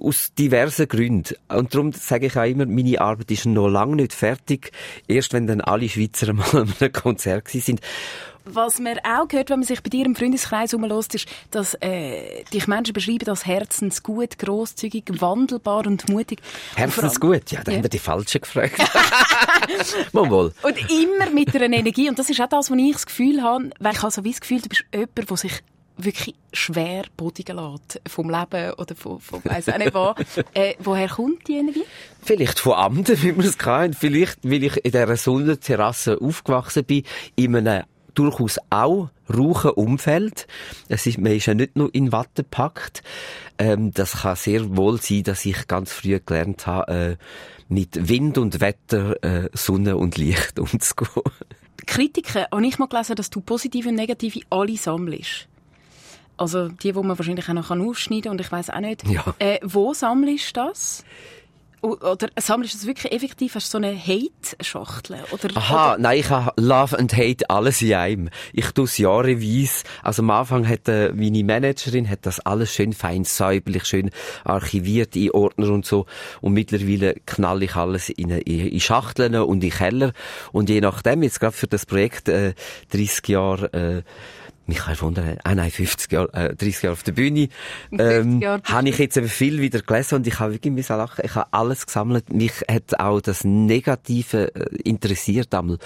aus 0.00 0.32
diversen 0.38 0.88
Gründen. 0.88 1.34
Und 1.48 1.74
darum 1.74 1.92
sage 1.92 2.26
ich 2.26 2.36
auch 2.36 2.44
immer, 2.44 2.66
meine 2.66 2.95
Arbeit 3.00 3.30
ist 3.30 3.46
noch 3.46 3.68
lange 3.68 3.96
nicht 3.96 4.12
fertig. 4.12 4.70
Erst 5.08 5.32
wenn 5.32 5.46
dann 5.46 5.60
alle 5.60 5.88
Schweizer 5.88 6.32
mal 6.34 6.48
an 6.52 6.72
einem 6.80 6.92
Konzert 6.92 7.48
sind. 7.48 7.80
Was 8.48 8.78
man 8.78 8.96
auch 9.00 9.26
hört, 9.32 9.50
wenn 9.50 9.58
man 9.58 9.66
sich 9.66 9.82
bei 9.82 9.90
dir 9.90 10.06
im 10.06 10.14
Freundeskreis 10.14 10.72
umlässt, 10.72 11.16
ist, 11.16 11.26
dass 11.50 11.74
äh, 11.80 12.44
dich 12.52 12.68
Menschen 12.68 12.92
beschreiben 12.92 13.28
als 13.28 13.44
herzensgut, 13.44 14.38
grosszügig, 14.38 15.04
wandelbar 15.20 15.84
und 15.84 16.08
mutig. 16.08 16.38
Und 16.72 16.78
Herzens 16.78 17.18
vor 17.18 17.24
allem- 17.30 17.40
gut. 17.40 17.50
Ja, 17.50 17.64
da 17.64 17.72
Ja. 17.72 17.78
haben 17.78 17.82
wir 17.84 17.90
die 17.90 17.98
Falschen 17.98 18.40
gefragt. 18.40 18.78
Wohl. 20.12 20.52
Und 20.62 20.90
immer 20.90 21.30
mit 21.30 21.54
einer 21.56 21.76
Energie. 21.76 22.08
Und 22.08 22.18
das 22.20 22.30
ist 22.30 22.40
auch 22.40 22.48
das, 22.48 22.70
was 22.70 22.78
ich 22.78 22.92
das 22.92 23.06
Gefühl 23.06 23.42
habe, 23.42 23.70
weil 23.80 23.92
ich 23.94 24.02
habe 24.02 24.12
so 24.12 24.22
wie 24.22 24.30
das 24.30 24.40
Gefühl, 24.40 24.60
du 24.60 24.68
bist 24.68 24.84
jemand, 24.94 25.28
der 25.28 25.36
sich 25.36 25.52
wirklich 25.96 26.34
schwer 26.52 27.04
bodigen 27.16 27.56
lässt. 27.56 28.00
Vom 28.08 28.30
Leben 28.30 28.72
oder 28.74 28.94
von, 28.94 29.20
von 29.20 29.44
weiss 29.44 29.68
auch 29.68 29.78
nicht 29.78 29.94
was. 29.94 30.16
Äh, 30.54 30.74
woher 30.78 31.08
kommt 31.08 31.48
die 31.48 31.58
Energie? 31.58 31.84
Vielleicht 32.22 32.58
von 32.58 32.74
Amten, 32.74 33.22
wie 33.22 33.32
man 33.32 33.46
es 33.46 33.58
kann. 33.58 33.92
Vielleicht, 33.94 34.38
weil 34.42 34.64
ich 34.64 34.76
in 34.76 34.92
dieser 34.92 35.16
Sonnenterrasse 35.16 36.18
aufgewachsen 36.20 36.84
bin, 36.84 37.02
in 37.34 37.56
einem 37.56 37.84
durchaus 38.14 38.58
auch 38.70 39.10
rauchen 39.32 39.72
Umfeld. 39.72 40.46
Es 40.88 41.06
ist, 41.06 41.18
man 41.18 41.32
ist 41.32 41.46
ja 41.46 41.54
nicht 41.54 41.76
nur 41.76 41.94
in 41.94 42.12
Watte 42.12 42.42
gepackt. 42.42 43.02
Ähm, 43.58 43.92
das 43.92 44.22
kann 44.22 44.36
sehr 44.36 44.76
wohl 44.76 45.00
sein, 45.00 45.22
dass 45.24 45.44
ich 45.44 45.66
ganz 45.66 45.92
früh 45.92 46.18
gelernt 46.24 46.66
habe, 46.66 46.92
äh, 46.92 47.16
mit 47.68 48.08
Wind 48.08 48.38
und 48.38 48.60
Wetter, 48.60 49.22
äh, 49.22 49.50
Sonne 49.52 49.96
und 49.96 50.16
Licht 50.16 50.58
umzugehen. 50.58 51.22
Kritiken 51.86 52.46
habe 52.50 52.66
ich 52.66 52.78
mal 52.78 52.88
gelesen, 52.88 53.16
dass 53.16 53.30
du 53.30 53.40
positive 53.40 53.88
und 53.88 53.94
negative 53.96 54.40
alle 54.50 54.76
sammelst. 54.76 55.48
Also 56.36 56.68
die, 56.68 56.92
die 56.92 57.00
man 57.00 57.18
wahrscheinlich 57.18 57.48
auch 57.48 57.54
noch 57.54 57.70
aufschneiden 57.70 58.24
kann 58.24 58.32
und 58.32 58.40
ich 58.40 58.52
weiß 58.52 58.70
auch 58.70 58.80
nicht. 58.80 59.08
Ja. 59.08 59.24
Äh, 59.38 59.58
wo 59.62 59.94
sammelst 59.94 60.56
du 60.56 60.64
das? 60.64 61.04
Oder 61.82 62.28
sammelst 62.38 62.74
du 62.74 62.78
das 62.78 62.86
wirklich 62.86 63.12
effektiv? 63.12 63.54
Hast 63.54 63.72
du 63.72 63.78
so 63.78 63.84
eine 63.84 63.96
Hate-Schachtel? 63.96 65.18
Aha, 65.54 65.92
oder 65.92 65.98
nein, 65.98 66.18
ich 66.18 66.30
habe 66.30 66.52
Love 66.60 66.98
and 66.98 67.16
Hate 67.16 67.48
alles 67.48 67.80
in 67.80 67.94
einem. 67.94 68.30
Ich 68.52 68.72
tue 68.72 68.86
es 68.86 68.98
jahreweise. 68.98 69.84
Also 70.02 70.22
am 70.22 70.30
Anfang 70.30 70.66
hat 70.66 70.88
äh, 70.88 71.12
meine 71.12 71.44
Managerin 71.44 72.08
hat 72.08 72.20
das 72.26 72.40
alles 72.40 72.72
schön 72.72 72.92
fein 72.92 73.24
säuberlich, 73.24 73.84
schön 73.84 74.10
archiviert 74.44 75.14
in 75.14 75.30
Ordner 75.30 75.70
und 75.70 75.86
so. 75.86 76.06
Und 76.40 76.54
mittlerweile 76.54 77.14
knall 77.26 77.62
ich 77.62 77.76
alles 77.76 78.08
in, 78.08 78.30
in, 78.30 78.68
in 78.68 78.80
Schachteln 78.80 79.36
und 79.36 79.62
in 79.62 79.70
Keller. 79.70 80.12
Und 80.52 80.70
je 80.70 80.80
nachdem, 80.80 81.22
jetzt 81.22 81.40
gerade 81.40 81.54
für 81.54 81.68
das 81.68 81.86
Projekt 81.86 82.28
äh, 82.28 82.54
30 82.90 83.28
Jahre 83.28 83.72
äh, 83.72 84.02
mich 84.68 84.78
kann 84.78 85.00
wundern, 85.00 85.38
ah 85.44 85.54
nein, 85.54 85.70
50 85.70 86.12
Jahre, 86.12 86.32
äh, 86.34 86.54
30 86.54 86.82
Jahre 86.82 86.92
auf 86.92 87.02
der 87.02 87.12
Bühne, 87.12 87.48
50 87.90 88.00
ähm, 88.00 88.42
habe 88.64 88.88
ich 88.88 88.98
jetzt 88.98 89.16
eben 89.16 89.28
viel 89.28 89.60
wieder 89.60 89.80
gelesen 89.80 90.16
und 90.16 90.26
ich 90.26 90.38
habe 90.40 90.52
wirklich 90.52 90.72
müssen 90.72 90.96
lachen. 90.96 91.22
Ich 91.24 91.34
habe 91.34 91.48
alles 91.52 91.86
gesammelt. 91.86 92.32
Mich 92.32 92.52
hat 92.70 92.98
auch 92.98 93.20
das 93.20 93.44
Negative 93.44 94.54
äh, 94.54 94.76
interessiert 94.82 95.54
einmal. 95.54 95.78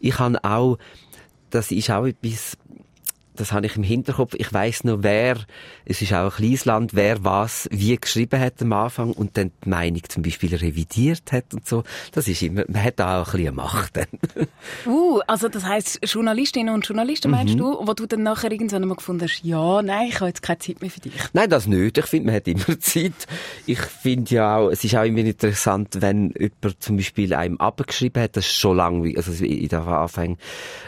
Ich 0.00 0.18
habe 0.18 0.42
auch, 0.44 0.78
das 1.50 1.70
ist 1.70 1.90
auch 1.90 2.06
etwas, 2.06 2.56
das 3.36 3.52
habe 3.52 3.66
ich 3.66 3.76
im 3.76 3.82
Hinterkopf. 3.82 4.34
Ich 4.36 4.52
weiß 4.52 4.84
noch, 4.84 4.98
wer, 5.02 5.36
es 5.84 6.00
ist 6.02 6.12
auch 6.12 6.24
ein 6.26 6.30
kleines 6.30 6.64
Land, 6.64 6.94
wer 6.94 7.24
was 7.24 7.68
wie 7.70 7.96
geschrieben 7.96 8.40
hat 8.40 8.60
am 8.62 8.72
Anfang 8.72 9.12
und 9.12 9.36
dann 9.36 9.50
die 9.64 9.68
Meinung 9.68 10.02
zum 10.08 10.22
Beispiel 10.22 10.54
revidiert 10.54 11.32
hat 11.32 11.52
und 11.52 11.66
so. 11.66 11.84
Das 12.12 12.28
ist 12.28 12.42
immer, 12.42 12.64
man 12.68 12.82
hat 12.82 12.98
da 12.98 13.20
auch 13.22 13.34
ein 13.34 13.38
bisschen 13.40 13.54
Macht 13.54 13.96
dann. 13.96 14.06
Uh, 14.86 15.20
also 15.26 15.48
das 15.48 15.64
heisst, 15.64 16.00
Journalistinnen 16.04 16.74
und 16.74 16.86
Journalisten 16.86 17.30
Mhm. 17.30 17.36
meinst 17.36 17.58
du, 17.58 17.78
wo 17.86 17.92
du 17.92 18.06
dann 18.06 18.22
nachher 18.22 18.50
irgendwann 18.50 18.86
mal 18.86 18.94
gefunden 18.94 19.22
hast, 19.22 19.42
ja, 19.44 19.82
nein, 19.82 20.08
ich 20.08 20.16
habe 20.16 20.26
jetzt 20.28 20.42
keine 20.42 20.58
Zeit 20.58 20.80
mehr 20.80 20.90
für 20.90 21.00
dich. 21.00 21.12
Nein, 21.32 21.50
das 21.50 21.66
nicht. 21.66 21.98
Ich 21.98 22.06
finde, 22.06 22.26
man 22.26 22.34
hat 22.36 22.48
immer 22.48 22.78
Zeit. 22.80 23.12
Ich 23.66 23.78
finde 23.80 24.34
ja 24.34 24.56
auch, 24.56 24.70
es 24.70 24.84
ist 24.84 24.94
auch 24.96 25.04
immer 25.04 25.18
interessant, 25.20 25.96
wenn 26.00 26.32
jemand 26.38 26.82
zum 26.82 26.96
Beispiel 26.96 27.34
einem 27.34 27.58
abgeschrieben 27.58 28.22
hat, 28.22 28.36
das 28.36 28.46
ist 28.46 28.54
schon 28.54 28.76
lang, 28.76 29.16
also 29.16 29.44
in 29.44 29.68
der 29.68 29.86
Anfang, 29.86 30.38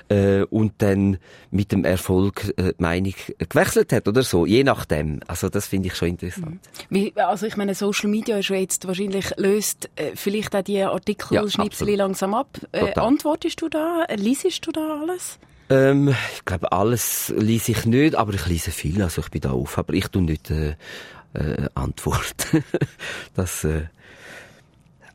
äh, 0.08 0.42
und 0.42 0.74
dann 0.78 1.18
mit 1.50 1.72
dem 1.72 1.84
Erfolg 1.84 2.35
äh, 2.56 2.72
Meinung 2.78 3.14
gewechselt 3.38 3.92
hat 3.92 4.08
oder 4.08 4.22
so, 4.22 4.46
je 4.46 4.64
nachdem. 4.64 5.20
Also 5.26 5.48
das 5.48 5.66
finde 5.66 5.88
ich 5.88 5.96
schon 5.96 6.08
interessant. 6.08 6.60
Wie, 6.90 7.12
also 7.16 7.46
ich 7.46 7.56
meine, 7.56 7.74
Social 7.74 8.08
Media 8.08 8.38
ist 8.38 8.48
jetzt 8.48 8.86
wahrscheinlich 8.86 9.32
löst 9.36 9.90
äh, 9.96 10.12
vielleicht 10.14 10.54
auch 10.54 10.62
die 10.62 10.82
Artikel 10.82 11.34
Ja, 11.34 11.96
langsam 11.96 12.34
ab. 12.34 12.58
Äh, 12.72 12.94
antwortest 12.94 13.60
du 13.60 13.68
da? 13.68 14.06
Liesest 14.16 14.66
du 14.66 14.72
da 14.72 15.00
alles? 15.02 15.38
Ähm, 15.68 16.14
ich 16.34 16.44
glaube, 16.44 16.70
alles 16.72 17.32
lese 17.36 17.72
ich 17.72 17.86
nicht, 17.86 18.14
aber 18.14 18.34
ich 18.34 18.46
lese 18.46 18.70
viel, 18.70 19.02
also 19.02 19.20
ich 19.20 19.30
bin 19.30 19.40
da 19.40 19.50
auf, 19.50 19.78
aber 19.78 19.94
ich 19.94 20.06
tu 20.08 20.20
nicht 20.20 20.50
äh, 20.50 20.76
äh, 21.34 21.68
antworten. 21.74 22.64
das, 23.34 23.64
äh, 23.64 23.84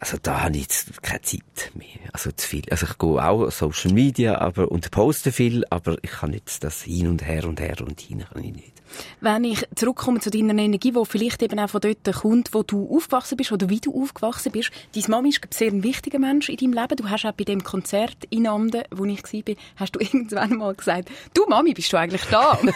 also 0.01 0.17
da 0.21 0.41
habe 0.41 0.55
ich 0.55 0.63
jetzt 0.63 1.03
keine 1.03 1.21
Zeit 1.21 1.71
mehr, 1.75 2.09
also 2.11 2.31
zu 2.31 2.47
viel. 2.47 2.63
Also 2.71 2.87
ich 2.87 2.97
gehe 2.97 3.23
auch 3.23 3.51
Social 3.51 3.93
Media, 3.93 4.39
aber 4.39 4.71
und 4.71 4.89
poste 4.89 5.31
viel, 5.31 5.63
aber 5.69 5.95
ich 6.01 6.09
kann 6.09 6.31
nicht 6.31 6.63
das 6.63 6.81
hin 6.81 7.07
und 7.07 7.23
her 7.23 7.45
und 7.45 7.59
her 7.59 7.79
und 7.81 8.01
hin 8.01 8.25
kann 8.27 8.43
ich 8.43 8.51
nicht. 8.51 8.80
Wenn 9.19 9.43
ich 9.43 9.65
zurückkomme 9.75 10.19
zu 10.19 10.29
deiner 10.29 10.57
Energie, 10.57 10.91
die 10.91 11.05
vielleicht 11.05 11.41
eben 11.41 11.59
auch 11.59 11.69
von 11.69 11.81
dort 11.81 12.03
kommt, 12.15 12.53
wo 12.53 12.63
du 12.63 12.89
aufgewachsen 12.95 13.37
bist 13.37 13.51
oder 13.51 13.69
wie 13.69 13.79
du 13.79 13.99
aufgewachsen 14.01 14.51
bist. 14.51 14.71
Deine 14.95 15.07
Mami 15.07 15.29
ist 15.29 15.41
glaub 15.41 15.51
ich, 15.51 15.57
sehr 15.57 15.71
ein 15.71 15.83
wichtiger 15.83 16.19
Mensch 16.19 16.49
in 16.49 16.57
deinem 16.57 16.73
Leben. 16.73 16.95
Du 16.97 17.09
hast 17.09 17.25
auch 17.25 17.31
bei 17.31 17.43
dem 17.43 17.63
Konzert 17.63 18.17
in 18.29 18.47
Amden, 18.47 18.83
wo 18.91 19.05
ich 19.05 19.23
war, 19.23 19.55
hast 19.75 19.95
du 19.95 19.99
irgendwann 20.01 20.57
mal 20.57 20.73
gesagt, 20.73 21.09
du 21.33 21.45
Mami, 21.47 21.73
bist 21.73 21.91
du 21.93 21.97
eigentlich 21.97 22.23
da? 22.25 22.59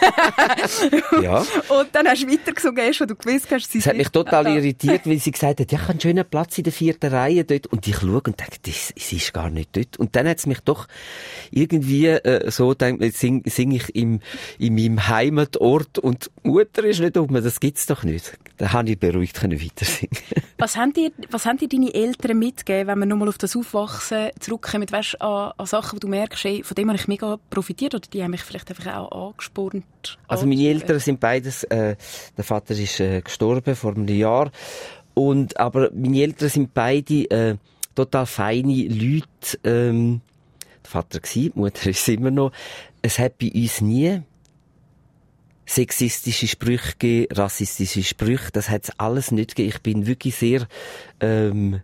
Ja. 1.22 1.40
Und 1.70 1.90
dann 1.94 2.08
hast 2.08 2.24
du 2.24 2.32
weitergesungen, 2.32 2.94
wo 3.00 3.06
du 3.06 3.16
gewusst 3.16 3.48
hast, 3.52 3.72
sie 3.72 3.80
Es 3.80 3.88
hat 3.88 3.98
mich 3.98 4.10
total 4.10 4.48
irritiert, 4.48 5.02
weil 5.06 5.20
sie 5.20 5.32
gesagt 5.32 5.60
hat, 5.60 5.72
ja, 5.72 5.78
ich 5.78 5.82
habe 5.84 5.92
einen 5.92 6.02
schönen 6.02 6.26
Platz 6.26 6.58
in 6.58 6.64
der 6.64 6.74
vierten 6.74 7.12
Reihe 7.12 7.44
dort 7.44 7.68
und 7.68 7.88
ich 7.88 7.98
schaue 7.98 8.22
und 8.22 8.40
denke, 8.40 8.58
das, 8.64 8.92
ist 8.92 9.34
gar 9.34 9.50
nicht 9.50 9.76
dort. 9.76 9.98
Und 9.98 10.16
dann 10.16 10.28
hat 10.28 10.38
es 10.38 10.46
mich 10.46 10.60
doch 10.62 10.88
irgendwie 11.52 12.08
äh, 12.08 12.50
so 12.52 12.70
gedacht, 12.70 12.98
sing, 13.14 13.44
sing 13.46 13.72
ich 13.72 13.96
im, 13.96 14.20
in 14.60 14.76
meinem 14.76 15.08
Heimatort 15.08 16.00
und 16.06 16.30
die 16.46 16.50
Mutter 16.50 16.84
ist 16.84 17.00
nicht 17.00 17.18
um, 17.18 17.34
das 17.34 17.60
gibt's 17.60 17.88
doch 17.88 18.04
nicht. 18.04 18.38
Dann 18.58 18.74
habe 18.74 18.92
ich 18.92 19.00
beruhigt 19.00 19.34
können 19.34 19.60
weiter 19.60 19.86
singen. 19.86 20.16
Was 20.60 20.78
haben 20.78 20.94
dir, 20.94 21.12
was 21.32 21.46
haben 21.46 21.58
dir 21.58 21.68
deine 21.68 21.94
Eltern 21.94 22.38
mitgegeben, 22.38 22.88
wenn 22.88 23.00
wir 23.00 23.06
nochmal 23.08 23.28
auf 23.28 23.38
das 23.38 23.58
Aufwachsen 23.58 24.30
zurückkommen, 24.40 24.90
weißt, 24.90 25.20
an, 25.20 25.52
an 25.58 25.66
Sachen, 25.66 25.98
wo 25.98 26.00
du 26.00 26.08
merkst, 26.08 26.44
hey, 26.46 26.64
von 26.64 26.76
dem 26.76 26.88
habe 26.88 26.98
ich 26.98 27.10
mega 27.10 27.38
profitiert 27.50 27.96
oder 27.96 28.08
die 28.08 28.24
haben 28.24 28.32
mich 28.32 28.44
vielleicht 28.44 28.70
einfach 28.70 28.96
auch 28.96 29.30
angespornt? 29.30 29.84
Also 30.28 30.46
meine 30.46 30.62
Eltern 30.62 31.00
sind 31.00 31.20
beides, 31.20 31.64
äh, 31.66 31.98
der 32.38 32.44
Vater 32.44 32.74
ist 32.76 33.00
äh, 33.02 33.22
gestorben 33.22 33.76
vor 33.76 33.96
einem 33.96 34.08
Jahr 34.08 34.52
und 35.14 35.60
aber 35.60 35.90
meine 35.92 36.22
Eltern 36.22 36.50
sind 36.50 36.74
beide 36.74 37.30
äh, 37.32 37.58
total 37.96 38.28
feine 38.28 38.88
Leute. 38.88 39.60
Ähm, 39.64 40.22
der 40.84 40.92
Vater 40.92 41.20
gsi, 41.20 41.52
die 41.54 41.60
Mutter 41.60 41.90
ist 41.90 42.08
immer 42.08 42.32
noch. 42.32 42.52
Es 43.02 43.20
hat 43.20 43.40
bei 43.40 43.52
uns 43.54 43.82
nie 43.82 44.22
sexistische 45.66 46.48
Sprüche 46.48 46.92
gegeben, 46.94 47.36
rassistische 47.36 48.04
Sprüche. 48.04 48.52
Das 48.52 48.70
hat 48.70 48.86
es 48.86 49.00
alles 49.00 49.32
nicht 49.32 49.56
gegeben. 49.56 49.70
Ich 49.76 49.82
bin 49.82 50.08
wirklich 50.08 50.36
sehr 50.36 50.68
ähm, 51.20 51.82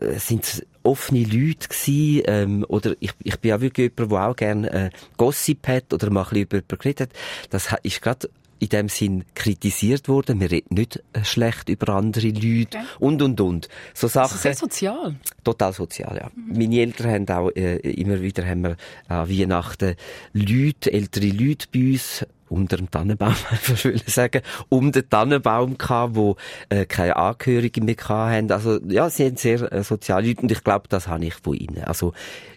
äh, 0.00 0.18
sind 0.18 0.66
offene 0.82 1.24
Leute 1.24 1.68
gsi, 1.68 2.22
ähm, 2.26 2.64
oder 2.68 2.94
ich, 3.00 3.12
ich 3.22 3.38
bin 3.38 3.52
auch 3.52 3.60
wirklich 3.60 3.92
jemand, 3.96 4.12
der 4.12 4.28
auch 4.28 4.36
gerne 4.36 4.70
äh, 4.70 4.90
Gossip 5.16 5.68
hat 5.68 5.92
oder 5.92 6.10
mal 6.10 6.22
ein 6.22 6.28
bisschen 6.28 6.42
über 6.42 6.56
jemanden 6.56 6.78
geredet 6.78 7.00
hat. 7.00 7.10
Das 7.50 7.68
ist 7.82 8.02
gerade 8.02 8.28
in 8.58 8.68
dem 8.68 8.88
Sinn 8.88 9.24
kritisiert 9.34 10.08
worden. 10.08 10.40
Wir 10.40 10.50
reden 10.50 10.74
nicht 10.74 11.02
äh, 11.12 11.24
schlecht 11.24 11.68
über 11.68 11.94
andere 11.94 12.28
Leute 12.28 12.78
Okay. 12.78 12.86
und, 13.00 13.20
und, 13.20 13.40
und. 13.40 13.68
So 13.92 14.06
Sachen. 14.06 14.38
sehr 14.38 14.54
sozial. 14.54 15.16
Total 15.42 15.72
sozial, 15.72 16.16
ja. 16.16 16.30
Meine 16.36 16.80
Eltern 16.80 17.10
haben 17.10 17.28
auch, 17.28 17.50
äh, 17.50 17.78
immer 17.78 18.20
wieder 18.20 18.46
haben 18.46 18.62
wir 18.62 18.76
an 19.08 19.28
Weihnachten 19.28 19.96
Leute, 20.32 20.92
ältere 20.92 21.26
Leute 21.26 21.66
bei 21.72 21.92
uns, 21.92 22.24
unter 22.52 22.76
dem 22.76 22.90
Tannenbaum, 22.90 23.34
einfach 23.50 23.84
ich 23.84 24.04
sagen, 24.06 24.42
um 24.68 24.92
den 24.92 25.08
Tannenbaum 25.08 25.78
gehabt, 25.78 26.14
wo 26.14 26.36
äh, 26.68 26.84
keine 26.86 27.16
Angehörigen 27.16 27.84
mehr 27.84 27.96
hatten. 28.08 28.52
Also, 28.52 28.78
ja, 28.86 29.08
sie 29.10 29.24
sind 29.24 29.38
sehr 29.38 29.72
äh, 29.72 29.82
Leute 29.82 30.42
und 30.42 30.52
ich 30.52 30.62
glaube, 30.62 30.88
das 30.88 31.08
habe 31.08 31.24
ich 31.24 31.34
von 31.34 31.54
ihnen. 31.54 31.84
Also, 31.84 32.12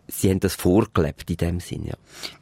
sie 0.08 0.30
haben 0.30 0.40
das 0.40 0.56
vorgelebt 0.56 1.30
in 1.30 1.38
dem 1.38 1.60
Sinn, 1.60 1.86
ja. 1.86 1.94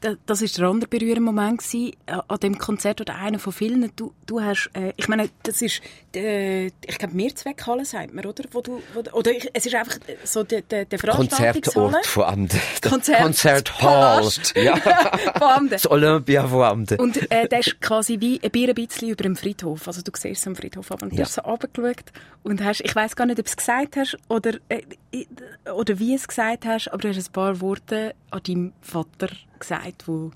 Da- 0.01 0.15
Das 0.25 0.41
ist 0.41 0.57
der 0.57 0.67
andere 0.67 0.87
berührende 0.89 1.21
Moment 1.21 1.59
gewesen, 1.59 1.93
äh, 2.05 2.17
an 2.27 2.39
dem 2.39 2.57
Konzert 2.57 3.01
oder 3.01 3.15
einer 3.15 3.39
von 3.39 3.53
vielen. 3.53 3.91
Du, 3.95 4.13
du 4.25 4.41
hast, 4.41 4.69
äh, 4.73 4.93
ich 4.97 5.07
meine, 5.07 5.29
das 5.43 5.61
ist, 5.61 5.81
äh, 6.15 6.67
ich 6.67 6.97
glaube, 6.99 7.15
Mehrzweckhalle 7.15 7.85
sagt 7.85 8.13
man, 8.13 8.25
oder? 8.25 8.43
Wo 8.51 8.61
du, 8.61 8.81
wo, 8.93 8.99
oder 9.17 9.31
ich, 9.31 9.49
es 9.53 9.65
ist 9.65 9.75
einfach 9.75 9.97
so 10.23 10.43
der, 10.43 10.61
der, 10.61 10.85
der 10.85 10.99
Veranstaltungshalle. 10.99 11.91
Konzertort 11.91 12.05
von 12.07 12.23
Amden. 12.23 12.61
Konzert- 12.81 13.21
Konzerthall. 13.21 14.29
Ja. 14.55 14.75
Von 15.37 15.47
Amden. 15.47 15.69
Das 15.69 15.89
Olympia 15.89 16.47
von 16.47 16.63
Amden. 16.63 16.99
Und 16.99 17.31
äh, 17.31 17.47
der 17.47 17.59
ist 17.59 17.79
quasi 17.81 18.19
wie 18.19 18.39
ein 18.43 18.51
Bier 18.51 18.69
ein 18.69 18.75
bisschen 18.75 19.09
über 19.09 19.23
dem 19.23 19.35
Friedhof. 19.35 19.87
Also 19.87 20.01
du 20.01 20.11
siehst 20.15 20.41
es 20.41 20.47
am 20.47 20.55
Friedhof 20.55 20.91
ab 20.91 21.01
und 21.01 21.11
du 21.11 21.15
Ja. 21.17 21.23
hast 21.25 21.33
so 21.35 21.41
runtergeschaut 21.41 22.11
und 22.43 22.63
hast, 22.63 22.81
ich 22.81 22.95
weiß 22.95 23.15
gar 23.15 23.25
nicht, 23.25 23.39
ob 23.39 23.45
du 23.45 23.49
es 23.49 23.57
gesagt 23.57 23.95
hast 23.97 24.17
oder, 24.27 24.53
äh, 24.69 24.81
äh, 25.11 25.25
oder 25.71 25.97
wie 25.99 26.13
es 26.13 26.27
gesagt 26.27 26.65
hast, 26.65 26.87
aber 26.89 26.99
du 27.01 27.09
hast 27.09 27.17
ein 27.29 27.31
paar 27.33 27.52
Worte 27.61 28.15
an 28.31 28.41
deinem 28.45 28.73
Vater 28.81 29.29
gesagt, 29.59 30.05
der 30.07 30.31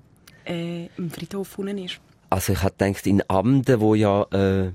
äh, 0.53 0.89
im 0.97 1.11
Friedhof 1.11 1.57
unten 1.59 1.77
ist. 1.77 1.99
Also 2.29 2.53
ich 2.53 2.63
hab 2.63 2.77
gedacht, 2.77 3.07
in 3.07 3.23
Amden, 3.27 3.79
wo 3.79 3.95
ja 3.95 4.23
äh, 4.31 4.71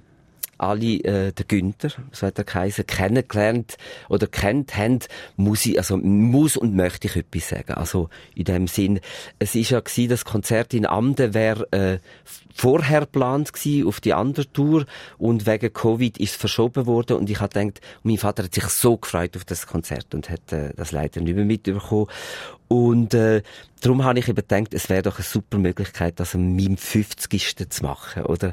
alle 0.62 0.96
äh, 1.04 1.32
der 1.32 1.44
Günther, 1.46 1.90
so 2.12 2.26
hat 2.26 2.38
er 2.38 2.44
geheißen, 2.44 2.86
kennengelernt 2.86 3.76
oder 4.08 4.26
kennt 4.26 4.76
haben, 4.76 5.00
muss 5.36 5.66
ich, 5.66 5.78
also 5.78 5.96
muss 5.96 6.56
und 6.56 6.74
möchte 6.74 7.08
ich 7.08 7.16
etwas 7.16 7.48
sagen. 7.48 7.74
Also 7.74 8.08
in 8.34 8.44
dem 8.44 8.66
Sinn, 8.66 9.00
es 9.38 9.54
ist 9.54 9.70
ja 9.70 9.80
gewesen, 9.80 10.08
das 10.08 10.24
Konzert 10.24 10.74
in 10.74 10.86
Amden 10.86 11.34
wäre 11.34 11.70
äh, 11.72 11.98
vorher 12.54 13.00
geplant 13.00 13.52
gewesen 13.52 13.86
auf 13.86 14.00
die 14.00 14.14
andere 14.14 14.50
Tour 14.52 14.86
und 15.18 15.46
wegen 15.46 15.72
Covid 15.72 16.18
ist 16.18 16.36
verschoben 16.36 16.86
worden 16.86 17.16
und 17.16 17.30
ich 17.30 17.40
hab 17.40 17.54
gedacht, 17.54 17.80
mein 18.02 18.18
Vater 18.18 18.44
hat 18.44 18.54
sich 18.54 18.64
so 18.64 18.96
gefreut 18.96 19.36
auf 19.36 19.44
das 19.44 19.66
Konzert 19.66 20.14
und 20.14 20.30
hat 20.30 20.52
äh, 20.52 20.72
das 20.76 20.92
leider 20.92 21.20
nicht 21.20 21.34
mehr 21.34 21.44
mitbekommen. 21.44 22.06
Und 22.68 23.12
äh, 23.12 23.42
darum 23.82 24.02
habe 24.02 24.18
ich 24.18 24.28
eben 24.28 24.36
gedacht, 24.36 24.72
es 24.72 24.88
wäre 24.88 25.02
doch 25.02 25.16
eine 25.16 25.24
super 25.24 25.58
Möglichkeit, 25.58 26.18
das 26.18 26.34
an 26.34 26.56
meinem 26.56 26.78
50. 26.78 27.68
zu 27.68 27.82
machen, 27.82 28.24
oder? 28.24 28.52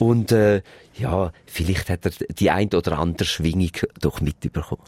Und 0.00 0.32
äh, 0.32 0.62
ja, 0.94 1.32
vielleicht 1.46 1.88
hat 1.88 2.04
er 2.06 2.10
die 2.10 2.50
ein 2.50 2.68
oder 2.68 2.98
andere 2.98 3.26
Schwingung 3.26 3.72
doch 4.00 4.20
mitbekommen. 4.20 4.82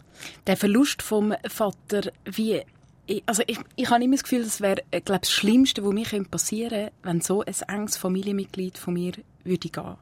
Der 0.47 0.57
Verlust 0.57 1.01
vom 1.01 1.33
Vater, 1.47 2.11
wie 2.25 2.61
ich, 3.07 3.23
also 3.25 3.43
ich, 3.45 3.59
ich 3.75 3.89
habe 3.89 4.03
immer 4.03 4.15
das 4.15 4.23
Gefühl, 4.23 4.43
das 4.43 4.61
wäre, 4.61 4.81
äh, 4.91 5.01
glaube 5.01 5.21
das 5.21 5.31
Schlimmste, 5.31 5.83
was 5.83 5.93
mir 5.93 6.05
könnte 6.05 6.29
passieren, 6.29 6.89
wenn 7.03 7.21
so 7.21 7.43
ein 7.43 7.55
enges 7.67 7.97
Familienmitglied 7.97 8.77
von 8.77 8.95
mir 8.95 9.13
würde 9.43 9.69
gehen. 9.69 9.95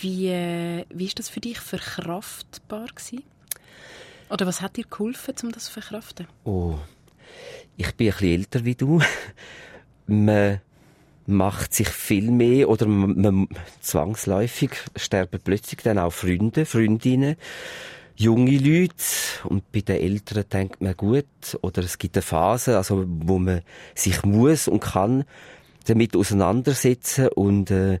Wie, 0.00 0.28
äh, 0.28 0.84
wie 0.90 1.06
ist 1.06 1.18
das 1.18 1.28
für 1.28 1.40
dich 1.40 1.58
verkraftbar 1.58 2.86
gewesen? 2.86 3.24
Oder 4.30 4.46
was 4.46 4.60
hat 4.60 4.76
dir 4.76 4.84
geholfen, 4.84 5.34
um 5.42 5.52
das 5.52 5.66
zu 5.66 5.72
verkraften? 5.72 6.26
Oh, 6.44 6.78
ich 7.76 7.92
bin 7.94 8.08
ein 8.08 8.12
bisschen 8.12 8.28
älter 8.28 8.64
wie 8.64 8.74
du. 8.74 9.00
man 10.06 10.60
macht 11.26 11.74
sich 11.74 11.88
viel 11.88 12.30
mehr 12.30 12.68
oder 12.68 12.86
man, 12.86 13.20
man 13.20 13.48
zwangsläufig 13.80 14.70
sterben 14.96 15.40
plötzlich 15.42 15.80
dann 15.82 15.98
auch 15.98 16.12
Freunde, 16.12 16.66
Freundinnen, 16.66 17.36
junge 18.16 18.58
Leute. 18.58 18.94
Und 19.44 19.70
bei 19.72 19.80
den 19.80 20.00
Älteren 20.00 20.48
denkt 20.48 20.80
man 20.80 20.96
gut 20.96 21.26
oder 21.62 21.82
es 21.82 21.98
gibt 21.98 22.16
eine 22.16 22.22
Phase, 22.22 22.76
also 22.76 23.04
wo 23.06 23.38
man 23.38 23.62
sich 23.94 24.22
muss 24.24 24.68
und 24.68 24.80
kann 24.80 25.24
damit 25.86 26.16
auseinandersetzen. 26.16 27.28
Und 27.28 27.70
äh, 27.70 28.00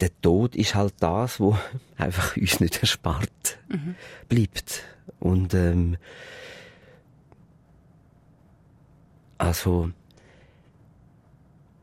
der 0.00 0.10
Tod 0.20 0.56
ist 0.56 0.74
halt 0.74 0.94
das, 1.00 1.40
wo 1.40 1.56
einfach 1.96 2.36
uns 2.36 2.60
nicht 2.60 2.80
erspart 2.80 3.58
bleibt. 4.28 4.84
Und 5.18 5.54
ähm, 5.54 5.96
also 9.38 9.90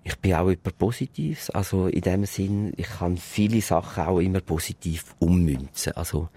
ich 0.04 0.18
bin 0.20 0.34
auch 0.34 0.50
jemand 0.50 0.78
Positives. 0.78 1.50
Also 1.50 1.88
in 1.88 2.02
dem 2.02 2.26
Sinn, 2.26 2.74
ich 2.78 2.88
kann 2.88 3.18
viele 3.18 3.62
Sachen 3.62 4.04
auch 4.04 4.20
immer 4.20 4.42
positiv 4.42 5.16
ummünzen. 5.20 5.94
Also 5.94 6.30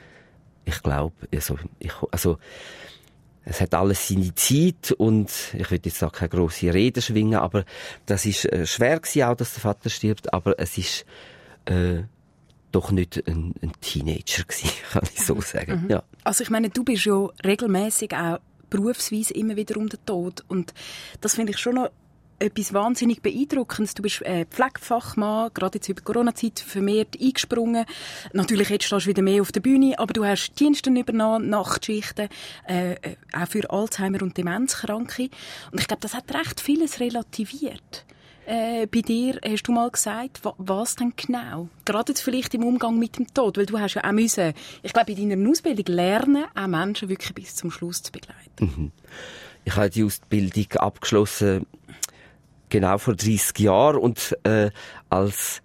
ich 0.64 0.83
glaube, 0.83 1.14
also, 1.33 1.59
ich, 1.79 1.93
also 2.11 2.39
es 3.45 3.61
hat 3.61 3.75
alles 3.75 4.09
seine 4.09 4.35
Zeit 4.35 4.93
und 4.93 5.31
ich 5.57 5.71
will 5.71 5.81
jetzt 5.83 6.03
auch 6.03 6.12
keine 6.12 6.29
grosse 6.29 6.75
Rede 6.75 7.01
schwingen, 7.01 7.39
aber 7.39 7.64
das 8.05 8.27
ist 8.27 8.45
äh, 8.47 8.67
schwer 8.67 8.99
gewesen 8.99 9.23
auch, 9.23 9.37
dass 9.37 9.55
der 9.55 9.62
Vater 9.62 9.89
stirbt, 9.89 10.33
aber 10.33 10.59
es 10.59 10.77
ist 10.77 11.07
äh, 11.67 12.03
doch 12.73 12.91
nicht 12.91 13.27
ein, 13.29 13.55
ein 13.62 13.73
Teenager 13.81 14.43
gewesen, 14.43 14.71
kann 14.91 15.05
ich 15.14 15.25
so 15.25 15.41
sagen. 15.41 15.87
Ja. 15.89 16.03
Also 16.25 16.43
ich 16.43 16.51
meine, 16.51 16.71
du 16.71 16.83
bist 16.83 17.05
ja 17.05 17.29
regelmäßig 17.45 18.12
auch 18.14 18.39
berufsweise 18.69 19.35
immer 19.35 19.55
wieder 19.55 19.77
um 19.77 19.89
den 19.89 20.05
Tod 20.05 20.45
und 20.49 20.75
das 21.21 21.37
finde 21.37 21.53
ich 21.53 21.59
schon 21.59 21.77
noch 21.77 21.91
etwas 22.39 22.72
wahnsinnig 22.72 23.22
beeindruckendes. 23.22 23.95
Du 23.95 24.03
bist 24.03 24.22
äh, 24.22 24.45
Pflegefachmann, 24.47 25.51
gerade 25.55 25.78
jetzt 25.78 25.89
über 25.89 26.03
Corona-Zeit 26.03 26.61
vermehrt 26.61 27.16
eingesprungen. 27.20 27.84
Natürlich 28.32 28.68
jetzt 28.68 28.84
stehst 28.84 29.07
du 29.07 29.11
wieder 29.11 29.22
mehr 29.22 29.43
auf 29.43 29.53
der 29.53 29.61
Bühne, 29.61 29.99
aber 29.99 30.12
du 30.12 30.24
hast 30.24 30.55
Dienste 30.59 30.91
übernommen, 30.91 31.49
Nachtschichten, 31.49 32.28
äh, 32.68 32.93
äh, 32.93 33.16
auch 33.32 33.49
für 33.49 33.70
Alzheimer 33.70 34.22
und 34.22 34.37
Demenzkranke. 34.37 35.30
Und 35.72 35.80
ich 35.80 35.89
glaube, 35.89 36.01
das 36.01 36.14
hat 36.14 36.32
recht 36.34 36.61
vieles 36.61 37.01
relativiert. 37.01 38.05
Äh, 38.47 38.87
bei 38.87 39.01
dir 39.01 39.41
hast 39.45 39.64
du 39.64 39.72
mal 39.72 39.91
gesagt, 39.91 40.45
wa 40.45 40.55
was 40.59 40.95
denn 40.95 41.14
genau? 41.16 41.68
Gerade 41.84 42.12
jetzt 42.12 42.20
vielleicht 42.20 42.55
im 42.55 42.62
Umgang 42.62 42.97
mit 42.97 43.18
dem 43.18 43.26
Tod, 43.34 43.59
weil 43.59 43.66
du 43.66 43.78
hast 43.80 43.95
ja 43.95 44.05
auch 44.05 44.12
müssen, 44.12 44.55
ich 44.84 44.93
glaube, 44.93 45.12
in 45.12 45.28
deiner 45.28 45.51
Ausbildung 45.51 45.87
lernen, 45.93 46.45
auch 46.55 46.66
Menschen 46.68 47.09
wirklich 47.09 47.34
bis 47.34 47.57
zum 47.57 47.72
Schluss 47.72 48.05
zu 48.05 48.12
begleiten. 48.12 48.93
Ich 49.64 49.74
habe 49.74 49.91
die 49.91 50.05
Ausbildung 50.05 50.72
abgeschlossen 50.76 51.66
genau 52.69 52.99
vor 52.99 53.14
30 53.14 53.59
Jahren 53.59 53.99
und 53.99 54.37
äh, 54.45 54.71
als 55.09 55.62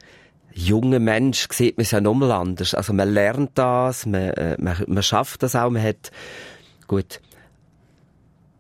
junger 0.54 1.00
Mensch 1.00 1.48
sieht 1.52 1.78
man 1.78 1.84
es 1.84 1.92
ja 1.92 2.02
nochmal 2.02 2.32
anders. 2.32 2.74
Also 2.74 2.94
man 2.94 3.14
lernt 3.14 3.52
das, 3.56 4.06
man, 4.06 4.32
äh, 4.32 4.58
man, 4.60 4.76
man 4.88 5.04
schafft 5.04 5.44
das 5.44 5.56
auch, 5.56 5.70
man 5.70 5.84
hat 5.84 6.12
gut 6.88 7.22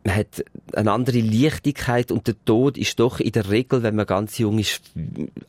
man 0.03 0.15
hat 0.15 0.43
eine 0.73 0.91
andere 0.91 1.19
Leichtigkeit 1.19 2.11
und 2.11 2.25
der 2.25 2.35
Tod 2.45 2.75
ist 2.77 2.99
doch 2.99 3.19
in 3.19 3.33
der 3.33 3.49
Regel, 3.51 3.83
wenn 3.83 3.95
man 3.95 4.07
ganz 4.07 4.37
jung 4.39 4.57
ist, 4.57 4.81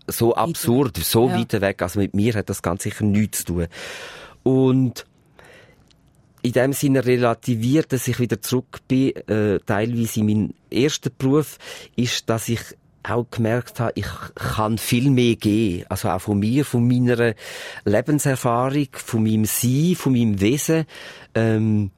so 0.06 0.34
absurd, 0.34 0.98
so 0.98 1.28
Ja. 1.28 1.38
weit 1.38 1.58
weg. 1.62 1.80
Also 1.80 2.00
mit 2.00 2.12
mir 2.14 2.34
hat 2.34 2.50
das 2.50 2.60
ganz 2.60 2.82
sicher 2.82 3.04
nichts 3.04 3.38
zu 3.38 3.54
tun. 3.54 3.66
Und 4.42 5.06
in 6.42 6.52
dem 6.52 6.72
Sinne 6.72 7.06
relativiert, 7.06 7.92
dass 7.92 8.08
ich 8.08 8.18
wieder 8.18 8.42
zurück 8.42 8.80
bin, 8.88 9.16
äh, 9.26 9.58
teilweise 9.64 10.20
in 10.20 10.26
meinem 10.26 10.54
ersten 10.70 11.10
Beruf, 11.16 11.58
ist, 11.96 12.28
dass 12.28 12.48
ich 12.48 12.60
auch 13.02 13.26
gemerkt 13.30 13.80
habe, 13.80 13.92
ich 13.94 14.06
kann 14.34 14.78
viel 14.78 15.10
mehr 15.10 15.36
geben. 15.36 15.84
Also 15.88 16.08
auch 16.08 16.20
von 16.20 16.38
mir, 16.38 16.64
von 16.64 16.86
meiner 16.86 17.34
Lebenserfahrung, 17.84 18.88
von 18.92 19.22
meinem 19.22 19.44
Sein, 19.44 19.94
von 19.96 20.12
meinem 20.12 20.40
Wesen. 20.40 20.84
Ähm, 21.34 21.90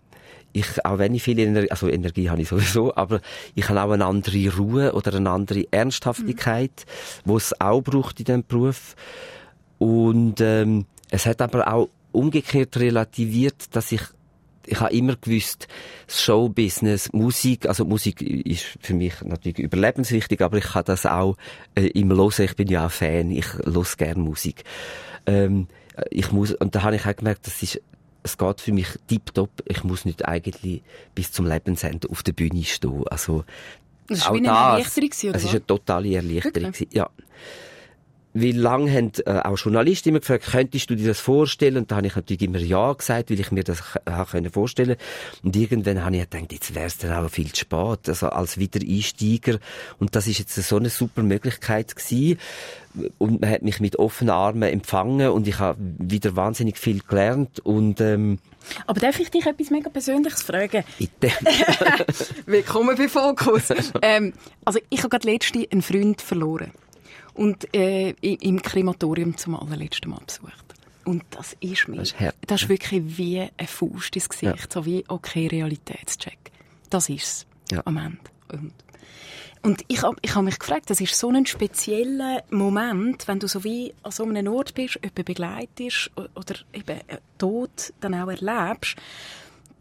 ich, 0.53 0.85
auch 0.85 0.99
wenn 0.99 1.15
ich 1.15 1.23
viel 1.23 1.39
Energie, 1.39 1.71
also 1.71 1.89
Energie 1.89 2.31
habe 2.31 2.43
ich 2.43 2.49
sowieso, 2.49 2.95
aber 2.97 3.21
ich 3.55 3.69
habe 3.69 3.83
auch 3.83 3.91
eine 3.91 4.07
andere 4.07 4.57
Ruhe 4.57 4.93
oder 4.93 5.15
eine 5.15 5.31
andere 5.31 5.65
Ernsthaftigkeit, 5.71 6.87
mhm. 6.87 7.31
wo 7.31 7.37
es 7.37 7.61
auch 7.61 7.83
braucht 7.83 8.21
in 8.21 8.25
diesem 8.25 8.47
Beruf. 8.47 8.95
Und 9.79 10.41
ähm, 10.41 10.87
es 11.11 11.27
hat 11.27 11.43
aber 11.43 11.73
auch 11.73 11.89
umgekehrt 12.13 12.77
relativiert, 12.77 13.75
dass 13.75 13.93
ich 13.93 14.03
ich 14.67 14.81
habe 14.81 14.93
immer 14.95 15.17
gewusst, 15.17 15.69
das 16.07 16.23
Showbusiness, 16.23 17.13
Musik, 17.13 17.67
also 17.67 17.85
Musik 17.85 18.23
ist 18.23 18.65
für 18.81 18.95
mich 18.95 19.15
natürlich 19.23 19.59
überlebenswichtig, 19.59 20.41
aber 20.41 20.59
ich 20.59 20.65
kann 20.65 20.85
das 20.85 21.07
auch 21.07 21.37
äh, 21.75 21.87
im 21.89 22.11
Hören, 22.11 22.45
ich 22.45 22.57
bin 22.57 22.69
ja 22.69 22.87
auch 22.87 22.91
Fan, 22.91 23.31
ich 23.31 23.53
höre 23.53 23.85
gerne 23.97 24.23
Musik. 24.23 24.65
Ähm, 25.27 25.69
ich 26.11 26.33
muss, 26.33 26.53
und 26.53 26.75
da 26.75 26.83
habe 26.83 26.97
ich 26.97 27.07
auch 27.07 27.17
gemerkt, 27.17 27.47
das 27.47 27.63
ist, 27.63 27.81
es 28.23 28.39
geht 28.39 28.61
für 28.61 28.73
mich 28.73 28.89
tiptop, 29.07 29.51
ich 29.67 29.85
muss 29.85 30.05
nicht 30.05 30.25
eigentlich 30.25 30.83
bis 31.15 31.31
zum 31.31 31.47
Lebensende 31.47 32.09
auf 32.11 32.23
der 32.23 32.33
Bühne 32.33 32.65
stehen. 32.65 33.07
Also, 33.09 33.45
das 34.09 34.27
war 34.27 34.35
eine 34.35 34.49
Erleichterung, 34.49 35.11
oder? 35.25 35.35
Es 35.37 35.45
war 35.45 35.51
eine 35.51 35.67
totale 35.67 36.15
Erleichterung. 36.15 36.71
Okay. 36.71 36.89
Ja 36.93 37.11
wie 38.35 38.51
lange 38.51 38.93
haben 38.93 39.13
äh, 39.27 39.31
auch 39.31 39.57
Journalisten 39.57 40.09
immer 40.09 40.19
gefragt, 40.19 40.47
könntest 40.51 40.91
du 40.91 40.97
dir 40.97 41.07
das 41.07 41.21
vorstellen? 41.21 41.77
Und 41.77 41.91
da 41.91 41.97
habe 41.97 42.09
ich 42.09 42.17
natürlich 42.17 42.43
immer 42.43 42.59
Ja 42.59 42.93
gesagt, 42.93 43.31
weil 43.31 43.39
ich 43.39 43.53
mir 43.53 43.63
das 43.63 43.81
auch 44.05 44.31
können 44.31 44.51
vorstellen 44.51 44.97
Und 45.45 45.55
irgendwann 45.55 46.05
habe 46.05 46.17
ich 46.17 46.29
gedacht, 46.29 46.53
jetzt 46.53 46.75
wäre 46.75 46.87
es 46.87 46.99
dann 46.99 47.13
auch 47.13 47.31
viel 47.31 47.53
zu 47.53 47.61
spät, 47.61 48.09
also 48.09 48.29
als 48.29 48.59
Wiedereinsteiger. 48.59 49.61
Und 50.01 50.17
das 50.17 50.27
ist 50.27 50.41
jetzt 50.41 50.57
so 50.57 50.77
eine 50.77 50.91
super 50.91 51.23
Möglichkeit 51.23 51.95
gewesen. 51.95 52.41
Und 53.19 53.41
man 53.41 53.51
hat 53.51 53.63
mich 53.63 53.79
mit 53.79 54.01
offenen 54.01 54.31
Armen 54.31 54.65
empfangen 54.65 55.31
und 55.31 55.47
ich 55.47 55.61
habe 55.61 55.79
wieder 55.81 56.35
wahnsinnig 56.35 56.79
viel 56.79 57.01
gelernt 57.01 57.59
und 57.61 58.01
ähm, 58.01 58.39
aber 58.87 58.99
darf 59.01 59.21
ich 59.21 59.31
dich 59.31 59.45
etwas 59.45 59.69
mega 59.69 59.91
Persönliches 59.91 60.43
fragen? 60.43 60.85
Bitte. 60.97 61.31
Willkommen 62.47 62.97
bei 62.97 63.09
Fokus. 63.09 63.65
ähm, 64.03 64.33
also 64.65 64.79
ich 64.89 65.01
habe 65.01 65.11
gerade 65.11 65.31
letzte 65.31 65.67
einen 65.71 65.83
Freund 65.83 66.23
verloren 66.23 66.71
und 67.35 67.75
äh, 67.75 68.11
im 68.21 68.63
Krematorium 68.63 69.37
zum 69.37 69.57
allerletzten 69.57 70.11
Mal 70.11 70.21
besucht. 70.25 70.75
Und 71.05 71.23
das 71.31 71.55
ist 71.61 71.87
mir, 71.89 71.97
das 71.97 72.13
ist, 72.13 72.35
das 72.47 72.63
ist 72.63 72.69
wirklich 72.69 73.19
wie 73.19 73.41
ein 73.41 73.67
Faust 73.67 74.17
ins 74.17 74.29
Gesicht, 74.29 74.59
ja. 74.59 74.71
so 74.71 74.87
wie, 74.87 75.05
okay, 75.09 75.47
Realitätscheck. 75.47 76.51
Das 76.89 77.09
ist 77.09 77.23
es 77.23 77.47
ja. 77.71 77.83
am 77.85 77.97
Ende. 77.99 78.19
Und, 78.51 78.73
und 79.63 79.85
ich 79.89 80.03
habe 80.03 80.17
ich 80.23 80.35
hab 80.35 80.45
mich 80.45 80.59
gefragt, 80.59 80.89
das 80.89 81.01
ist 81.01 81.15
so 81.15 81.29
ein 81.29 81.45
spezieller 81.45 82.43
Moment, 82.51 83.29
wenn 83.29 83.39
du 83.39 83.49
so 83.49 83.65
wie 83.65 83.95
an 84.03 84.13
so 84.13 84.25
einem 84.25 84.53
Ort 84.53 84.75
bist, 84.75 84.95
jemanden 84.97 85.25
begleitest 85.25 86.11
oder 86.17 86.57
eben 86.73 87.01
Tod 87.39 87.93
dann 88.01 88.15
auch 88.15 88.29
erlebst, 88.29 88.97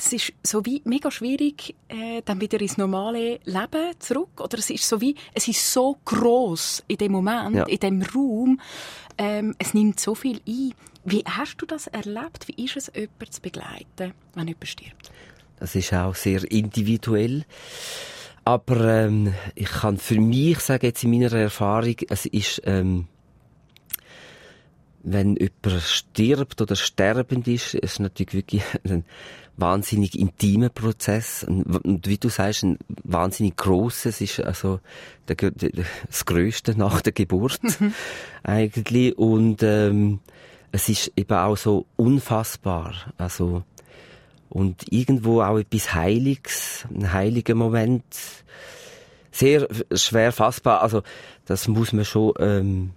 es 0.06 0.12
ist 0.12 0.34
so 0.44 0.66
wie 0.66 0.82
mega 0.84 1.10
schwierig, 1.10 1.76
äh, 1.88 2.22
dann 2.26 2.42
wieder 2.42 2.60
ins 2.60 2.78
normale 2.78 3.40
Leben 3.46 4.00
zurück. 4.00 4.42
Oder 4.42 4.58
es 4.58 4.70
ist 4.70 4.88
so 4.88 5.00
wie, 5.00 5.16
es 5.34 5.48
ist 5.48 5.72
so 5.72 5.98
groß 6.04 6.84
in 6.88 6.98
dem 6.98 7.14
Moment, 7.14 7.56
ja. 7.56 7.64
in 7.66 7.80
dem 7.80 8.02
Raum. 8.02 8.60
Ähm, 9.18 9.56
es 9.60 9.74
nimmt 9.74 10.00
so 10.00 10.14
viel 10.14 10.42
ein. 10.48 10.74
Wie 11.06 11.24
hast 11.26 11.58
du 11.58 11.66
das 11.66 11.88
erlebt? 11.88 12.48
Wie 12.48 12.66
ist 12.66 12.76
es, 12.76 12.92
jemanden 12.94 13.32
zu 13.32 13.42
begleiten, 13.42 14.14
wenn 14.36 14.48
jemand 14.48 14.68
stirbt? 14.68 15.12
Das 15.60 15.76
ist 15.76 15.94
auch 15.94 16.16
sehr 16.16 16.50
individuell. 16.52 17.46
Aber 18.44 19.06
ähm, 19.06 19.34
ich 19.56 19.70
kann 19.70 19.98
für 19.98 20.20
mich 20.20 20.60
sagen, 20.60 20.86
jetzt 20.86 21.04
in 21.04 21.12
meiner 21.12 21.32
Erfahrung, 21.32 21.96
es 22.10 22.26
ist, 22.26 22.62
ähm, 22.66 23.08
wenn 25.02 25.38
jemand 25.38 25.82
stirbt 25.84 26.62
oder 26.62 26.76
sterbend 26.76 27.48
ist, 27.48 27.74
ist 27.74 28.02
natürlich 28.02 28.34
wirklich 28.34 28.64
ein 28.84 29.06
wahnsinnig 29.58 30.18
intimer 30.18 30.70
Prozess. 30.70 31.44
Und 31.44 32.08
wie 32.08 32.18
du 32.18 32.30
sagst, 32.30 32.64
ein 32.64 32.78
wahnsinnig 33.04 33.56
grosses, 33.56 34.22
ist 34.22 34.40
also 34.40 34.80
der, 35.28 35.36
der, 35.36 35.86
das 36.08 36.26
Größte 36.26 36.78
nach 36.78 37.02
der 37.02 37.14
Geburt 37.14 37.62
mhm. 37.80 37.94
eigentlich. 38.44 39.18
Und 39.18 39.64
ähm, 39.64 40.20
es 40.72 40.90
ist 40.90 41.12
eben 41.16 41.38
auch 41.38 41.58
so 41.58 41.86
unfassbar, 41.96 43.14
also 43.18 43.64
und 44.50 44.86
irgendwo 44.92 45.42
auch 45.42 45.58
etwas 45.58 45.96
Heiliges, 45.96 46.86
ein 46.94 47.12
heiliger 47.12 47.56
Moment, 47.56 48.04
sehr 49.32 49.68
schwer 49.92 50.32
fassbar, 50.32 50.82
also 50.82 51.02
das 51.46 51.68
muss 51.68 51.92
man 51.92 52.06
schon 52.06 52.34
ähm, 52.38 52.92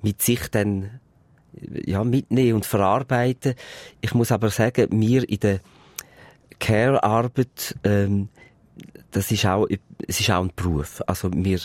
mit 0.00 0.22
sich 0.22 0.48
dann 0.48 1.00
ja, 1.84 2.04
mitnehmen 2.04 2.54
und 2.54 2.66
verarbeiten. 2.66 3.54
Ich 4.00 4.14
muss 4.14 4.32
aber 4.32 4.50
sagen, 4.50 4.96
mir 4.96 5.28
in 5.28 5.40
der 5.40 5.60
Care-Arbeit, 6.62 7.74
ähm, 7.82 8.28
das 9.10 9.32
ist 9.32 9.44
auch, 9.46 9.66
es 10.06 10.20
ist 10.20 10.30
auch 10.30 10.44
ein 10.44 10.52
Beruf. 10.54 11.02
Also 11.08 11.28
wir 11.34 11.58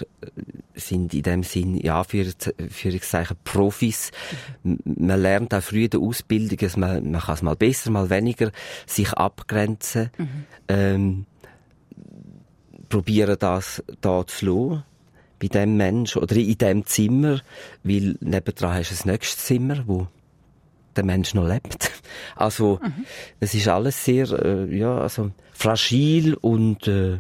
sind 0.74 1.14
in 1.14 1.22
dem 1.22 1.43
Sinn, 1.43 1.78
ja, 1.78 2.04
für, 2.04 2.26
Führungszeichen 2.70 3.38
Profis. 3.43 4.12
Man 4.64 5.22
lernt 5.22 5.54
auch 5.54 5.62
früh 5.62 5.84
in 5.84 5.91
der 5.91 6.00
Ausbildung, 6.00 6.58
dass 6.58 6.78
man, 6.78 7.12
man 7.12 7.22
kann 7.22 7.36
es 7.36 7.41
mal 7.43 7.56
besser, 7.56 7.91
mal 7.91 8.10
weniger, 8.10 8.52
sich 8.88 9.14
abgrenzen, 9.14 10.10
mhm. 10.18 10.28
ähm, 10.68 11.26
probieren 12.89 13.38
das 13.39 13.84
da 14.02 14.26
zu 14.26 14.45
lassen 14.45 14.84
bei 15.39 15.48
dem 15.48 15.78
Mensch 15.78 16.18
oder 16.18 16.36
in 16.36 16.58
dem 16.58 16.86
Zimmer, 16.88 17.41
weil 17.84 18.18
nebendran 18.20 18.74
hast 18.74 18.89
du 18.89 18.95
das 18.95 19.06
nächste 19.06 19.38
Zimmer, 19.38 19.84
wo 19.86 20.08
der 20.98 21.06
Mensch 21.06 21.34
noch 21.34 21.48
lebt. 21.48 21.91
Also 22.36 22.80
mhm. 22.82 23.06
es 23.39 23.54
ist 23.54 23.68
alles 23.68 24.04
sehr 24.04 24.30
äh, 24.32 24.76
ja 24.76 24.98
also 24.98 25.32
fragil 25.54 26.36
und 26.36 26.88
äh, 26.88 27.20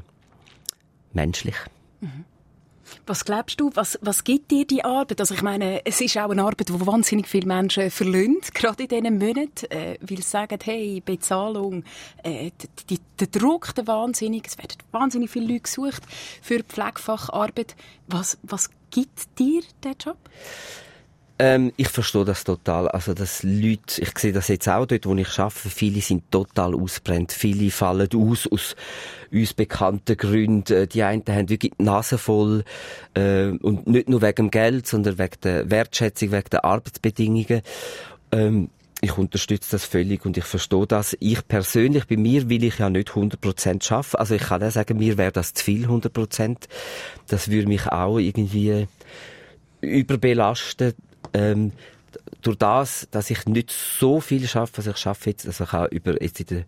menschlich. 1.13 1.55
Was 3.05 3.23
glaubst 3.23 3.59
du, 3.59 3.71
was, 3.73 3.97
was 4.01 4.23
gibt 4.23 4.51
dir 4.51 4.65
die 4.65 4.83
Arbeit? 4.83 5.19
Also 5.19 5.33
ich 5.33 5.41
meine, 5.41 5.85
es 5.85 6.01
ist 6.01 6.17
auch 6.17 6.29
eine 6.29 6.43
Arbeit, 6.43 6.69
die 6.69 6.85
wahnsinnig 6.85 7.27
viele 7.27 7.45
Menschen 7.45 7.89
verlieren, 7.89 8.37
gerade 8.53 8.83
in 8.83 8.89
diesen 8.89 9.17
Monaten, 9.17 9.65
äh, 9.69 9.97
weil 10.01 10.17
sie 10.17 10.23
sagen, 10.23 10.59
hey, 10.63 11.01
Bezahlung, 11.03 11.83
äh, 12.23 12.51
die, 12.89 12.99
der 13.19 13.27
Druck, 13.27 13.73
der 13.75 13.87
wahnsinnig, 13.87 14.47
es 14.47 14.57
werden 14.57 14.77
wahnsinnig 14.91 15.29
viele 15.29 15.47
Leute 15.47 15.61
gesucht 15.61 16.03
für 16.41 16.63
Pflegefacharbeit. 16.63 17.75
Was, 18.07 18.37
was 18.43 18.69
gibt 18.89 19.39
dir 19.39 19.61
der 19.83 19.93
Job? 19.93 20.17
Ähm, 21.39 21.71
ich 21.77 21.89
verstehe 21.89 22.25
das 22.25 22.43
total. 22.43 22.87
Also, 22.87 23.13
dass 23.13 23.43
Leute, 23.43 24.01
ich 24.01 24.17
sehe 24.17 24.33
das 24.33 24.47
jetzt 24.47 24.67
auch 24.67 24.87
dort, 24.87 25.05
wo 25.05 25.13
ich 25.15 25.37
arbeite, 25.37 25.69
viele 25.69 26.01
sind 26.01 26.31
total 26.31 26.73
ausbrennt. 26.73 27.31
Viele 27.31 27.69
fallen 27.69 28.09
aus, 28.15 28.47
aus 28.47 28.75
uns 29.31 29.53
bekannten 29.53 30.17
Gründen. 30.17 30.73
Äh, 30.73 30.87
die 30.87 31.03
einen 31.03 31.23
haben 31.27 31.49
wirklich 31.49 31.73
die 31.77 31.83
Nase 31.83 32.17
voll, 32.17 32.63
äh, 33.13 33.49
und 33.49 33.85
nicht 33.85 34.09
nur 34.09 34.21
wegen 34.23 34.47
dem 34.47 34.51
Geld, 34.51 34.87
sondern 34.87 35.19
wegen 35.19 35.39
der 35.43 35.69
Wertschätzung, 35.69 36.31
wegen 36.31 36.49
der 36.51 36.65
Arbeitsbedingungen. 36.65 37.61
Ähm, 38.31 38.69
ich 39.01 39.15
unterstütze 39.15 39.71
das 39.71 39.85
völlig 39.85 40.25
und 40.25 40.37
ich 40.37 40.43
verstehe 40.43 40.87
das. 40.87 41.15
Ich 41.19 41.47
persönlich, 41.47 42.07
bei 42.07 42.17
mir 42.17 42.49
will 42.49 42.63
ich 42.63 42.79
ja 42.79 42.89
nicht 42.89 43.09
100% 43.09 43.83
schaffen. 43.83 44.17
Also 44.17 44.33
ich 44.33 44.41
kann 44.41 44.63
auch 44.63 44.71
sagen, 44.71 44.97
mir 44.97 45.19
wäre 45.19 45.31
das 45.31 45.53
zu 45.53 45.63
viel 45.63 45.85
100%. 45.85 46.57
Das 47.27 47.51
würde 47.51 47.67
mich 47.67 47.85
auch 47.85 48.17
irgendwie 48.17 48.87
überbelasten 49.81 50.95
ähm, 51.33 51.71
durch 52.41 52.57
das, 52.57 53.07
dass 53.11 53.29
ich 53.29 53.45
nicht 53.45 53.71
so 53.71 54.19
viel 54.21 54.47
schaffe, 54.47 54.77
also 54.77 54.91
ich 54.91 54.97
schaffe 54.97 55.29
jetzt, 55.29 55.45
also 55.45 55.63
ich 55.63 55.71
habe 55.71 55.95
über, 55.95 56.21
jetzt 56.21 56.39
in 56.39 56.47
der 56.47 56.65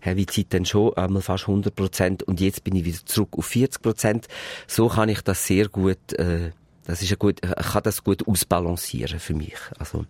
Heavy-Zeit 0.00 0.46
dann 0.50 0.64
schon 0.64 0.96
einmal 0.96 1.22
fast 1.22 1.44
100 1.48 1.74
Prozent 1.74 2.22
und 2.22 2.40
jetzt 2.40 2.64
bin 2.64 2.76
ich 2.76 2.84
wieder 2.84 3.04
zurück 3.04 3.30
auf 3.32 3.46
40 3.46 3.82
Prozent. 3.82 4.28
So 4.66 4.88
kann 4.88 5.08
ich 5.08 5.20
das 5.22 5.46
sehr 5.46 5.68
gut, 5.68 6.12
äh, 6.14 6.50
das 6.84 7.02
ist 7.02 7.12
ein 7.12 7.18
gut, 7.18 7.40
ich 7.44 7.66
kann 7.66 7.82
das 7.82 8.04
gut 8.04 8.26
ausbalancieren 8.26 9.18
für 9.18 9.34
mich. 9.34 9.56
Also, 9.78 10.04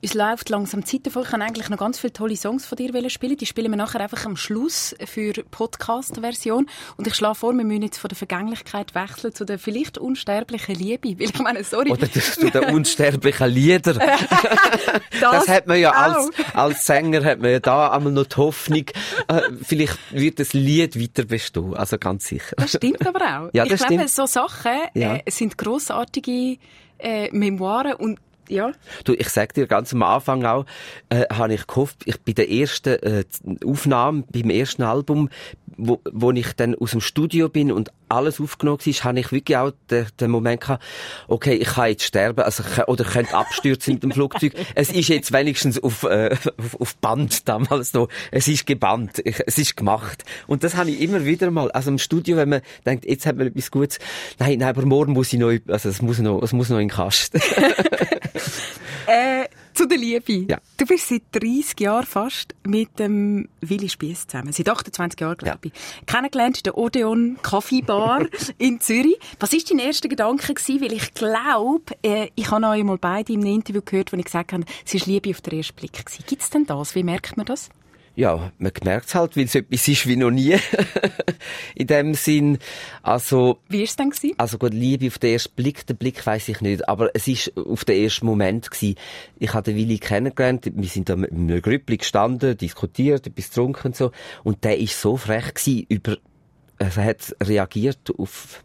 es 0.00 0.14
läuft 0.14 0.48
langsam 0.48 0.84
Zeit 0.84 1.06
davon. 1.06 1.22
Ich 1.22 1.30
kann 1.30 1.42
eigentlich 1.42 1.68
noch 1.68 1.78
ganz 1.78 1.98
viele 1.98 2.12
tolle 2.12 2.36
Songs 2.36 2.66
von 2.66 2.76
dir 2.76 3.10
spielen. 3.10 3.36
Die 3.36 3.46
spielen 3.46 3.70
wir 3.70 3.76
nachher 3.76 4.00
einfach 4.00 4.24
am 4.26 4.36
Schluss 4.36 4.94
für 5.04 5.32
Podcast-Version. 5.50 6.68
Und 6.96 7.06
ich 7.06 7.14
schlage 7.14 7.34
vor, 7.36 7.52
wir 7.54 7.64
müssen 7.64 7.82
jetzt 7.82 7.98
von 7.98 8.08
der 8.08 8.16
Vergänglichkeit 8.16 8.94
wechseln 8.94 9.34
zu 9.34 9.44
der 9.44 9.58
vielleicht 9.58 9.98
unsterblichen 9.98 10.74
Liebe. 10.74 11.18
Weil 11.18 11.30
ich 11.30 11.38
meine, 11.38 11.64
sorry. 11.64 11.90
Oder 11.90 12.10
zu 12.10 12.50
den 12.50 12.64
unsterblichen 12.74 13.48
Liedern. 13.48 13.98
das, 15.20 15.20
das, 15.20 15.48
hat 15.48 15.66
man 15.66 15.78
ja 15.78 15.90
als, 15.90 16.30
als 16.54 16.86
Sänger 16.86 17.24
hat 17.24 17.40
man 17.40 17.50
ja 17.50 17.60
da 17.60 17.90
einmal 17.90 18.12
noch 18.12 18.26
die 18.26 18.36
Hoffnung, 18.36 18.84
äh, 19.28 19.40
vielleicht 19.62 19.98
wird 20.10 20.40
das 20.40 20.52
Lied 20.52 21.00
weiter 21.00 21.24
bestehen. 21.24 21.74
Also 21.74 21.98
ganz 21.98 22.26
sicher. 22.26 22.54
Das 22.56 22.70
stimmt 22.70 23.06
aber 23.06 23.20
auch. 23.20 23.50
Ja, 23.52 23.64
das 23.64 23.80
ich 23.80 23.86
glaube, 23.86 23.94
stimmt. 23.94 24.10
so 24.10 24.26
Sachen 24.26 24.72
ja. 24.94 25.16
äh, 25.16 25.30
sind 25.30 25.56
grossartige 25.58 26.58
äh, 26.98 27.30
Memoiren 27.32 27.94
und 27.94 28.18
ja. 28.48 28.72
Du, 29.04 29.14
ich 29.14 29.28
sag 29.28 29.54
dir 29.54 29.66
ganz 29.66 29.92
am 29.92 30.02
Anfang 30.02 30.44
auch, 30.44 30.66
äh, 31.08 31.24
habe 31.32 31.54
ich 31.54 31.66
gehofft, 31.66 31.98
ich 32.04 32.20
bei 32.20 32.32
der 32.32 32.50
ersten 32.50 32.94
äh, 33.02 33.24
Aufnahme, 33.64 34.24
beim 34.30 34.50
ersten 34.50 34.82
Album, 34.82 35.28
wo, 35.76 36.00
wo 36.10 36.30
ich 36.32 36.52
dann 36.54 36.74
aus 36.74 36.92
dem 36.92 37.00
Studio 37.00 37.48
bin 37.48 37.72
und 37.72 37.90
alles 38.08 38.40
aufgenommen 38.40 38.78
war, 38.84 39.04
habe 39.04 39.20
ich 39.20 39.32
wirklich 39.32 39.56
auch 39.56 39.72
den, 39.90 40.06
den 40.20 40.30
Moment 40.30 40.60
gehabt, 40.60 40.82
okay, 41.28 41.54
ich 41.54 41.68
kann 41.68 41.88
jetzt 41.88 42.04
sterben, 42.04 42.42
also 42.42 42.62
ich, 42.62 42.88
oder 42.88 43.04
ich 43.04 43.10
könnte 43.10 43.34
abstürzen 43.34 43.94
mit 43.94 44.02
dem 44.02 44.12
Flugzeug. 44.12 44.52
Es 44.74 44.90
ist 44.90 45.08
jetzt 45.08 45.32
wenigstens 45.32 45.82
auf, 45.82 46.02
äh, 46.04 46.36
auf, 46.58 46.80
auf 46.80 46.96
Band 46.96 47.48
damals 47.48 47.92
noch. 47.92 48.08
Es 48.30 48.48
ist 48.48 48.66
gebannt. 48.66 49.20
Ich, 49.24 49.40
es 49.46 49.58
ist 49.58 49.76
gemacht. 49.76 50.24
Und 50.46 50.64
das 50.64 50.76
habe 50.76 50.90
ich 50.90 51.00
immer 51.00 51.24
wieder 51.24 51.50
mal, 51.50 51.70
also 51.72 51.90
im 51.90 51.98
Studio, 51.98 52.36
wenn 52.36 52.48
man 52.48 52.62
denkt, 52.86 53.04
jetzt 53.06 53.26
hat 53.26 53.36
man 53.36 53.46
etwas 53.46 53.70
Gutes. 53.70 53.98
Nein, 54.38 54.58
nein, 54.58 54.68
aber 54.68 54.84
morgen 54.84 55.12
muss 55.12 55.32
ich 55.32 55.38
noch, 55.38 55.52
also 55.68 55.88
es 55.88 56.02
muss 56.02 56.18
noch, 56.18 56.42
es 56.42 56.52
muss 56.52 56.68
noch 56.68 56.78
in 56.78 56.88
den 56.88 56.94
Kasten. 56.94 57.40
Äh, 59.06 59.46
zu 59.74 59.86
der 59.86 59.98
Liebe. 59.98 60.46
Ja. 60.50 60.58
Du 60.76 60.86
bist 60.86 61.08
seit 61.08 61.22
30 61.32 61.80
Jahren 61.80 62.06
fast 62.06 62.54
mit 62.64 62.98
dem 62.98 63.48
Willi 63.60 63.88
Spiess 63.88 64.26
zusammen. 64.26 64.52
Seit 64.52 64.68
28 64.68 65.20
Jahren, 65.20 65.36
glaube 65.36 65.58
ich. 65.68 65.72
Kennengelernt 66.06 66.58
in 66.58 66.62
der 66.64 66.78
Odeon 66.78 67.38
Kaffeebar 67.42 68.26
in 68.58 68.80
Zürich. 68.80 69.18
Was 69.40 69.52
war 69.52 69.60
dein 69.68 69.78
erster 69.78 70.08
Gedanke 70.08 70.54
gewesen? 70.54 70.80
Weil 70.80 70.92
ich 70.92 71.14
glaube, 71.14 71.94
äh, 72.02 72.28
ich 72.34 72.50
habe 72.50 72.66
euch 72.66 72.84
mal 72.84 72.98
beide 72.98 73.32
in 73.32 73.40
einem 73.40 73.54
Interview 73.54 73.82
gehört, 73.84 74.12
wo 74.12 74.16
ich 74.16 74.24
gesagt 74.24 74.52
habe, 74.52 74.64
es 74.84 74.94
war 74.94 75.06
Liebe 75.06 75.30
auf 75.30 75.40
den 75.40 75.58
ersten 75.58 75.76
Blick. 75.76 76.04
Gibt 76.26 76.42
es 76.42 76.50
denn 76.50 76.66
das? 76.66 76.94
Wie 76.94 77.02
merkt 77.02 77.36
man 77.36 77.46
das? 77.46 77.70
Ja, 78.14 78.52
man 78.58 78.72
merkt 78.84 79.08
es 79.08 79.14
halt, 79.14 79.36
weil 79.36 79.44
es 79.44 79.54
etwas 79.54 79.88
ist 79.88 80.06
wie 80.06 80.16
noch 80.16 80.30
nie. 80.30 80.56
in 81.74 81.86
dem 81.86 82.12
Sinn, 82.12 82.58
also, 83.02 83.58
Wie 83.68 83.78
war 83.78 83.84
es 83.84 83.96
denn? 83.96 84.10
Gewesen? 84.10 84.34
Also 84.36 84.58
gut, 84.58 84.74
Liebe 84.74 85.06
auf 85.06 85.18
den 85.18 85.32
ersten 85.32 85.54
Blick, 85.54 85.86
den 85.86 85.96
Blick 85.96 86.24
weiß 86.24 86.48
ich 86.48 86.60
nicht, 86.60 86.88
aber 86.88 87.10
es 87.14 87.26
ist 87.26 87.56
auf 87.56 87.86
den 87.86 88.02
ersten 88.02 88.26
Moment 88.26 88.70
gewesen. 88.70 88.96
Ich 89.38 89.54
habe 89.54 89.64
den 89.64 89.76
Willi 89.76 89.98
kennengelernt, 89.98 90.70
wir 90.74 90.88
sind 90.88 91.08
da 91.08 91.16
mit 91.16 91.32
einem 91.32 91.62
Grüppli 91.62 91.96
gestanden, 91.96 92.56
diskutiert, 92.56 93.26
etwas 93.26 93.48
getrunken 93.48 93.88
und 93.88 93.96
so, 93.96 94.12
und 94.44 94.62
der 94.64 94.78
ist 94.78 95.00
so 95.00 95.16
frech 95.16 95.54
gewesen 95.54 95.86
über, 95.88 96.18
er 96.78 96.94
hat 96.94 97.34
reagiert 97.42 98.12
auf 98.18 98.62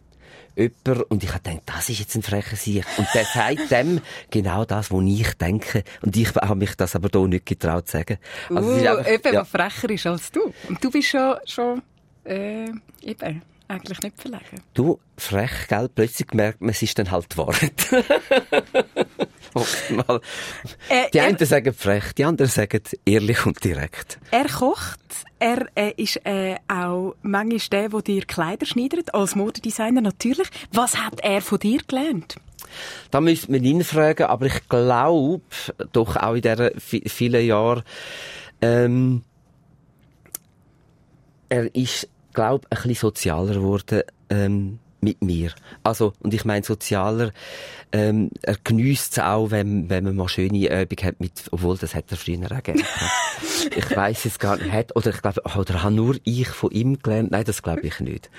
jemand 0.58 1.10
und 1.10 1.22
ich 1.22 1.30
habe 1.32 1.40
gedacht, 1.42 1.62
das 1.66 1.88
ist 1.88 2.00
jetzt 2.00 2.14
ein 2.16 2.22
frecher 2.22 2.56
Sieg. 2.56 2.84
Und 2.96 3.06
der 3.14 3.24
sagt 3.24 3.70
dem 3.70 4.00
genau 4.30 4.64
das, 4.64 4.90
was 4.90 5.02
ich 5.04 5.32
denke. 5.34 5.84
Und 6.02 6.16
ich 6.16 6.34
habe 6.34 6.56
mich 6.56 6.74
das 6.74 6.96
aber 6.96 7.08
hier 7.12 7.28
nicht 7.28 7.46
getraut 7.46 7.86
zu 7.86 7.98
sagen. 7.98 8.18
Also 8.50 8.68
uh, 8.70 8.74
einfach- 8.74 9.08
eben, 9.08 9.34
ja. 9.34 9.40
was 9.40 9.48
frecher 9.48 9.90
ist 9.90 10.06
als 10.06 10.32
du. 10.32 10.52
Und 10.68 10.82
du 10.82 10.90
bist 10.90 11.08
schon, 11.08 11.36
schon 11.46 11.82
äh, 12.24 12.68
eben, 13.02 13.42
eigentlich 13.68 14.00
nicht 14.00 14.20
verlegen. 14.20 14.62
Du, 14.74 14.98
frech, 15.16 15.68
gell? 15.68 15.88
Plötzlich 15.94 16.32
merkt 16.32 16.60
man, 16.60 16.70
es 16.70 16.82
ist 16.82 16.98
dann 16.98 17.10
halt 17.10 17.26
die 17.30 17.36
Wahrheit. 19.54 19.66
Oftmal. 19.98 20.20
Äh, 20.88 21.10
Die 21.12 21.18
er- 21.18 21.24
einen 21.24 21.38
sagen 21.38 21.72
frech, 21.74 22.12
die 22.14 22.24
anderen 22.24 22.50
sagen 22.50 22.82
ehrlich 23.04 23.44
und 23.46 23.62
direkt. 23.62 24.18
Er 24.30 24.46
kocht. 24.48 25.00
Er 25.38 25.66
äh, 25.76 25.92
ist 25.96 26.16
äh, 26.26 26.56
auch 26.68 27.14
manchmal 27.22 27.60
der, 27.70 27.88
der 27.90 28.00
dir 28.02 28.24
Kleider 28.24 28.66
schneidet, 28.66 29.14
als 29.14 29.36
Modedesigner 29.36 30.00
natürlich. 30.00 30.48
Was 30.72 30.96
hat 30.96 31.20
er 31.22 31.40
von 31.40 31.58
dir 31.60 31.80
gelernt? 31.86 32.36
Da 33.10 33.20
müsste 33.20 33.50
man 33.52 33.62
ihn 33.64 33.84
fragen, 33.84 34.24
aber 34.24 34.46
ich 34.46 34.68
glaube, 34.68 35.40
doch 35.92 36.16
auch 36.16 36.34
in 36.34 36.42
diesen 36.42 36.68
vi- 36.78 37.08
vielen 37.08 37.46
Jahren, 37.46 37.82
ähm, 38.60 39.22
er 41.48 41.74
ist, 41.74 42.08
glaube 42.34 42.66
ein 42.70 42.76
bisschen 42.76 42.94
sozialer 42.94 43.54
geworden, 43.54 44.02
ähm, 44.28 44.78
mit 45.00 45.22
mir. 45.22 45.52
Also, 45.82 46.12
und 46.20 46.34
ich 46.34 46.44
meine 46.44 46.64
sozialer, 46.64 47.32
ähm, 47.92 48.30
er 48.42 48.56
geniesst 48.64 49.12
es 49.12 49.18
auch, 49.24 49.50
wenn, 49.50 49.88
wenn 49.88 50.04
man 50.04 50.16
mal 50.16 50.28
schöne 50.28 50.82
Übung 50.82 50.98
hat 51.04 51.20
mit, 51.20 51.32
obwohl 51.50 51.76
das 51.78 51.94
hat 51.94 52.10
er 52.10 52.16
früher 52.16 52.44
auch 52.50 52.62
gehabt. 52.62 52.84
Ich 53.76 53.96
weiß 53.96 54.24
es 54.24 54.38
gar 54.38 54.56
nicht, 54.56 54.72
hat, 54.72 54.94
oder 54.96 55.10
ich 55.10 55.20
glaube, 55.20 55.42
oder 55.42 55.82
habe 55.82 55.94
nur 55.94 56.16
ich 56.24 56.48
von 56.48 56.70
ihm 56.70 56.98
gelernt? 57.00 57.30
Nein, 57.32 57.44
das 57.44 57.62
glaube 57.62 57.82
ich 57.82 57.98
nicht. 58.00 58.30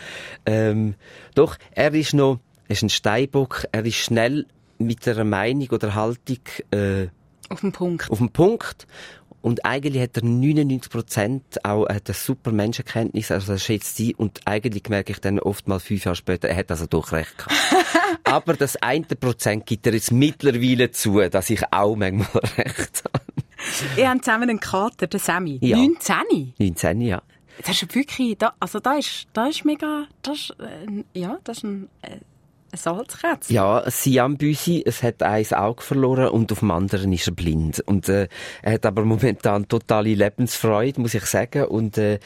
Ähm, 0.45 0.95
doch, 1.36 1.57
er 1.72 1.93
ist 1.93 2.14
noch, 2.14 2.39
er 2.68 2.74
ist 2.74 2.84
ein 2.84 2.89
Steinbock, 2.89 3.66
er 3.72 3.86
ist 3.86 3.95
schnell 3.95 4.45
mit 4.78 5.07
einer 5.07 5.26
Meinung 5.26 5.68
oder 5.72 5.93
Haltung, 5.95 6.39
äh, 6.72 7.07
Auf 7.49 7.62
den 7.62 7.72
Punkt. 7.74 8.10
auf 8.10 8.18
den 8.20 8.30
Punkt. 8.32 8.88
Und 9.42 9.66
eigentlich 9.66 10.04
hat 10.04 10.18
er 10.18 10.24
99 10.24 10.92
Prozent 10.92 11.66
auch 11.66 11.88
hat 11.88 12.08
eine 12.08 12.14
super 12.14 12.52
Menschenkenntnis, 12.52 13.32
also 13.32 13.54
er 13.54 13.58
schätzt 13.58 13.96
sie. 13.96 14.14
Und 14.16 14.42
eigentlich 14.46 14.90
merke 14.90 15.14
ich 15.14 15.20
dann 15.20 15.40
oft 15.40 15.68
mal 15.68 15.80
fünf 15.80 16.06
Jahre 16.06 16.16
später, 16.16 16.50
er 16.50 16.58
hat 16.58 16.72
also 16.72 16.86
doch 16.86 17.12
recht 17.12 17.38
gehabt. 17.38 17.56
Aber 18.26 18.54
das 18.54 18.76
eine 18.78 19.06
Prozent 19.06 19.66
gibt 19.66 19.88
er 19.88 19.94
jetzt 19.94 20.12
mittlerweile 20.12 20.92
zu, 20.92 21.20
dass 21.30 21.50
ich 21.50 21.62
auch 21.72 21.96
manchmal 21.96 22.44
recht 22.58 23.04
habe. 23.06 23.24
Ihr 23.98 24.10
habt 24.10 24.26
zusammen 24.26 24.50
einen 24.50 24.60
Kater, 24.60 25.08
den 25.08 25.20
Sammy. 25.20 25.60
Ja. 25.62 25.78
19. 25.78 26.54
19, 26.58 27.02
ja. 27.02 27.22
Das 27.66 27.82
ist 27.82 27.94
wirklich, 27.94 28.38
da, 28.38 28.54
also 28.60 28.80
da 28.80 28.94
ist, 28.94 29.28
da 29.34 29.48
ist 29.48 29.66
mega, 29.66 30.08
das 30.22 30.38
ist, 30.38 30.56
äh, 30.60 31.20
ja, 31.20 31.40
das 31.44 31.58
ist 31.58 31.64
ein, 31.64 31.90
äh, 32.02 32.18
ein 32.72 32.78
Salzkätzchen. 32.78 33.56
Ja, 33.56 33.84
Siam 33.90 34.38
Büsi, 34.38 34.84
es 34.86 35.04
hat 35.04 35.24
ein 35.24 35.46
Auge 35.54 35.82
verloren 35.82 36.30
und 36.30 36.52
auf 36.52 36.60
dem 36.60 36.72
anderen 36.72 37.12
ist 37.14 37.28
er 37.28 37.34
blind. 37.34 37.80
Und 37.82 38.10
äh, 38.10 38.28
er 38.62 38.74
hat 38.74 38.86
aber 38.86 39.06
momentan 39.06 39.68
totale 39.68 40.14
Lebensfreude, 40.14 41.02
muss 41.02 41.14
ich 41.14 41.26
sagen. 41.26 41.66
Und 41.66 41.98
äh, 41.98 42.20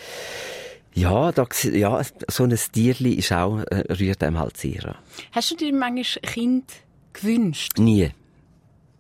ja, 0.94 1.32
da, 1.32 1.48
ja, 1.72 2.02
so 2.30 2.44
ein 2.44 2.60
Tierli 2.72 3.14
ist 3.14 3.32
auch, 3.32 3.60
äh, 3.60 3.94
rührt 3.94 4.24
einem 4.24 4.40
halt 4.40 4.58
sehr. 4.58 4.96
Hast 5.32 5.52
du 5.52 5.56
dir 5.56 5.74
manchmal 5.74 6.22
Kind 6.22 6.72
gewünscht? 7.14 7.78
Nie. 7.78 8.12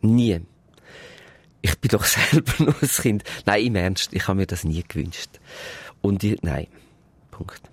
Nie. 0.01 0.41
Ich 1.61 1.79
bin 1.79 1.89
doch 1.89 2.03
selber 2.05 2.53
nur 2.59 2.75
ein 2.81 2.87
Kind. 2.87 3.23
Nein, 3.45 3.65
im 3.65 3.75
Ernst, 3.75 4.13
ich 4.13 4.27
habe 4.27 4.37
mir 4.37 4.47
das 4.47 4.63
nie 4.63 4.83
gewünscht. 4.87 5.39
Und 6.01 6.23
ich, 6.23 6.41
nein. 6.41 6.67
Punkt. 7.31 7.72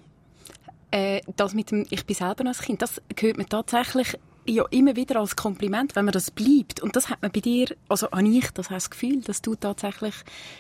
Äh, 0.91 1.20
das 1.36 1.55
mit 1.55 1.70
dem, 1.70 1.86
ich 1.91 2.05
bin 2.05 2.16
selber 2.16 2.45
noch 2.45 2.59
ein 2.59 2.64
Kind, 2.64 2.82
das 2.82 3.01
hört 3.18 3.36
man 3.36 3.49
tatsächlich 3.49 4.16
ja 4.47 4.64
immer 4.70 4.97
wieder 4.97 5.20
als 5.20 5.36
Kompliment, 5.36 5.97
wenn 5.97 6.05
man 6.05 6.12
das 6.12 6.30
bleibt. 6.30 6.80
Und 6.80 6.97
das 6.97 7.09
hat 7.09 7.22
man 7.22 7.30
bei 7.30 7.41
dir, 7.41 7.68
also 7.88 8.11
an 8.11 8.26
ich, 8.26 8.51
das 8.51 8.70
heißt 8.70 8.86
das 8.86 8.91
Gefühl, 8.91 9.20
dass 9.22 9.43
du 9.43 9.55
tatsächlich, 9.55 10.14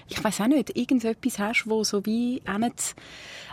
ich 0.08 0.22
weiß 0.22 0.40
auch 0.42 0.46
nicht, 0.46 0.76
irgendetwas 0.76 1.38
hast, 1.38 1.64
wo 1.66 1.84
so 1.84 2.04
wie 2.06 2.42
auch 2.46 2.58
nicht, 2.58 2.94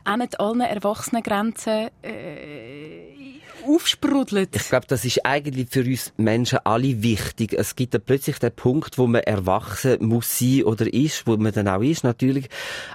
auch 0.06 0.18
nicht 0.18 0.40
allen 0.40 0.62
Erwachsenengrenzen 0.62 1.90
äh, 2.02 3.38
aufsprudelt. 3.66 4.56
Ich 4.56 4.70
glaube, 4.70 4.88
das 4.88 5.06
ist 5.06 5.26
eigentlich 5.26 5.70
für 5.70 5.84
uns 5.84 6.14
Menschen 6.18 6.60
alle 6.64 7.02
wichtig. 7.02 7.54
Es 7.54 7.76
gibt 7.76 7.94
dann 7.94 8.02
plötzlich 8.02 8.40
den 8.40 8.52
Punkt, 8.52 8.98
wo 8.98 9.08
man 9.08 9.22
erwachsen 9.22 10.06
muss 10.06 10.40
sein 10.40 10.64
oder 10.64 10.92
ist, 10.92 11.28
wo 11.28 11.38
man 11.38 11.52
dann 11.54 11.68
auch 11.68 11.82
ist, 11.82 12.04
natürlich. 12.04 12.48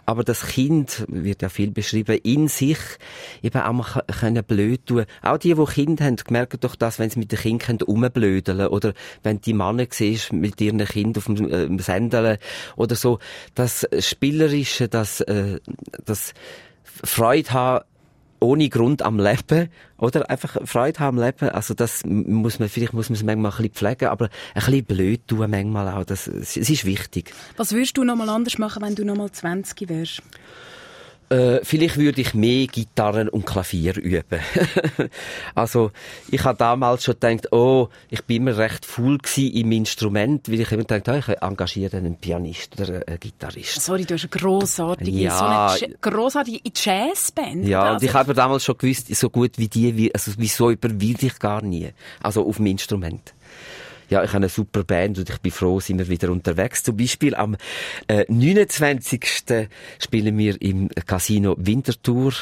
Aber 0.07 0.24
das 0.24 0.47
Kind, 0.47 1.05
wird 1.09 1.43
ja 1.43 1.49
viel 1.49 1.70
beschrieben, 1.70 2.18
in 2.22 2.49
sich 2.49 2.78
eben 3.43 3.61
auch 3.61 3.72
mal 3.72 4.05
können 4.20 4.45
blöd 4.45 4.87
tun. 4.87 5.05
Auch 5.22 5.39
die, 5.39 5.55
die 5.55 5.64
Kinder 5.64 6.05
haben, 6.05 6.16
merken 6.30 6.61
doch 6.61 6.76
das, 6.76 6.99
wenn 6.99 7.11
sie 7.11 7.18
mit 7.23 7.31
den 7.31 7.39
Kindern 7.39 7.79
rumblödeln 7.87 8.66
oder 8.66 8.95
wenn 9.23 9.41
die 9.41 9.55
Männer 9.55 9.87
siehst, 9.89 10.33
mit 10.33 10.61
ihren 10.61 10.85
Kindern 10.85 11.16
auf 11.16 11.27
dem 11.27 11.79
äh, 11.79 11.83
Sendeln 11.83 12.39
oder 12.77 12.97
so. 12.97 13.20
Das 13.55 13.87
Spielerische, 14.01 14.89
das, 14.89 15.20
äh, 15.20 15.61
das 16.05 16.35
Freude 16.85 17.53
haben, 17.53 17.85
ohne 18.41 18.68
Grund 18.68 19.03
am 19.03 19.20
Leben, 19.20 19.70
oder? 19.99 20.29
Einfach 20.29 20.57
Freude 20.64 20.99
haben 20.99 21.20
am 21.20 21.25
Leben. 21.25 21.49
Also 21.51 21.75
das 21.75 22.05
muss 22.05 22.59
man, 22.59 22.68
vielleicht 22.68 22.93
muss 22.93 23.09
man 23.09 23.14
es 23.14 23.23
manchmal 23.23 23.53
ein 23.53 23.57
bisschen 23.57 23.73
pflegen, 23.75 24.09
aber 24.09 24.31
ein 24.55 24.64
bisschen 24.64 24.85
blöd 24.85 25.29
tun 25.29 25.49
manchmal 25.49 25.89
auch. 25.89 26.05
Das, 26.05 26.27
es 26.27 26.57
ist 26.57 26.85
wichtig. 26.85 27.33
Was 27.57 27.73
würdest 27.73 27.97
du 27.97 28.03
noch 28.03 28.16
mal 28.16 28.29
anders 28.29 28.59
machen, 28.59 28.83
wenn 28.83 28.97
du 28.97 29.05
noch 29.05 29.16
mal 29.16 29.31
20 29.31 29.89
wärst? 29.89 30.23
Äh, 31.33 31.61
vielleicht 31.64 31.97
würde 31.97 32.20
ich 32.20 32.35
mehr 32.35 32.66
Gitarren 32.66 33.30
und 33.30 33.47
Klavier 33.47 33.97
üben. 33.97 34.41
also, 35.55 35.91
ich 36.30 36.45
habe 36.45 36.59
damals 36.59 37.05
schon 37.05 37.14
gedacht, 37.18 37.51
oh, 37.53 37.89
ich 38.11 38.22
bin 38.24 38.43
immer 38.43 38.59
recht 38.59 38.87
gsi 39.22 39.47
im 39.47 39.72
Instrument, 39.72 40.51
weil 40.51 40.61
ich 40.61 40.70
immer 40.72 40.85
gedacht, 40.85 41.09
oh, 41.09 41.33
ich 41.33 41.43
engagiere 41.43 41.97
einen 41.97 42.16
Pianist 42.16 42.78
oder 42.78 43.03
einen 43.07 43.18
Gitarrist. 43.18 43.80
Sorry, 43.80 44.05
du 44.05 44.12
hast 44.14 44.24
eine 44.24 44.41
grossartige, 44.41 45.11
Ja. 45.11 45.74
so 45.78 45.87
eine 45.87 45.95
grossartige 46.03 46.61
Jazzband. 46.74 47.66
Ja, 47.66 47.80
oder? 47.80 47.89
und 47.89 47.95
Also, 47.95 48.07
ich 48.07 48.14
habe 48.14 48.35
damals 48.35 48.64
schon 48.64 48.76
gewusst, 48.76 49.14
so 49.14 49.30
gut 49.30 49.57
wie 49.57 49.68
die, 49.68 49.97
wie, 49.97 50.14
also 50.14 50.33
wieso 50.37 50.70
überwinde 50.70 51.26
ich 51.26 51.39
gar 51.39 51.62
nie. 51.62 51.89
Also 52.22 52.47
auf 52.47 52.57
dem 52.57 52.66
Instrument. 52.66 53.33
Ja, 54.11 54.22
ich 54.22 54.30
habe 54.30 54.38
eine 54.38 54.48
super 54.48 54.84
Band 54.84 55.18
und 55.18 55.30
ich 55.30 55.38
bin 55.38 55.53
froh, 55.53 55.80
sind 55.80 55.98
wir 55.98 56.09
wieder 56.09 56.30
unterwegs. 56.30 56.82
Zum 56.82 56.96
Beispiel 56.96 57.34
am 57.34 57.57
äh, 58.09 58.24
29. 58.28 59.68
spielen 59.98 60.38
wir 60.38 60.61
im 60.61 60.88
Casino 61.07 61.55
Winterthur 61.59 62.32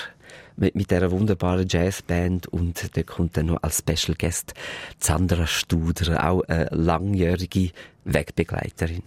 mit, 0.57 0.75
mit 0.75 0.91
dieser 0.91 1.11
wunderbaren 1.11 1.67
Jazzband 1.69 2.47
und 2.49 2.97
da 2.97 3.03
kommt 3.03 3.37
dann 3.37 3.47
noch 3.47 3.63
als 3.63 3.79
Special 3.79 4.17
Guest 4.17 4.55
Sandra 4.99 5.47
Studer, 5.47 6.29
auch 6.29 6.43
eine 6.43 6.69
langjährige 6.71 7.71
Wegbegleiterin. 8.05 9.03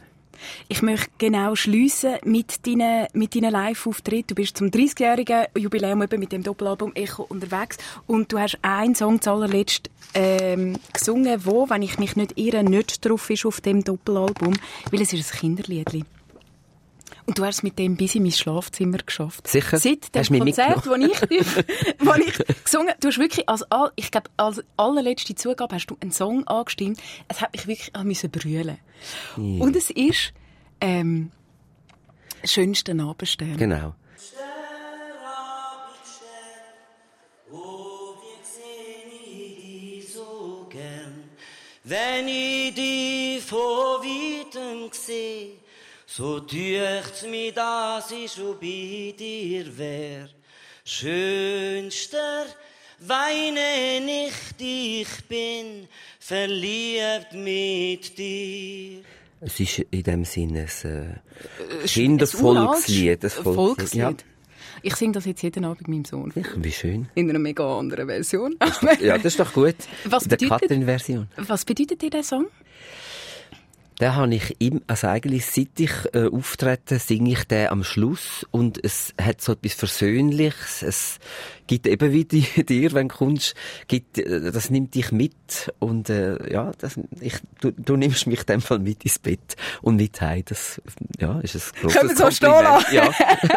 Ich 0.67 0.81
möchte 0.81 1.09
genau 1.17 1.55
schliessen 1.55 2.15
mit 2.23 2.65
deinen, 2.65 3.07
mit 3.13 3.35
deinen 3.35 3.51
Live-Auftritten. 3.51 4.27
Du 4.29 4.35
bist 4.35 4.57
zum 4.57 4.67
30-jährigen 4.67 5.45
Jubiläum 5.57 6.01
eben 6.01 6.19
mit 6.19 6.31
dem 6.31 6.43
Doppelalbum 6.43 6.93
Echo 6.95 7.23
unterwegs 7.23 7.77
und 8.07 8.31
du 8.31 8.39
hast 8.39 8.57
einen 8.61 8.95
Song 8.95 9.21
zuallerletzt 9.21 9.89
ähm, 10.13 10.77
gesungen, 10.91 11.45
wo, 11.45 11.69
wenn 11.69 11.81
ich 11.81 11.99
mich 11.99 12.15
nicht 12.15 12.37
irre, 12.37 12.63
nicht 12.63 13.05
drauf 13.05 13.29
ist 13.29 13.45
auf 13.45 13.61
dem 13.61 13.83
Doppelalbum, 13.83 14.53
weil 14.91 15.01
es 15.01 15.13
ist 15.13 15.33
ein 15.33 15.39
Kinderliedli. 15.39 16.03
Und 17.25 17.37
du 17.37 17.45
hast 17.45 17.57
es 17.57 17.63
mit 17.63 17.79
dem 17.79 17.95
bis 17.95 18.15
in 18.15 18.23
mein 18.23 18.31
Schlafzimmer 18.31 18.97
geschafft. 18.97 19.47
Sicher? 19.47 19.77
Seit 19.77 20.13
dem 20.13 20.39
Konzert, 20.39 20.85
wo 20.87 20.93
ich, 20.95 21.21
wo 21.99 22.13
ich 22.15 22.63
gesungen 22.63 22.93
du 22.99 23.07
hast 23.07 23.17
wirklich, 23.17 23.47
als, 23.47 23.63
ich 23.95 24.11
glaube, 24.11 24.29
als 24.37 24.61
allerletzte 24.77 25.35
Zugabe 25.35 25.75
hast 25.75 25.87
du 25.87 25.97
einen 26.01 26.11
Song 26.11 26.45
angestimmt. 26.47 26.99
Es 27.27 27.41
hat 27.41 27.53
mich 27.53 27.67
wirklich 27.67 27.95
an 27.95 28.07
müssen 28.07 28.29
brüllen. 28.29 28.77
Und 29.37 29.75
es 29.75 29.89
ist, 29.89 30.33
ähm, 30.81 31.31
schönster 32.43 32.93
Abendstern. 32.99 33.57
Genau. 33.57 33.95
Oh, 37.51 38.15
wie 38.21 38.43
seh 38.43 39.15
ich 39.15 40.01
dich 40.03 40.13
so 40.13 40.67
gern. 40.69 41.29
Wenn 41.83 42.27
ich 42.27 42.73
dich 42.73 43.43
von 43.43 43.59
weitem 44.01 44.89
seh, 44.91 45.51
so 46.15 46.39
dücht's 46.39 47.23
mir, 47.29 47.51
dass 47.51 48.11
ich 48.11 48.31
schon 48.31 48.55
bei 48.59 49.13
dir 49.17 49.65
wär. 49.77 50.29
Schönster, 50.85 52.45
weine 52.99 53.99
nicht, 54.05 54.55
ich 54.59 55.07
bin 55.27 55.87
verliebt 56.19 57.33
mit 57.33 58.17
dir. 58.17 59.01
Es 59.41 59.59
ist 59.59 59.79
in 59.91 60.03
dem 60.03 60.23
Sinne 60.25 60.67
ein 60.83 60.89
äh, 60.89 61.81
Ein 61.81 61.85
Kindervolkslied. 61.87 63.23
ein 63.23 63.29
Volkslied. 63.29 63.93
Ja. 64.01 64.13
Ich 64.83 64.95
singe 64.95 65.13
das 65.13 65.25
jetzt 65.25 65.41
jeden 65.41 65.65
Abend 65.65 65.87
meinem 65.87 66.05
Sohn. 66.05 66.31
Wie 66.57 66.71
schön. 66.71 67.09
In 67.15 67.29
einer 67.29 67.39
mega 67.39 67.65
anderen 67.79 68.07
Version. 68.07 68.55
Ja, 69.01 69.17
das 69.17 69.25
ist 69.33 69.39
doch 69.39 69.51
gut. 69.53 69.75
Was 70.05 70.23
In 70.23 70.29
der 70.29 70.37
bedeutet- 70.37 70.61
Katrin-Version. 70.69 71.27
Was 71.37 71.65
bedeutet 71.65 72.01
dir 72.01 72.09
der 72.09 72.23
Song? 72.23 72.47
Den 73.99 74.15
habe 74.15 74.35
ich 74.35 74.55
im, 74.59 74.81
also 74.87 75.07
eigentlich 75.07 75.45
seit 75.45 75.79
ich 75.79 75.91
äh, 76.13 76.27
auftrete, 76.27 76.99
singe 76.99 77.31
ich 77.31 77.43
den 77.45 77.67
am 77.67 77.83
Schluss 77.83 78.45
und 78.51 78.83
es 78.83 79.13
hat 79.21 79.41
so 79.41 79.53
etwas 79.53 79.73
Versöhnliches. 79.73 80.83
Es 80.83 81.19
gibt 81.67 81.87
eben 81.87 82.11
wie 82.11 82.25
die, 82.25 82.41
dir, 82.63 82.91
wenn 82.93 83.09
du 83.09 83.15
kommst, 83.15 83.55
gibt, 83.87 84.17
äh, 84.17 84.51
das 84.51 84.69
nimmt 84.69 84.95
dich 84.95 85.11
mit 85.11 85.71
und 85.79 86.09
äh, 86.09 86.51
ja, 86.51 86.71
das, 86.77 86.99
ich, 87.21 87.35
du, 87.61 87.71
du 87.71 87.95
nimmst 87.95 88.27
mich 88.27 88.41
in 88.41 88.45
dem 88.45 88.61
Fall 88.61 88.79
mit 88.79 89.03
ins 89.03 89.19
Bett 89.19 89.55
und 89.81 89.97
mit 89.97 90.19
heim. 90.21 90.43
Das 90.45 90.81
ja, 91.19 91.39
ist 91.39 91.55
ein 91.55 91.81
grosses 91.81 91.99
Können 91.99 92.09
wir 92.09 92.17
so 92.17 92.31
stehen? 92.31 92.49
Ja. 92.91 93.11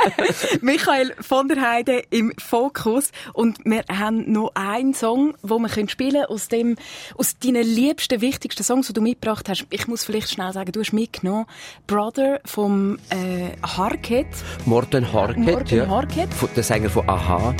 Michael 0.61 1.15
von 1.21 1.49
der 1.49 1.61
Heide 1.61 2.03
im 2.11 2.33
Fokus 2.39 3.11
und 3.33 3.59
wir 3.65 3.85
haben 3.91 4.31
noch 4.31 4.53
einen 4.55 4.95
Song, 4.95 5.35
wo 5.43 5.59
wir 5.59 5.69
können 5.69 5.89
spielen 5.89 6.25
aus 6.27 6.49
dem 6.49 6.77
aus 7.17 7.39
deinen 7.39 7.65
liebsten, 7.65 8.21
wichtigsten 8.21 8.63
Songs, 8.63 8.89
die 8.89 8.93
du 8.93 9.01
mitgebracht 9.01 9.49
hast. 9.49 9.67
Ich 9.71 9.87
muss 9.87 10.05
vielleicht 10.05 10.26
schnell 10.33 10.53
sagen, 10.53 10.73
du 10.73 10.81
hast 10.81 10.93
mitgenommen 10.93 11.47
Brother 11.87 12.41
vom 12.45 12.99
äh, 13.11 13.51
Harket. 13.67 14.27
Morten 14.65 15.13
Harket, 15.13 15.45
Morten 15.45 15.77
ja. 15.77 15.89
Harket. 15.89 16.33
Von- 16.35 16.49
Der 16.57 16.63
Sänger 16.63 16.91
von 16.91 17.09
Aha. 17.09 17.55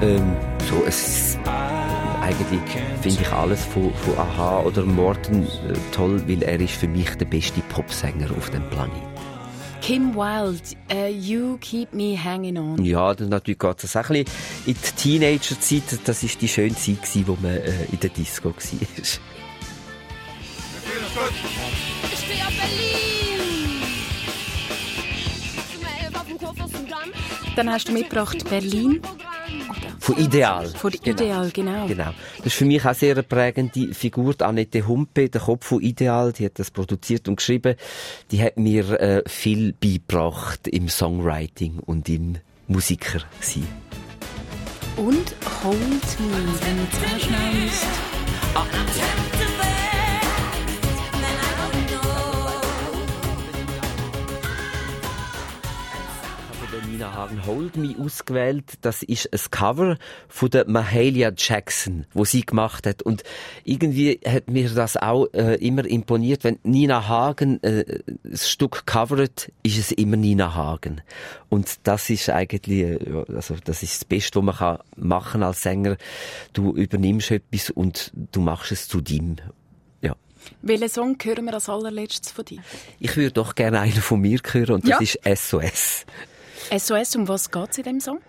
Ähm, 0.00 0.36
so, 0.70 0.84
es 0.86 1.08
ist 1.34 1.38
eigentlich 2.22 2.60
finde 3.00 3.22
ich 3.22 3.32
alles 3.32 3.64
von, 3.64 3.92
von 3.94 4.18
Aha 4.18 4.60
oder 4.60 4.84
Morten 4.84 5.44
äh, 5.44 5.72
toll, 5.92 6.22
weil 6.26 6.42
er 6.42 6.60
ist 6.60 6.74
für 6.74 6.86
mich 6.88 7.10
der 7.16 7.24
beste 7.24 7.60
Popsänger 7.62 8.28
auf 8.36 8.50
dem 8.50 8.62
Planeten. 8.70 9.17
Kim 9.88 10.14
Wilde, 10.14 10.76
äh, 10.90 11.08
You 11.10 11.56
Keep 11.56 11.94
Me 11.94 12.14
Hanging 12.22 12.58
On. 12.58 12.84
Ja, 12.84 13.14
dann 13.14 13.30
natürlich 13.30 13.58
geht 13.58 13.84
es 13.84 13.96
auch 13.96 14.10
ein 14.10 14.22
bisschen 14.22 14.38
in 14.66 14.74
die 14.74 15.18
Teenagerzeit. 15.18 16.00
Das 16.04 16.22
ist 16.22 16.42
die 16.42 16.48
schöne 16.48 16.74
Zeit, 16.74 17.00
gewesen, 17.00 17.26
wo 17.26 17.38
man 17.40 17.52
äh, 17.52 17.86
in 17.90 17.98
der 17.98 18.10
Disco 18.10 18.50
war. 18.50 18.54
Ich 18.58 18.68
stehe 22.18 22.46
auf 22.46 22.52
Berlin. 22.52 23.08
Dann 27.56 27.72
hast 27.72 27.88
du 27.88 27.92
mitgebracht 27.92 28.44
Berlin 28.50 29.00
Von 30.08 30.16
Ideal. 30.16 30.66
von 30.68 30.90
Ideal, 30.90 31.50
genau. 31.50 31.86
Genau. 31.86 32.14
Das 32.38 32.46
ist 32.46 32.54
für 32.54 32.64
mich 32.64 32.82
auch 32.82 32.94
sehr 32.94 33.12
eine 33.12 33.22
prägende 33.22 33.92
Figur, 33.92 34.32
die 34.32 34.42
Annette 34.42 34.86
Humpe, 34.86 35.28
der 35.28 35.42
Kopf 35.42 35.66
von 35.66 35.82
Ideal, 35.82 36.32
die 36.32 36.46
hat 36.46 36.58
das 36.58 36.70
produziert 36.70 37.28
und 37.28 37.36
geschrieben. 37.36 37.74
Die 38.30 38.42
hat 38.42 38.56
mir 38.56 38.98
äh, 38.98 39.22
viel 39.28 39.74
beigebracht 39.74 40.66
im 40.66 40.88
Songwriting 40.88 41.80
und 41.84 42.08
im 42.08 42.38
Musiker 42.68 43.20
sein. 43.42 43.68
Und 44.96 45.36
Hold 45.62 45.76
Me, 45.76 46.48
wenn 46.62 46.78
auch 46.86 47.20
schnell. 47.20 47.68
Von 48.54 49.57
Nina 56.98 57.14
Hagen 57.14 57.46
Hold 57.46 57.76
Me 57.76 57.94
ausgewählt. 57.96 58.64
Das 58.80 59.04
ist 59.04 59.32
ein 59.32 59.38
Cover 59.52 59.98
von 60.26 60.50
der 60.50 60.68
Mahalia 60.68 61.30
Jackson, 61.36 62.06
wo 62.12 62.24
sie 62.24 62.44
gemacht 62.44 62.88
hat. 62.88 63.02
Und 63.02 63.22
irgendwie 63.62 64.18
hat 64.26 64.50
mir 64.50 64.68
das 64.68 64.96
auch 64.96 65.26
äh, 65.32 65.54
immer 65.64 65.84
imponiert, 65.84 66.42
wenn 66.42 66.58
Nina 66.64 67.06
Hagen 67.06 67.62
äh, 67.62 68.00
das 68.24 68.50
Stück 68.50 68.84
covert, 68.84 69.52
ist 69.62 69.78
es 69.78 69.92
immer 69.92 70.16
Nina 70.16 70.56
Hagen. 70.56 71.00
Und 71.48 71.86
das 71.86 72.10
ist 72.10 72.30
eigentlich, 72.30 72.80
äh, 72.80 72.98
also 73.32 73.54
das 73.62 73.84
ist 73.84 74.00
das 74.00 74.04
Beste, 74.04 74.40
was 74.40 74.44
man 74.46 74.56
kann 74.56 74.78
machen 74.96 75.44
als 75.44 75.62
Sänger. 75.62 75.96
Du 76.52 76.72
übernimmst 76.74 77.30
etwas 77.30 77.70
und 77.70 78.10
du 78.32 78.40
machst 78.40 78.72
es 78.72 78.88
zu 78.88 79.00
dem. 79.00 79.36
Ja. 80.02 80.16
Welchen 80.62 80.88
Song 80.88 81.16
hören 81.22 81.44
wir 81.44 81.54
als 81.54 81.68
allerletztes 81.68 82.32
von 82.32 82.44
dir? 82.44 82.58
Ich 82.98 83.16
würde 83.16 83.30
doch 83.34 83.54
gerne 83.54 83.78
einen 83.78 83.92
von 83.92 84.20
mir 84.20 84.40
hören 84.50 84.74
und 84.74 84.82
das 84.88 84.90
Ja. 84.90 84.98
ist 84.98 85.48
SOS. 85.48 86.04
SOS, 86.76 87.16
um 87.16 87.28
was 87.28 87.50
geht 87.50 87.70
es 87.70 87.78
in 87.78 87.84
dem 87.84 88.00
Song? 88.00 88.20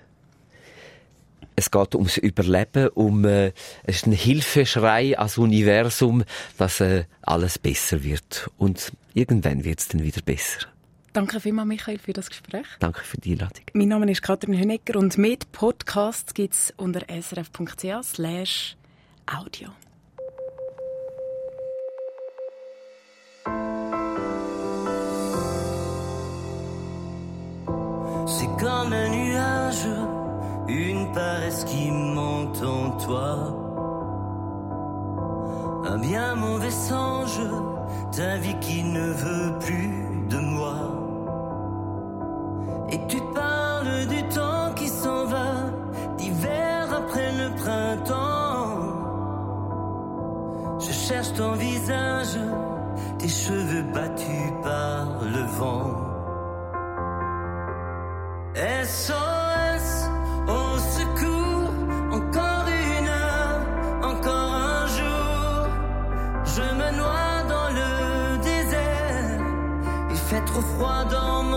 Es 1.55 1.71
geht 1.71 1.93
ums 1.93 2.17
Überleben, 2.17 2.87
um 2.89 3.25
äh, 3.25 3.47
es 3.83 3.97
ist 3.97 4.07
ein 4.07 4.13
Hilfeschrei 4.13 5.17
ans 5.17 5.37
Universum, 5.37 6.23
dass 6.57 6.79
äh, 6.79 7.03
alles 7.21 7.59
besser 7.59 8.03
wird. 8.03 8.49
Und 8.57 8.93
irgendwann 9.13 9.65
wird 9.65 9.79
es 9.79 9.89
dann 9.89 10.01
wieder 10.01 10.21
besser. 10.21 10.67
Danke 11.11 11.41
vielmals, 11.41 11.67
Michael, 11.67 11.99
für 11.99 12.13
das 12.13 12.29
Gespräch. 12.29 12.65
Danke 12.79 13.03
für 13.03 13.17
die 13.17 13.33
Einladung. 13.33 13.65
Mein 13.73 13.89
Name 13.89 14.09
ist 14.09 14.21
Katrin 14.21 14.57
Hönecker 14.57 14.97
und 14.97 15.17
mit 15.17 15.51
Podcasts 15.51 16.33
gibt 16.33 16.53
es 16.53 16.73
unter 16.77 17.01
srf.ch 17.09 18.03
slash 18.03 18.77
audio. 19.25 19.69
C'est 28.31 28.47
comme 28.59 28.93
un 28.93 29.09
nuage, 29.09 29.87
une 30.67 31.11
paresse 31.13 31.63
qui 31.63 31.89
monte 31.89 32.61
en 32.61 32.91
toi. 33.03 33.37
Un 35.85 35.97
bien 35.97 36.35
mauvais 36.35 36.69
songe, 36.69 37.41
ta 38.11 38.37
vie 38.37 38.55
qui 38.61 38.83
ne 38.83 39.07
veut 39.23 39.57
plus 39.59 40.27
de 40.29 40.37
moi. 40.37 40.75
Et 42.91 42.99
tu 43.07 43.19
parles 43.33 44.05
du 44.05 44.21
temps 44.27 44.73
qui 44.75 44.89
s'en 44.89 45.25
va, 45.25 45.51
d'hiver 46.19 46.87
après 47.01 47.31
le 47.31 47.55
printemps. 47.55 48.69
Je 50.79 50.91
cherche 50.91 51.33
ton 51.33 51.53
visage, 51.53 52.37
tes 53.17 53.27
cheveux 53.27 53.91
battus 53.91 54.53
par 54.61 55.07
le 55.23 55.41
vent. 55.57 56.18
SOS, 58.59 60.09
au 60.47 60.77
secours, 60.97 61.71
encore 62.11 62.67
une 62.67 63.07
heure, 63.07 63.61
encore 64.03 64.53
un 64.53 64.85
jour. 64.87 65.67
Je 66.43 66.61
me 66.61 66.97
noie 66.97 67.43
dans 67.47 67.69
le 67.69 68.37
désert, 68.43 69.39
il 70.09 70.17
fait 70.17 70.43
trop 70.43 70.59
froid 70.59 71.05
dans 71.05 71.43
mon 71.43 71.48